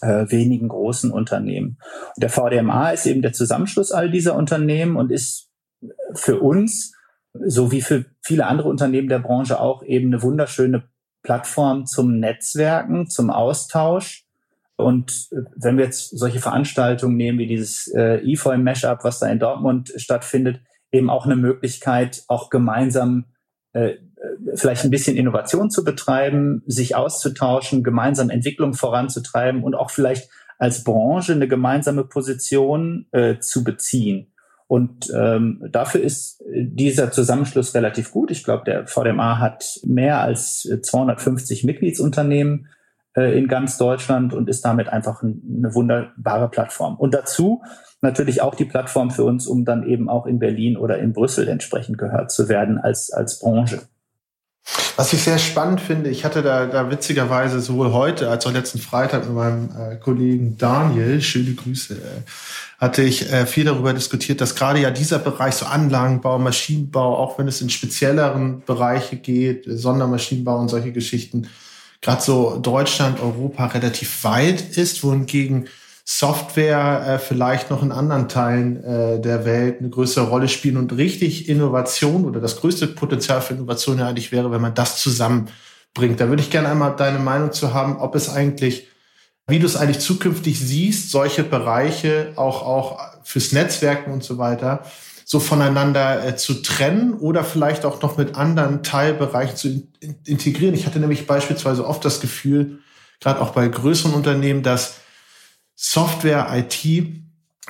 äh, 0.02 0.26
wenigen 0.30 0.70
großen 0.70 1.12
Unternehmen. 1.12 1.78
Und 2.16 2.24
der 2.24 2.32
VDMA 2.32 2.90
ist 2.90 3.06
eben 3.06 3.22
der 3.22 3.34
Zusammenschluss 3.34 3.92
all 3.92 4.10
dieser 4.10 4.36
Unternehmen 4.36 4.96
und 4.96 5.12
ist 5.12 5.52
für 6.16 6.40
uns, 6.40 6.96
so 7.46 7.72
wie 7.72 7.82
für 7.82 8.06
viele 8.22 8.48
andere 8.48 8.70
Unternehmen 8.70 9.10
der 9.10 9.20
Branche 9.20 9.60
auch, 9.60 9.84
eben 9.84 10.14
eine 10.14 10.22
wunderschöne 10.22 10.84
Plattform 11.24 11.86
zum 11.86 12.20
Netzwerken, 12.20 13.10
zum 13.10 13.30
Austausch. 13.30 14.26
Und 14.78 15.30
äh, 15.32 15.38
wenn 15.56 15.78
wir 15.78 15.86
jetzt 15.86 16.18
solche 16.18 16.40
Veranstaltungen 16.40 17.18
nehmen 17.18 17.40
wie 17.40 17.48
dieses 17.48 17.88
äh, 17.96 18.22
EFOI 18.32 18.58
Mashup, 18.58 19.04
was 19.04 19.20
da 19.20 19.28
in 19.28 19.40
Dortmund 19.40 19.94
stattfindet, 19.96 20.62
eben 20.92 21.10
auch 21.10 21.26
eine 21.26 21.36
Möglichkeit, 21.36 22.24
auch 22.28 22.50
gemeinsam 22.50 23.26
äh, 23.74 23.96
vielleicht 24.56 24.84
ein 24.84 24.92
bisschen 24.92 25.18
Innovation 25.18 25.70
zu 25.70 25.84
betreiben, 25.84 26.64
sich 26.66 26.96
auszutauschen, 26.96 27.84
gemeinsam 27.84 28.30
Entwicklung 28.30 28.74
voranzutreiben 28.74 29.64
und 29.64 29.76
auch 29.76 29.92
vielleicht 29.92 30.30
als 30.58 30.84
Branche 30.84 31.34
eine 31.34 31.48
gemeinsame 31.48 32.06
Position 32.06 33.08
äh, 33.12 33.40
zu 33.40 33.64
beziehen. 33.64 34.34
Und 34.68 35.12
ähm, 35.16 35.64
dafür 35.72 36.02
ist 36.02 36.44
dieser 36.50 37.12
Zusammenschluss 37.12 37.76
relativ 37.76 38.12
gut. 38.12 38.32
Ich 38.32 38.44
glaube, 38.44 38.64
der 38.66 38.88
VDMA 38.88 39.40
hat 39.40 39.80
mehr 39.84 40.22
als 40.22 40.68
250 40.82 41.64
Mitgliedsunternehmen 41.64 42.68
äh, 43.16 43.38
in 43.38 43.48
ganz 43.48 43.78
Deutschland 43.78 44.34
und 44.34 44.50
ist 44.50 44.66
damit 44.66 44.90
einfach 44.90 45.22
eine 45.22 45.74
wunderbare 45.74 46.50
Plattform. 46.50 46.96
Und 46.96 47.14
dazu 47.14 47.62
natürlich 48.02 48.42
auch 48.42 48.56
die 48.56 48.66
Plattform 48.66 49.12
für 49.12 49.24
uns, 49.24 49.48
um 49.48 49.66
dann 49.66 49.84
eben 49.84 50.10
auch 50.10 50.26
in 50.26 50.40
Berlin 50.40 50.78
oder 50.78 50.98
in 50.98 51.14
Brüssel 51.14 51.48
entsprechend 51.48 51.98
gehört 51.98 52.32
zu 52.32 52.50
werden 52.50 52.78
als, 52.78 53.12
als 53.12 53.40
Branche. 53.40 53.82
Was 54.98 55.12
ich 55.12 55.24
sehr 55.24 55.40
spannend 55.40 55.82
finde, 55.82 56.10
ich 56.10 56.24
hatte 56.24 56.42
da, 56.42 56.66
da 56.66 56.90
witzigerweise 56.90 57.60
sowohl 57.60 57.92
heute 57.92 58.30
als 58.30 58.46
auch 58.46 58.52
letzten 58.52 58.80
Freitag 58.80 59.26
mit 59.26 59.36
meinem 59.36 59.70
äh, 59.78 59.96
Kollegen 59.98 60.58
Daniel, 60.58 61.22
schöne 61.22 61.54
Grüße, 61.54 61.96
äh, 61.96 62.30
hatte 62.80 63.04
ich 63.04 63.32
äh, 63.32 63.46
viel 63.46 63.66
darüber 63.66 63.94
diskutiert, 63.94 64.40
dass 64.40 64.56
gerade 64.56 64.80
ja 64.80 64.92
dieser 64.92 65.20
Bereich 65.20 65.56
so 65.56 65.66
Anlagenbau, 65.66 66.40
Maschinenbau, 66.40 67.18
auch 67.18 67.38
wenn 67.38 67.48
es 67.48 67.62
in 67.62 67.70
spezielleren 67.70 68.64
Bereiche 68.66 69.18
geht, 69.18 69.66
Sondermaschinenbau 69.68 70.58
und 70.60 70.70
solche 70.70 70.94
Geschichten, 70.94 71.48
gerade 72.02 72.22
so 72.22 72.58
Deutschland, 72.58 73.20
Europa 73.20 73.66
relativ 73.68 74.24
weit 74.24 74.78
ist, 74.78 75.04
wohingegen 75.04 75.68
Software 76.08 77.04
äh, 77.08 77.20
vielleicht 77.20 77.72
noch 77.72 77.82
in 77.82 77.92
anderen 77.92 78.30
Teilen 78.30 78.84
äh, 78.84 79.20
der 79.20 79.44
Welt 79.44 79.80
eine 79.80 79.90
größere 79.90 80.28
Rolle 80.28 80.48
spielen 80.48 80.78
und 80.78 80.96
richtig 80.96 81.50
Innovation 81.50 82.26
oder 82.26 82.40
das 82.40 82.58
größte 82.58 82.86
Potenzial 82.86 83.42
für 83.42 83.56
Innovation 83.56 83.98
ja 83.98 84.08
eigentlich 84.08 84.32
wäre, 84.32 84.52
wenn 84.52 84.62
man 84.62 84.76
das 84.76 85.02
zusammenbringt. 85.02 86.20
Da 86.20 86.30
würde 86.30 86.44
ich 86.44 86.52
gerne 86.52 86.70
einmal 86.70 86.96
deine 86.96 87.18
Meinung 87.18 87.52
zu 87.52 87.74
haben, 87.74 87.98
ob 87.98 88.14
es 88.14 88.30
eigentlich, 88.30 88.88
wie 89.48 89.58
du 89.58 89.66
es 89.66 89.76
eigentlich 89.76 89.98
zukünftig 89.98 90.60
siehst, 90.60 91.10
solche 91.10 91.44
Bereiche 91.44 92.34
auch, 92.36 92.62
auch 92.62 93.00
fürs 93.24 93.52
Netzwerken 93.52 94.14
und 94.14 94.24
so 94.24 94.38
weiter, 94.38 94.84
so 95.26 95.40
voneinander 95.40 96.24
äh, 96.24 96.36
zu 96.36 96.62
trennen 96.62 97.16
oder 97.16 97.44
vielleicht 97.44 97.84
auch 97.84 98.04
noch 98.04 98.18
mit 98.18 98.36
anderen 98.36 98.84
Teilbereichen 98.84 99.56
zu 99.56 99.68
in 100.00 100.16
integrieren. 100.24 100.76
Ich 100.76 100.86
hatte 100.86 101.00
nämlich 101.00 101.26
beispielsweise 101.26 101.84
oft 101.84 102.06
das 102.06 102.22
Gefühl, 102.22 102.78
gerade 103.22 103.42
auch 103.42 103.54
bei 103.54 103.68
größeren 103.68 104.14
Unternehmen, 104.14 104.62
dass 104.62 105.00
Software, 105.76 106.48
IT 106.52 107.06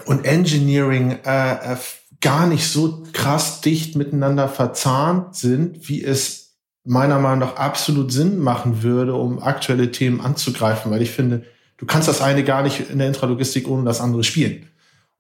und 0.06 0.26
Engineering 0.26 1.20
äh, 1.26 1.74
äh, 1.74 1.78
gar 2.22 2.48
nicht 2.48 2.68
so 2.68 3.04
krass 3.14 3.62
dicht 3.62 3.96
miteinander 3.96 4.48
verzahnt 4.48 5.36
sind, 5.36 5.90
wie 5.90 6.04
es 6.04 6.58
meiner 6.84 7.20
Meinung 7.20 7.40
nach 7.40 7.56
absolut 7.56 8.12
Sinn 8.12 8.40
machen 8.40 8.84
würde, 8.84 9.16
um 9.16 9.42
aktuelle 9.42 9.92
Themen 9.92 10.22
anzugreifen, 10.22 10.92
weil 10.92 11.02
ich 11.02 11.12
finde, 11.12 11.44
du 11.78 11.86
kannst 11.86 12.08
das 12.08 12.22
eine 12.22 12.44
gar 12.44 12.62
nicht 12.62 12.90
in 12.90 13.00
der 13.00 13.08
Intralogistik 13.08 13.68
ohne 13.68 13.86
das 13.86 14.02
andere 14.02 14.24
spielen. 14.24 14.70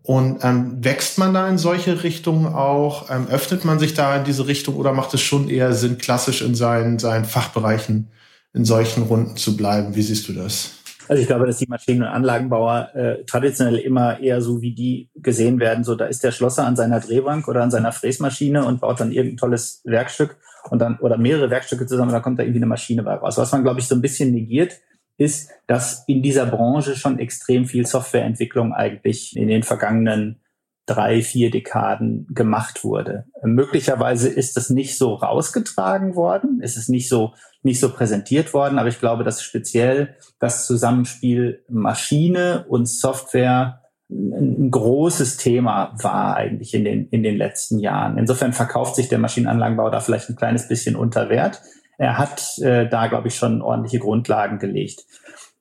Und 0.03 0.43
ähm, 0.43 0.83
wächst 0.83 1.17
man 1.17 1.33
da 1.33 1.49
in 1.49 1.57
solche 1.57 2.03
Richtungen 2.03 2.45
auch? 2.45 3.09
Ähm, 3.09 3.27
öffnet 3.27 3.65
man 3.65 3.79
sich 3.79 3.95
da 3.95 4.17
in 4.17 4.23
diese 4.23 4.45
Richtung 4.45 4.75
oder 4.75 4.93
macht 4.93 5.11
es 5.15 5.21
schon 5.21 5.49
eher 5.49 5.73
Sinn, 5.73 5.97
klassisch 5.97 6.43
in 6.43 6.53
seinen, 6.53 6.99
seinen 6.99 7.25
Fachbereichen 7.25 8.11
in 8.53 8.65
solchen 8.65 9.03
Runden 9.03 9.35
zu 9.35 9.57
bleiben? 9.57 9.95
Wie 9.95 10.03
siehst 10.03 10.27
du 10.27 10.33
das? 10.33 10.73
Also 11.07 11.21
ich 11.21 11.27
glaube, 11.27 11.45
dass 11.45 11.57
die 11.57 11.67
Maschinen- 11.67 12.01
und 12.01 12.07
Anlagenbauer 12.07 12.95
äh, 12.95 13.23
traditionell 13.25 13.77
immer 13.77 14.19
eher 14.19 14.41
so 14.41 14.61
wie 14.61 14.73
die 14.73 15.09
gesehen 15.15 15.59
werden. 15.59 15.83
So, 15.83 15.95
da 15.95 16.05
ist 16.05 16.23
der 16.23 16.31
Schlosser 16.31 16.65
an 16.65 16.75
seiner 16.75 16.99
Drehbank 16.99 17.47
oder 17.47 17.61
an 17.61 17.71
seiner 17.71 17.91
Fräsmaschine 17.91 18.65
und 18.65 18.81
baut 18.81 18.99
dann 18.99 19.11
irgendein 19.11 19.37
tolles 19.37 19.81
Werkstück 19.83 20.37
und 20.69 20.79
dann 20.79 20.97
oder 20.99 21.17
mehrere 21.17 21.49
Werkstücke 21.49 21.85
zusammen, 21.85 22.11
da 22.11 22.19
kommt 22.19 22.39
da 22.39 22.43
irgendwie 22.43 22.59
eine 22.59 22.65
Maschine 22.65 23.03
bei 23.03 23.15
raus. 23.15 23.37
Was 23.37 23.51
man, 23.51 23.63
glaube 23.63 23.79
ich, 23.79 23.87
so 23.87 23.95
ein 23.95 24.01
bisschen 24.01 24.31
negiert, 24.31 24.79
ist, 25.17 25.49
dass 25.67 26.03
in 26.07 26.21
dieser 26.21 26.45
Branche 26.45 26.95
schon 26.95 27.19
extrem 27.19 27.65
viel 27.65 27.85
Softwareentwicklung 27.85 28.73
eigentlich 28.73 29.35
in 29.35 29.47
den 29.47 29.63
vergangenen 29.63 30.41
drei, 30.85 31.21
vier 31.21 31.49
Dekaden 31.49 32.27
gemacht 32.29 32.83
wurde. 32.83 33.25
Möglicherweise 33.43 34.29
ist 34.29 34.55
das 34.55 34.69
nicht 34.69 34.97
so 34.97 35.15
rausgetragen 35.15 36.15
worden, 36.15 36.61
ist 36.61 36.77
es 36.77 36.89
nicht 36.89 37.09
so, 37.09 37.33
nicht 37.63 37.79
so 37.79 37.89
präsentiert 37.89 38.53
worden, 38.53 38.77
aber 38.77 38.89
ich 38.89 38.99
glaube, 38.99 39.23
dass 39.23 39.41
speziell 39.41 40.15
das 40.39 40.67
Zusammenspiel 40.67 41.63
Maschine 41.69 42.65
und 42.67 42.87
Software 42.87 43.81
ein 44.09 44.69
großes 44.69 45.37
Thema 45.37 45.95
war 45.99 46.35
eigentlich 46.35 46.75
in 46.75 46.85
den, 46.85 47.09
in 47.09 47.23
den 47.23 47.37
letzten 47.37 47.79
Jahren. 47.79 48.19
Insofern 48.19 48.53
verkauft 48.53 48.95
sich 48.95 49.09
der 49.09 49.17
Maschinenanlagenbau 49.17 49.89
da 49.89 49.99
vielleicht 49.99 50.29
ein 50.29 50.35
kleines 50.35 50.67
bisschen 50.67 50.95
unter 50.95 51.29
Wert. 51.29 51.61
Er 51.97 52.17
hat 52.17 52.59
äh, 52.59 52.87
da, 52.87 53.07
glaube 53.07 53.29
ich, 53.29 53.35
schon 53.35 53.61
ordentliche 53.61 53.99
Grundlagen 53.99 54.59
gelegt. 54.59 55.05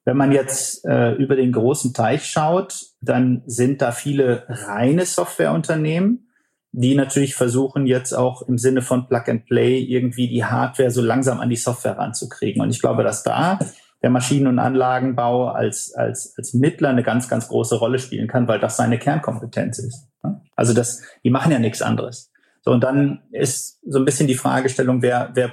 Wenn 0.05 0.16
man 0.16 0.32
jetzt 0.32 0.84
äh, 0.84 1.12
über 1.12 1.34
den 1.34 1.52
großen 1.52 1.94
Teich 1.94 2.26
schaut, 2.26 2.86
dann 3.00 3.42
sind 3.46 3.80
da 3.80 3.92
viele 3.92 4.44
reine 4.48 5.07
Softwareunternehmen, 5.07 6.28
die 6.72 6.94
natürlich 6.94 7.34
versuchen 7.34 7.86
jetzt 7.86 8.12
auch 8.12 8.42
im 8.42 8.59
Sinne 8.59 8.82
von 8.82 9.09
Plug 9.09 9.22
and 9.28 9.46
Play 9.46 9.80
irgendwie 9.80 10.28
die 10.28 10.44
Hardware 10.44 10.90
so 10.90 11.00
langsam 11.00 11.40
an 11.40 11.48
die 11.48 11.57
Software 11.57 11.96
ranzukriegen. 11.96 12.61
Und 12.61 12.70
ich 12.70 12.80
glaube, 12.80 13.02
dass 13.02 13.22
da 13.22 13.59
der 14.02 14.11
Maschinen- 14.11 14.48
und 14.48 14.59
Anlagenbau 14.59 15.48
als, 15.48 15.94
als, 15.94 16.34
als 16.36 16.52
Mittler 16.52 16.90
eine 16.90 17.02
ganz, 17.02 17.28
ganz 17.28 17.48
große 17.48 17.76
Rolle 17.76 17.98
spielen 17.98 18.28
kann, 18.28 18.46
weil 18.48 18.61
das 18.61 18.76
seine 18.76 18.98
Kernkompetenz 18.98 19.78
ist. 19.78 20.09
Also 20.55 20.74
das, 20.74 21.02
die 21.24 21.30
machen 21.30 21.52
ja 21.52 21.59
nichts 21.59 21.80
anderes. 21.80 22.30
So, 22.61 22.72
und 22.72 22.82
dann 22.82 23.22
ist 23.30 23.78
so 23.86 23.98
ein 23.98 24.05
bisschen 24.05 24.26
die 24.26 24.34
Fragestellung, 24.34 25.00
wer, 25.00 25.30
wer, 25.34 25.52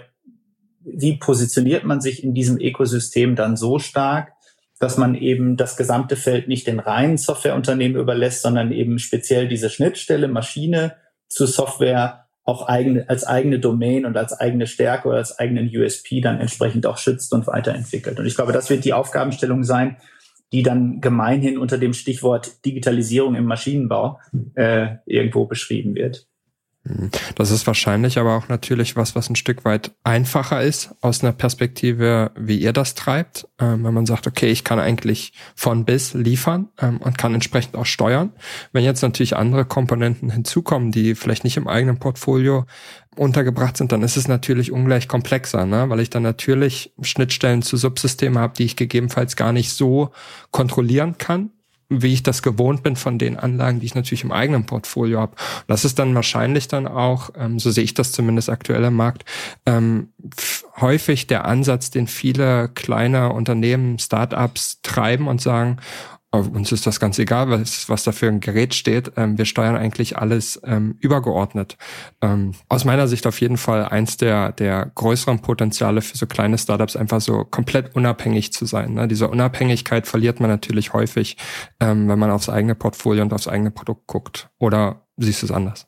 wie 0.83 1.17
positioniert 1.17 1.85
man 1.85 2.01
sich 2.01 2.23
in 2.23 2.33
diesem 2.33 2.57
Ökosystem 2.57 3.35
dann 3.35 3.55
so 3.55 3.79
stark, 3.79 4.33
dass 4.81 4.97
man 4.97 5.13
eben 5.13 5.57
das 5.57 5.77
gesamte 5.77 6.15
Feld 6.15 6.47
nicht 6.47 6.65
den 6.65 6.79
reinen 6.79 7.17
Softwareunternehmen 7.17 8.01
überlässt, 8.01 8.41
sondern 8.41 8.71
eben 8.71 8.97
speziell 8.97 9.47
diese 9.47 9.69
Schnittstelle 9.69 10.27
Maschine 10.27 10.95
zu 11.29 11.45
Software 11.45 12.25
auch 12.43 12.67
eigene, 12.67 13.07
als 13.07 13.23
eigene 13.23 13.59
Domain 13.59 14.07
und 14.07 14.17
als 14.17 14.33
eigene 14.33 14.65
Stärke 14.65 15.07
oder 15.07 15.17
als 15.17 15.37
eigenen 15.37 15.69
USP 15.69 16.19
dann 16.19 16.39
entsprechend 16.39 16.87
auch 16.87 16.97
schützt 16.97 17.31
und 17.31 17.45
weiterentwickelt. 17.45 18.19
Und 18.19 18.25
ich 18.25 18.35
glaube, 18.35 18.53
das 18.53 18.71
wird 18.71 18.83
die 18.83 18.93
Aufgabenstellung 18.93 19.63
sein, 19.63 19.97
die 20.51 20.63
dann 20.63 20.99
gemeinhin 20.99 21.59
unter 21.59 21.77
dem 21.77 21.93
Stichwort 21.93 22.65
Digitalisierung 22.65 23.35
im 23.35 23.45
Maschinenbau 23.45 24.19
äh, 24.55 24.95
irgendwo 25.05 25.45
beschrieben 25.45 25.93
wird. 25.93 26.27
Das 27.35 27.51
ist 27.51 27.67
wahrscheinlich 27.67 28.17
aber 28.17 28.35
auch 28.35 28.47
natürlich 28.47 28.95
was, 28.95 29.15
was 29.15 29.29
ein 29.29 29.35
Stück 29.35 29.65
weit 29.65 29.91
einfacher 30.03 30.63
ist 30.63 30.95
aus 31.01 31.23
einer 31.23 31.31
Perspektive, 31.31 32.31
wie 32.35 32.57
ihr 32.57 32.73
das 32.73 32.95
treibt, 32.95 33.47
ähm, 33.59 33.83
wenn 33.83 33.93
man 33.93 34.07
sagt, 34.07 34.25
okay, 34.25 34.47
ich 34.47 34.63
kann 34.63 34.79
eigentlich 34.79 35.33
von 35.55 35.85
bis 35.85 36.15
liefern 36.15 36.69
ähm, 36.79 36.97
und 36.97 37.19
kann 37.19 37.35
entsprechend 37.35 37.75
auch 37.75 37.85
steuern. 37.85 38.33
Wenn 38.71 38.83
jetzt 38.83 39.03
natürlich 39.03 39.37
andere 39.37 39.63
Komponenten 39.63 40.31
hinzukommen, 40.31 40.91
die 40.91 41.13
vielleicht 41.13 41.43
nicht 41.43 41.57
im 41.57 41.67
eigenen 41.67 41.99
Portfolio 41.99 42.65
untergebracht 43.15 43.77
sind, 43.77 43.91
dann 43.91 44.01
ist 44.01 44.17
es 44.17 44.27
natürlich 44.27 44.71
ungleich 44.71 45.07
komplexer, 45.07 45.67
ne? 45.67 45.87
weil 45.89 45.99
ich 45.99 46.09
dann 46.09 46.23
natürlich 46.23 46.93
Schnittstellen 47.03 47.61
zu 47.61 47.77
Subsystemen 47.77 48.39
habe, 48.39 48.53
die 48.57 48.65
ich 48.65 48.75
gegebenenfalls 48.75 49.35
gar 49.35 49.53
nicht 49.53 49.71
so 49.71 50.09
kontrollieren 50.49 51.19
kann 51.19 51.51
wie 51.91 52.13
ich 52.13 52.23
das 52.23 52.41
gewohnt 52.41 52.83
bin 52.83 52.95
von 52.95 53.19
den 53.19 53.37
Anlagen, 53.37 53.81
die 53.81 53.85
ich 53.85 53.95
natürlich 53.95 54.23
im 54.23 54.31
eigenen 54.31 54.65
Portfolio 54.65 55.19
habe. 55.19 55.35
Das 55.67 55.83
ist 55.83 55.99
dann 55.99 56.15
wahrscheinlich 56.15 56.69
dann 56.69 56.87
auch, 56.87 57.31
ähm, 57.37 57.59
so 57.59 57.69
sehe 57.69 57.83
ich 57.83 57.93
das 57.93 58.13
zumindest 58.13 58.49
aktuell 58.49 58.83
im 58.85 58.95
Markt, 58.95 59.25
ähm, 59.65 60.13
häufig 60.79 61.27
der 61.27 61.45
Ansatz, 61.45 61.91
den 61.91 62.07
viele 62.07 62.69
kleine 62.69 63.33
Unternehmen, 63.33 63.99
Startups 63.99 64.79
treiben 64.81 65.27
und 65.27 65.41
sagen, 65.41 65.77
uns 66.39 66.71
ist 66.71 66.87
das 66.87 66.99
ganz 66.99 67.19
egal, 67.19 67.49
was, 67.49 67.89
was 67.89 68.03
da 68.03 68.13
für 68.13 68.27
ein 68.27 68.39
Gerät 68.39 68.73
steht. 68.73 69.11
Ähm, 69.17 69.37
wir 69.37 69.45
steuern 69.45 69.75
eigentlich 69.75 70.17
alles 70.17 70.61
ähm, 70.65 70.95
übergeordnet. 70.99 71.77
Ähm, 72.21 72.53
aus 72.69 72.85
meiner 72.85 73.07
Sicht 73.09 73.27
auf 73.27 73.41
jeden 73.41 73.57
Fall 73.57 73.85
eins 73.85 74.15
der, 74.15 74.53
der 74.53 74.91
größeren 74.95 75.41
Potenziale 75.41 76.01
für 76.01 76.17
so 76.17 76.27
kleine 76.27 76.57
Startups, 76.57 76.95
einfach 76.95 77.19
so 77.19 77.43
komplett 77.43 77.95
unabhängig 77.95 78.53
zu 78.53 78.65
sein. 78.65 78.93
Ne? 78.93 79.09
Diese 79.09 79.27
Unabhängigkeit 79.27 80.07
verliert 80.07 80.39
man 80.39 80.49
natürlich 80.49 80.93
häufig, 80.93 81.35
ähm, 81.81 82.07
wenn 82.07 82.19
man 82.19 82.31
aufs 82.31 82.47
eigene 82.47 82.75
Portfolio 82.75 83.23
und 83.23 83.33
aufs 83.33 83.49
eigene 83.49 83.71
Produkt 83.71 84.07
guckt. 84.07 84.49
Oder 84.57 85.01
siehst 85.17 85.41
du 85.41 85.47
es 85.47 85.51
anders? 85.51 85.87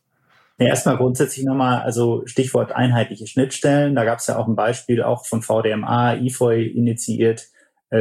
Ja, 0.60 0.68
erstmal 0.68 0.98
grundsätzlich 0.98 1.46
nochmal, 1.46 1.82
also 1.82 2.24
Stichwort 2.26 2.74
einheitliche 2.74 3.28
Schnittstellen. 3.28 3.96
Da 3.96 4.04
gab 4.04 4.20
es 4.20 4.28
ja 4.28 4.38
auch 4.38 4.48
ein 4.48 4.56
Beispiel 4.56 5.02
auch 5.02 5.26
von 5.26 5.42
VDMA, 5.42 6.16
IFOI 6.16 6.64
initiiert, 6.68 7.48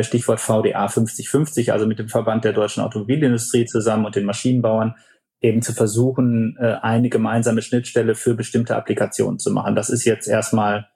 Stichwort 0.01 0.41
VDA 0.41 0.89
5050, 0.89 1.73
also 1.73 1.87
mit 1.87 1.99
dem 1.99 2.09
Verband 2.09 2.45
der 2.45 2.53
deutschen 2.53 2.83
Automobilindustrie 2.83 3.67
zusammen 3.67 4.07
und 4.07 4.17
den 4.17 4.25
Maschinenbauern, 4.25 4.95
eben 5.43 5.61
zu 5.61 5.73
versuchen, 5.73 6.57
äh, 6.59 6.77
eine 6.83 7.09
gemeinsame 7.09 7.63
Schnittstelle 7.63 8.15
für 8.15 8.35
bestimmte 8.35 8.77
Applikationen 8.77 9.39
zu 9.39 9.51
machen. 9.51 9.75
Das 9.75 9.91
ist 9.91 10.05
jetzt 10.05 10.29
erstmal, 10.29 10.89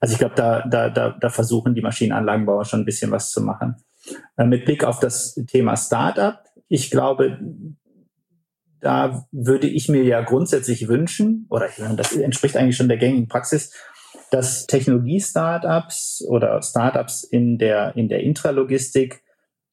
also 0.00 0.12
ich 0.12 0.18
glaube, 0.18 0.34
da, 0.34 0.66
da, 0.68 0.90
da, 0.90 1.16
da 1.18 1.28
versuchen 1.30 1.74
die 1.74 1.82
Maschinenanlagenbauer 1.82 2.64
schon 2.64 2.80
ein 2.80 2.84
bisschen 2.84 3.10
was 3.10 3.30
zu 3.30 3.40
machen. 3.40 3.76
Äh, 4.36 4.44
mit 4.44 4.64
Blick 4.64 4.84
auf 4.84 4.98
das 4.98 5.34
Thema 5.46 5.76
Startup, 5.76 6.38
ich 6.68 6.90
glaube, 6.90 7.38
da 8.80 9.26
würde 9.30 9.68
ich 9.68 9.88
mir 9.88 10.02
ja 10.02 10.20
grundsätzlich 10.22 10.88
wünschen, 10.88 11.46
oder 11.48 11.68
das 11.96 12.16
entspricht 12.16 12.56
eigentlich 12.56 12.76
schon 12.76 12.88
der 12.88 12.98
gängigen 12.98 13.28
Praxis, 13.28 13.72
dass 14.32 14.66
Technologie-Startups 14.66 16.24
oder 16.26 16.62
Startups 16.62 17.22
in 17.22 17.58
der, 17.58 17.94
in 17.96 18.08
der 18.08 18.20
Intralogistik 18.20 19.22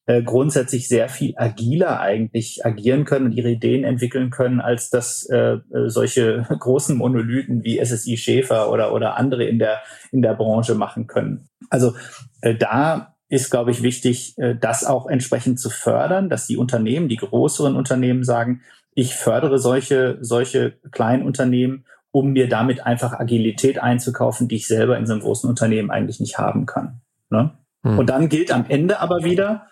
äh, 0.04 0.22
grundsätzlich 0.22 0.86
sehr 0.86 1.08
viel 1.08 1.32
agiler 1.36 1.98
eigentlich 2.00 2.66
agieren 2.66 3.06
können 3.06 3.26
und 3.26 3.32
ihre 3.32 3.50
Ideen 3.50 3.84
entwickeln 3.84 4.28
können, 4.28 4.60
als 4.60 4.90
dass 4.90 5.24
äh, 5.30 5.60
solche 5.86 6.46
großen 6.58 6.94
Monolithen 6.94 7.64
wie 7.64 7.82
SSI 7.82 8.18
Schäfer 8.18 8.70
oder, 8.70 8.92
oder 8.92 9.16
andere 9.16 9.44
in 9.44 9.58
der, 9.58 9.80
in 10.12 10.20
der 10.20 10.34
Branche 10.34 10.74
machen 10.74 11.06
können. 11.06 11.48
Also 11.70 11.94
äh, 12.42 12.54
da 12.54 13.14
ist, 13.30 13.50
glaube 13.50 13.70
ich, 13.70 13.82
wichtig, 13.82 14.36
äh, 14.36 14.56
das 14.60 14.84
auch 14.84 15.06
entsprechend 15.06 15.58
zu 15.58 15.70
fördern, 15.70 16.28
dass 16.28 16.46
die 16.46 16.58
Unternehmen, 16.58 17.08
die 17.08 17.16
größeren 17.16 17.76
Unternehmen 17.76 18.24
sagen, 18.24 18.60
ich 18.94 19.14
fördere 19.14 19.58
solche, 19.58 20.18
solche 20.20 20.72
kleinen 20.90 21.22
Unternehmen 21.22 21.86
um 22.12 22.32
mir 22.32 22.48
damit 22.48 22.86
einfach 22.86 23.18
Agilität 23.18 23.78
einzukaufen, 23.78 24.48
die 24.48 24.56
ich 24.56 24.66
selber 24.66 24.98
in 24.98 25.06
so 25.06 25.12
einem 25.12 25.22
großen 25.22 25.48
Unternehmen 25.48 25.90
eigentlich 25.90 26.20
nicht 26.20 26.38
haben 26.38 26.66
kann. 26.66 27.00
Ne? 27.30 27.52
Hm. 27.82 27.98
Und 27.98 28.10
dann 28.10 28.28
gilt 28.28 28.52
am 28.52 28.66
Ende 28.68 29.00
aber 29.00 29.24
wieder, 29.24 29.68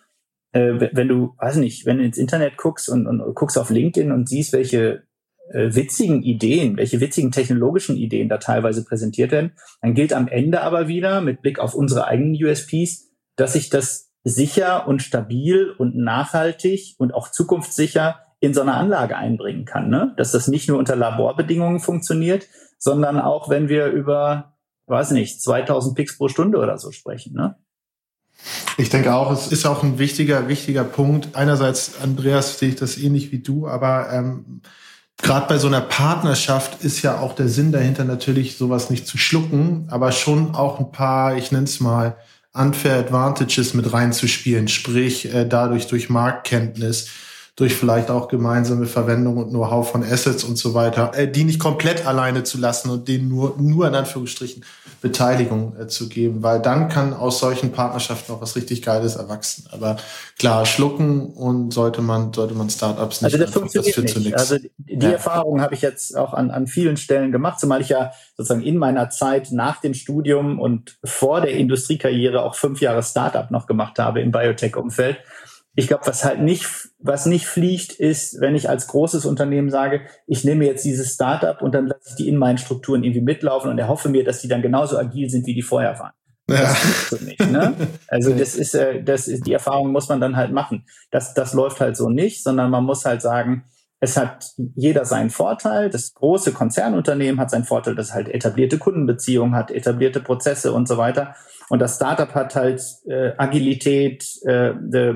äh, 0.53 0.89
wenn 0.93 1.09
du, 1.09 1.35
weiß 1.39 1.57
nicht, 1.57 1.85
wenn 1.87 1.99
du 1.99 2.05
ins 2.05 2.19
Internet 2.19 2.57
guckst 2.57 2.89
und, 2.89 3.07
und 3.07 3.35
guckst 3.35 3.59
auf 3.59 3.71
LinkedIn 3.71 4.13
und 4.13 4.29
siehst, 4.29 4.53
welche 4.53 5.03
äh, 5.51 5.75
witzigen 5.75 6.23
Ideen, 6.23 6.77
welche 6.77 7.01
witzigen 7.01 7.33
technologischen 7.33 7.97
Ideen 7.97 8.29
da 8.29 8.39
teilweise 8.39 8.85
präsentiert 8.85 9.33
werden, 9.33 9.53
dann 9.81 9.95
gilt 9.95 10.13
am 10.13 10.29
Ende 10.29 10.63
aber 10.63 10.89
wieder 10.89 11.21
mit 11.21 11.43
Blick 11.43 11.59
auf 11.59 11.75
unsere 11.75 12.07
eigenen 12.07 12.35
USPs, 12.35 13.09
dass 13.37 13.55
ich 13.55 13.71
das 13.71 14.13
sicher 14.25 14.87
und 14.87 15.03
stabil 15.03 15.71
und 15.71 15.97
nachhaltig 15.97 16.95
und 16.99 17.15
auch 17.15 17.31
zukunftssicher 17.31 18.21
in 18.41 18.55
so 18.55 18.61
eine 18.61 18.75
Anlage 18.75 19.17
einbringen 19.17 19.65
kann. 19.65 19.89
Ne? 19.89 20.15
Dass 20.17 20.33
das 20.33 20.49
nicht 20.49 20.69
nur 20.69 20.79
unter 20.79 20.97
Laborbedingungen 20.97 21.81
funktioniert, 21.81 22.47
sondern 22.79 23.19
auch 23.19 23.49
wenn 23.49 23.69
wir 23.69 23.87
über, 23.87 24.55
weiß 24.87 25.11
nicht, 25.11 25.43
2000 25.43 25.97
Pix 25.97 26.17
pro 26.17 26.29
Stunde 26.29 26.59
oder 26.59 26.79
so 26.79 26.93
sprechen. 26.93 27.35
Ne? 27.35 27.57
Ich 28.77 28.91
denke 28.91 29.15
auch, 29.15 29.33
es 29.33 29.49
ist 29.49 29.67
auch 29.67 29.83
ein 29.83 29.99
wichtiger, 29.99 30.49
wichtiger 30.49 30.85
Punkt. 30.85 31.35
Einerseits, 31.35 32.01
Andreas, 32.01 32.59
sehe 32.59 32.71
ich 32.71 32.77
das 32.77 32.97
ähnlich 32.97 33.33
wie 33.33 33.41
du, 33.41 33.67
aber 33.67 34.13
ähm, 34.13 34.63
gerade 35.21 35.49
bei 35.49 35.59
so 35.59 35.67
einer 35.67 35.81
Partnerschaft 35.81 36.85
ist 36.85 37.03
ja 37.03 37.19
auch 37.19 37.35
der 37.35 37.49
Sinn 37.49 37.73
dahinter 37.73 38.05
natürlich, 38.05 38.57
sowas 38.57 38.91
nicht 38.91 39.09
zu 39.09 39.19
schlucken, 39.19 39.89
aber 39.91 40.13
schon 40.13 40.55
auch 40.55 40.79
ein 40.79 40.93
paar, 40.93 41.37
ich 41.37 41.51
nenne 41.51 41.65
es 41.65 41.81
mal, 41.81 42.17
unfair 42.53 42.97
Advantages 42.97 43.75
mit 43.75 43.93
reinzuspielen, 43.93 44.69
sprich 44.69 45.35
äh, 45.35 45.45
dadurch 45.45 45.89
durch 45.89 46.09
Marktkenntnis 46.09 47.09
durch 47.59 47.75
vielleicht 47.75 48.09
auch 48.09 48.29
gemeinsame 48.29 48.87
Verwendung 48.87 49.37
und 49.37 49.49
Know-how 49.49 49.91
von 49.91 50.05
Assets 50.05 50.45
und 50.45 50.57
so 50.57 50.75
weiter, 50.75 51.11
äh, 51.17 51.27
die 51.27 51.43
nicht 51.43 51.59
komplett 51.59 52.07
alleine 52.07 52.45
zu 52.45 52.57
lassen 52.57 52.89
und 52.89 53.09
denen 53.09 53.29
nur, 53.29 53.57
nur 53.59 53.89
in 53.89 53.97
Anführungsstrichen 53.97 54.65
Beteiligung 55.01 55.75
äh, 55.77 55.89
zu 55.89 56.09
geben, 56.09 56.45
weil 56.45 56.63
dann 56.63 56.89
kann 56.89 57.13
aus 57.13 57.41
solchen 57.41 57.73
Partnerschaften 57.73 58.33
auch 58.33 58.41
was 58.41 58.55
richtig 58.55 58.83
Geiles 58.83 59.17
erwachsen. 59.17 59.65
Aber 59.73 59.97
klar, 60.39 60.67
schlucken 60.67 61.27
und 61.27 61.73
sollte 61.73 62.01
man, 62.01 62.33
sollte 62.33 62.55
man 62.55 62.71
Startups 62.71 63.23
nicht. 63.23 63.35
Also 63.35 63.45
das 63.45 63.53
funktioniert 63.53 63.97
das 63.97 64.17
nicht. 64.17 64.35
Also 64.37 64.57
die 64.79 65.05
ja. 65.05 65.11
Erfahrung 65.11 65.61
habe 65.61 65.75
ich 65.75 65.83
jetzt 65.83 66.17
auch 66.17 66.35
an, 66.35 66.53
an 66.53 66.69
vielen 66.69 66.97
Stellen 66.97 67.33
gemacht, 67.33 67.59
zumal 67.59 67.81
ich 67.81 67.89
ja 67.89 68.13
sozusagen 68.37 68.63
in 68.63 68.77
meiner 68.77 69.11
Zeit 69.11 69.51
nach 69.51 69.81
dem 69.81 69.95
Studium 69.95 70.61
und 70.61 70.97
vor 71.03 71.41
der 71.41 71.55
Industriekarriere 71.55 72.41
auch 72.45 72.55
fünf 72.55 72.81
Jahre 72.81 73.03
Startup 73.03 73.51
noch 73.51 73.67
gemacht 73.67 73.99
habe 73.99 74.21
im 74.21 74.31
Biotech-Umfeld. 74.31 75.19
Ich 75.75 75.89
glaube, 75.89 76.07
was 76.07 76.25
halt 76.25 76.41
nicht, 76.41 76.69
was 77.01 77.27
nicht 77.27 77.47
fliegt, 77.47 77.93
ist, 77.93 78.41
wenn 78.41 78.57
ich 78.57 78.69
als 78.69 78.89
großes 78.89 79.25
Unternehmen 79.25 79.71
sage, 79.71 80.03
ich 80.27 80.45
nehme 80.45 80.67
jetzt 80.67 80.85
dieses 80.85 81.15
Startup 81.15 81.63
und 81.63 81.75
dann 81.75 81.87
lasse 81.87 82.11
ich 82.11 82.15
die 82.17 82.29
in 82.29 82.37
meinen 82.37 82.59
Strukturen 82.59 83.05
irgendwie 83.05 83.21
mitlaufen 83.21 83.71
und 83.71 83.79
erhoffe 83.79 84.09
mir, 84.09 84.25
dass 84.25 84.41
die 84.41 84.49
dann 84.49 84.63
genauso 84.63 84.99
agil 84.99 85.31
sind, 85.31 85.47
wie 85.47 85.55
die 85.55 85.63
vorher 85.63 85.99
waren. 85.99 86.13
Ja. 86.51 86.57
Das 86.57 87.11
so 87.11 87.17
nicht, 87.25 87.41
ne? 87.41 87.75
Also 88.09 88.33
das 88.33 88.55
ist, 88.55 88.75
äh, 88.75 89.03
das 89.03 89.29
ist, 89.29 89.47
die 89.47 89.53
Erfahrung 89.53 89.93
muss 89.93 90.09
man 90.09 90.21
dann 90.21 90.37
halt 90.37 90.53
machen. 90.53 90.87
Das, 91.11 91.35
das 91.35 91.53
läuft 91.53 91.81
halt 91.81 91.97
so 91.97 92.09
nicht, 92.09 92.43
sondern 92.43 92.71
man 92.71 92.85
muss 92.85 93.05
halt 93.05 93.23
sagen, 93.23 93.65
es 94.01 94.17
hat 94.17 94.53
jeder 94.75 95.05
seinen 95.05 95.31
Vorteil. 95.31 95.91
Das 95.91 96.15
große 96.15 96.53
Konzernunternehmen 96.53 97.41
hat 97.41 97.51
seinen 97.51 97.65
Vorteil, 97.65 97.95
dass 97.95 98.09
es 98.09 98.15
halt 98.15 98.29
etablierte 98.29 98.79
Kundenbeziehungen 98.79 99.55
hat, 99.55 99.71
etablierte 99.71 100.21
Prozesse 100.21 100.73
und 100.73 100.89
so 100.89 100.97
weiter. 100.97 101.35
Und 101.69 101.81
das 101.81 101.97
Startup 101.97 102.35
hat 102.35 102.55
halt 102.55 102.83
äh, 103.07 103.33
Agilität, 103.37 104.25
äh, 104.47 104.69
äh, 104.71 105.15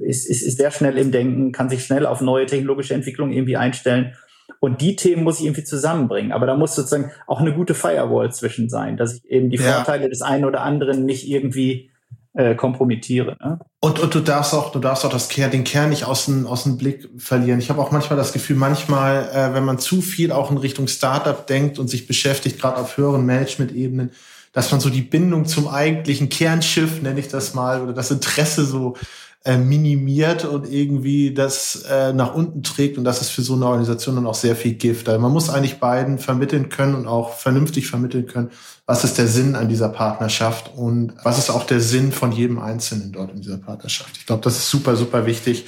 ist, 0.00 0.28
ist, 0.28 0.42
ist 0.42 0.58
sehr 0.58 0.70
schnell 0.70 0.98
im 0.98 1.12
Denken, 1.12 1.52
kann 1.52 1.70
sich 1.70 1.84
schnell 1.84 2.06
auf 2.06 2.20
neue 2.20 2.46
technologische 2.46 2.94
Entwicklungen 2.94 3.32
irgendwie 3.32 3.56
einstellen. 3.56 4.14
Und 4.58 4.80
die 4.80 4.96
Themen 4.96 5.22
muss 5.22 5.38
ich 5.38 5.46
irgendwie 5.46 5.64
zusammenbringen. 5.64 6.32
Aber 6.32 6.46
da 6.46 6.56
muss 6.56 6.74
sozusagen 6.74 7.12
auch 7.26 7.40
eine 7.40 7.54
gute 7.54 7.74
Firewall 7.74 8.32
zwischen 8.32 8.68
sein, 8.68 8.96
dass 8.96 9.14
ich 9.14 9.24
eben 9.30 9.50
die 9.50 9.58
ja. 9.58 9.74
Vorteile 9.74 10.08
des 10.08 10.22
einen 10.22 10.44
oder 10.44 10.62
anderen 10.62 11.06
nicht 11.06 11.28
irgendwie 11.28 11.90
äh, 12.34 12.54
kompromittiere. 12.54 13.36
Ne? 13.42 13.58
Und, 13.80 13.98
und 13.98 14.14
du 14.14 14.20
darfst 14.20 14.54
auch, 14.54 14.72
du 14.72 14.78
darfst 14.78 15.04
auch 15.04 15.10
das 15.10 15.28
Kern, 15.28 15.50
den 15.50 15.64
Kern 15.64 15.90
nicht 15.90 16.04
aus 16.04 16.26
dem, 16.26 16.46
aus 16.46 16.64
dem 16.64 16.76
Blick 16.76 17.08
verlieren. 17.16 17.58
Ich 17.58 17.70
habe 17.70 17.80
auch 17.80 17.90
manchmal 17.90 18.16
das 18.16 18.32
Gefühl, 18.32 18.56
manchmal, 18.56 19.28
äh, 19.32 19.54
wenn 19.54 19.64
man 19.64 19.78
zu 19.78 20.00
viel 20.02 20.30
auch 20.30 20.50
in 20.50 20.58
Richtung 20.58 20.88
Startup 20.88 21.46
denkt 21.46 21.78
und 21.78 21.88
sich 21.88 22.06
beschäftigt, 22.06 22.60
gerade 22.60 22.78
auf 22.78 22.96
höheren 22.96 23.24
Management-Ebenen, 23.24 24.10
dass 24.52 24.70
man 24.72 24.80
so 24.80 24.90
die 24.90 25.02
Bindung 25.02 25.46
zum 25.46 25.68
eigentlichen 25.68 26.28
Kernschiff, 26.28 27.02
nenne 27.02 27.20
ich 27.20 27.28
das 27.28 27.54
mal, 27.54 27.82
oder 27.82 27.92
das 27.92 28.10
Interesse 28.10 28.64
so 28.64 28.96
äh, 29.44 29.56
minimiert 29.56 30.44
und 30.44 30.70
irgendwie 30.70 31.32
das 31.32 31.84
äh, 31.90 32.12
nach 32.12 32.34
unten 32.34 32.62
trägt. 32.62 32.98
Und 32.98 33.04
das 33.04 33.22
ist 33.22 33.30
für 33.30 33.42
so 33.42 33.54
eine 33.54 33.66
Organisation 33.66 34.16
dann 34.16 34.26
auch 34.26 34.34
sehr 34.34 34.54
viel 34.54 34.74
Gift. 34.74 35.08
Also 35.08 35.20
man 35.20 35.32
muss 35.32 35.48
eigentlich 35.48 35.80
beiden 35.80 36.18
vermitteln 36.18 36.68
können 36.68 36.94
und 36.94 37.06
auch 37.06 37.32
vernünftig 37.34 37.86
vermitteln 37.86 38.26
können, 38.26 38.50
was 38.84 39.04
ist 39.04 39.18
der 39.18 39.28
Sinn 39.28 39.56
an 39.56 39.68
dieser 39.68 39.88
Partnerschaft 39.88 40.72
und 40.74 41.14
was 41.22 41.38
ist 41.38 41.48
auch 41.48 41.64
der 41.64 41.80
Sinn 41.80 42.12
von 42.12 42.32
jedem 42.32 42.58
Einzelnen 42.58 43.12
dort 43.12 43.32
in 43.32 43.40
dieser 43.40 43.58
Partnerschaft. 43.58 44.10
Ich 44.18 44.26
glaube, 44.26 44.42
das 44.42 44.56
ist 44.56 44.68
super, 44.68 44.96
super 44.96 45.24
wichtig. 45.24 45.66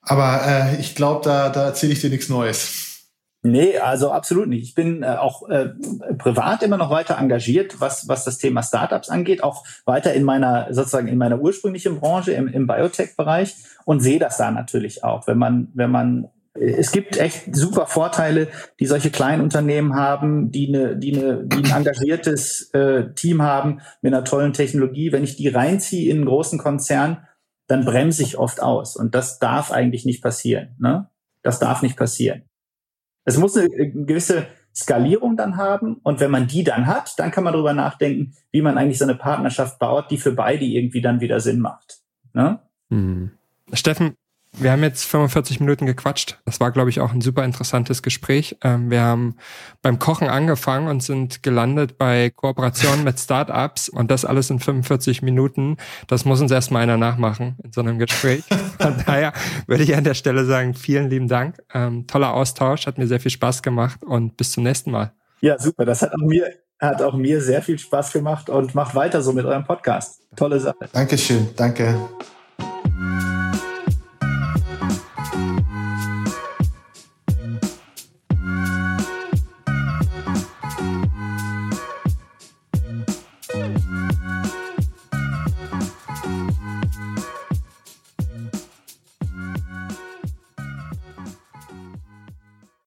Aber 0.00 0.40
äh, 0.46 0.80
ich 0.80 0.94
glaube, 0.94 1.22
da, 1.24 1.50
da 1.50 1.66
erzähle 1.66 1.92
ich 1.92 2.00
dir 2.00 2.08
nichts 2.08 2.30
Neues. 2.30 2.87
Nee, 3.42 3.78
also 3.78 4.10
absolut 4.10 4.48
nicht. 4.48 4.64
Ich 4.64 4.74
bin 4.74 5.04
äh, 5.04 5.06
auch 5.06 5.48
äh, 5.48 5.70
privat 6.18 6.62
immer 6.64 6.76
noch 6.76 6.90
weiter 6.90 7.18
engagiert, 7.18 7.80
was, 7.80 8.08
was 8.08 8.24
das 8.24 8.38
Thema 8.38 8.62
Startups 8.62 9.08
angeht, 9.08 9.44
auch 9.44 9.64
weiter 9.84 10.12
in 10.12 10.24
meiner, 10.24 10.72
sozusagen 10.74 11.06
in 11.06 11.18
meiner 11.18 11.40
ursprünglichen 11.40 12.00
Branche, 12.00 12.32
im, 12.32 12.48
im 12.48 12.66
Biotech-Bereich 12.66 13.54
und 13.84 14.00
sehe 14.00 14.18
das 14.18 14.38
da 14.38 14.50
natürlich 14.50 15.04
auch. 15.04 15.26
Wenn 15.28 15.38
man, 15.38 15.68
wenn 15.74 15.90
man 15.90 16.28
es 16.60 16.90
gibt 16.90 17.16
echt 17.16 17.54
super 17.54 17.86
Vorteile, 17.86 18.48
die 18.80 18.86
solche 18.86 19.10
kleinen 19.10 19.42
Unternehmen 19.42 19.94
haben, 19.94 20.50
die, 20.50 20.68
eine, 20.68 20.96
die, 20.96 21.16
eine, 21.16 21.44
die 21.44 21.64
ein 21.64 21.76
engagiertes 21.78 22.70
äh, 22.72 23.12
Team 23.14 23.42
haben 23.42 23.80
mit 24.02 24.12
einer 24.12 24.24
tollen 24.24 24.52
Technologie. 24.52 25.12
Wenn 25.12 25.22
ich 25.22 25.36
die 25.36 25.48
reinziehe 25.48 26.10
in 26.10 26.16
einen 26.16 26.26
großen 26.26 26.58
Konzern, 26.58 27.26
dann 27.68 27.84
bremse 27.84 28.22
ich 28.22 28.38
oft 28.38 28.60
aus. 28.60 28.96
Und 28.96 29.14
das 29.14 29.38
darf 29.38 29.70
eigentlich 29.70 30.04
nicht 30.04 30.22
passieren. 30.22 30.74
Ne? 30.78 31.08
Das 31.42 31.58
darf 31.58 31.82
nicht 31.82 31.96
passieren. 31.96 32.47
Es 33.28 33.36
muss 33.36 33.58
eine 33.58 33.68
gewisse 33.68 34.46
Skalierung 34.74 35.36
dann 35.36 35.58
haben. 35.58 35.96
Und 36.02 36.18
wenn 36.18 36.30
man 36.30 36.46
die 36.46 36.64
dann 36.64 36.86
hat, 36.86 37.18
dann 37.18 37.30
kann 37.30 37.44
man 37.44 37.52
darüber 37.52 37.74
nachdenken, 37.74 38.32
wie 38.52 38.62
man 38.62 38.78
eigentlich 38.78 38.96
so 38.96 39.04
eine 39.04 39.16
Partnerschaft 39.16 39.78
baut, 39.78 40.10
die 40.10 40.16
für 40.16 40.32
beide 40.32 40.64
irgendwie 40.64 41.02
dann 41.02 41.20
wieder 41.20 41.38
Sinn 41.38 41.60
macht. 41.60 41.98
Ne? 42.32 42.58
Hm. 42.88 43.32
Steffen, 43.74 44.14
wir 44.52 44.72
haben 44.72 44.82
jetzt 44.82 45.04
45 45.04 45.60
Minuten 45.60 45.86
gequatscht. 45.86 46.38
Das 46.44 46.60
war, 46.60 46.70
glaube 46.70 46.90
ich, 46.90 47.00
auch 47.00 47.12
ein 47.12 47.20
super 47.20 47.44
interessantes 47.44 48.02
Gespräch. 48.02 48.56
Ähm, 48.62 48.90
wir 48.90 49.02
haben 49.02 49.36
beim 49.82 49.98
Kochen 49.98 50.28
angefangen 50.28 50.88
und 50.88 51.02
sind 51.02 51.42
gelandet 51.42 51.98
bei 51.98 52.30
Kooperationen 52.30 53.04
mit 53.04 53.18
Startups 53.18 53.88
und 53.88 54.10
das 54.10 54.24
alles 54.24 54.50
in 54.50 54.58
45 54.58 55.22
Minuten. 55.22 55.76
Das 56.06 56.24
muss 56.24 56.40
uns 56.40 56.50
erstmal 56.50 56.82
einer 56.82 56.96
nachmachen 56.96 57.56
in 57.62 57.72
so 57.72 57.80
einem 57.80 57.98
Gespräch. 57.98 58.44
Von 58.80 58.94
daher 59.06 59.32
würde 59.66 59.82
ich 59.82 59.94
an 59.94 60.04
der 60.04 60.14
Stelle 60.14 60.44
sagen, 60.44 60.74
vielen 60.74 61.10
lieben 61.10 61.28
Dank. 61.28 61.62
Ähm, 61.72 62.06
toller 62.06 62.34
Austausch, 62.34 62.86
hat 62.86 62.98
mir 62.98 63.06
sehr 63.06 63.20
viel 63.20 63.30
Spaß 63.30 63.62
gemacht 63.62 64.02
und 64.04 64.36
bis 64.36 64.52
zum 64.52 64.64
nächsten 64.64 64.90
Mal. 64.90 65.12
Ja, 65.40 65.58
super. 65.58 65.84
Das 65.84 66.02
hat 66.02 66.12
auch 66.12 66.26
mir, 66.26 66.48
hat 66.80 67.02
auch 67.02 67.14
mir 67.14 67.40
sehr 67.40 67.62
viel 67.62 67.78
Spaß 67.78 68.12
gemacht 68.12 68.50
und 68.50 68.74
macht 68.74 68.94
weiter 68.94 69.22
so 69.22 69.32
mit 69.32 69.44
eurem 69.44 69.64
Podcast. 69.64 70.22
Tolle 70.34 70.58
Sache. 70.58 70.88
Dankeschön. 70.92 71.48
Danke. 71.56 71.94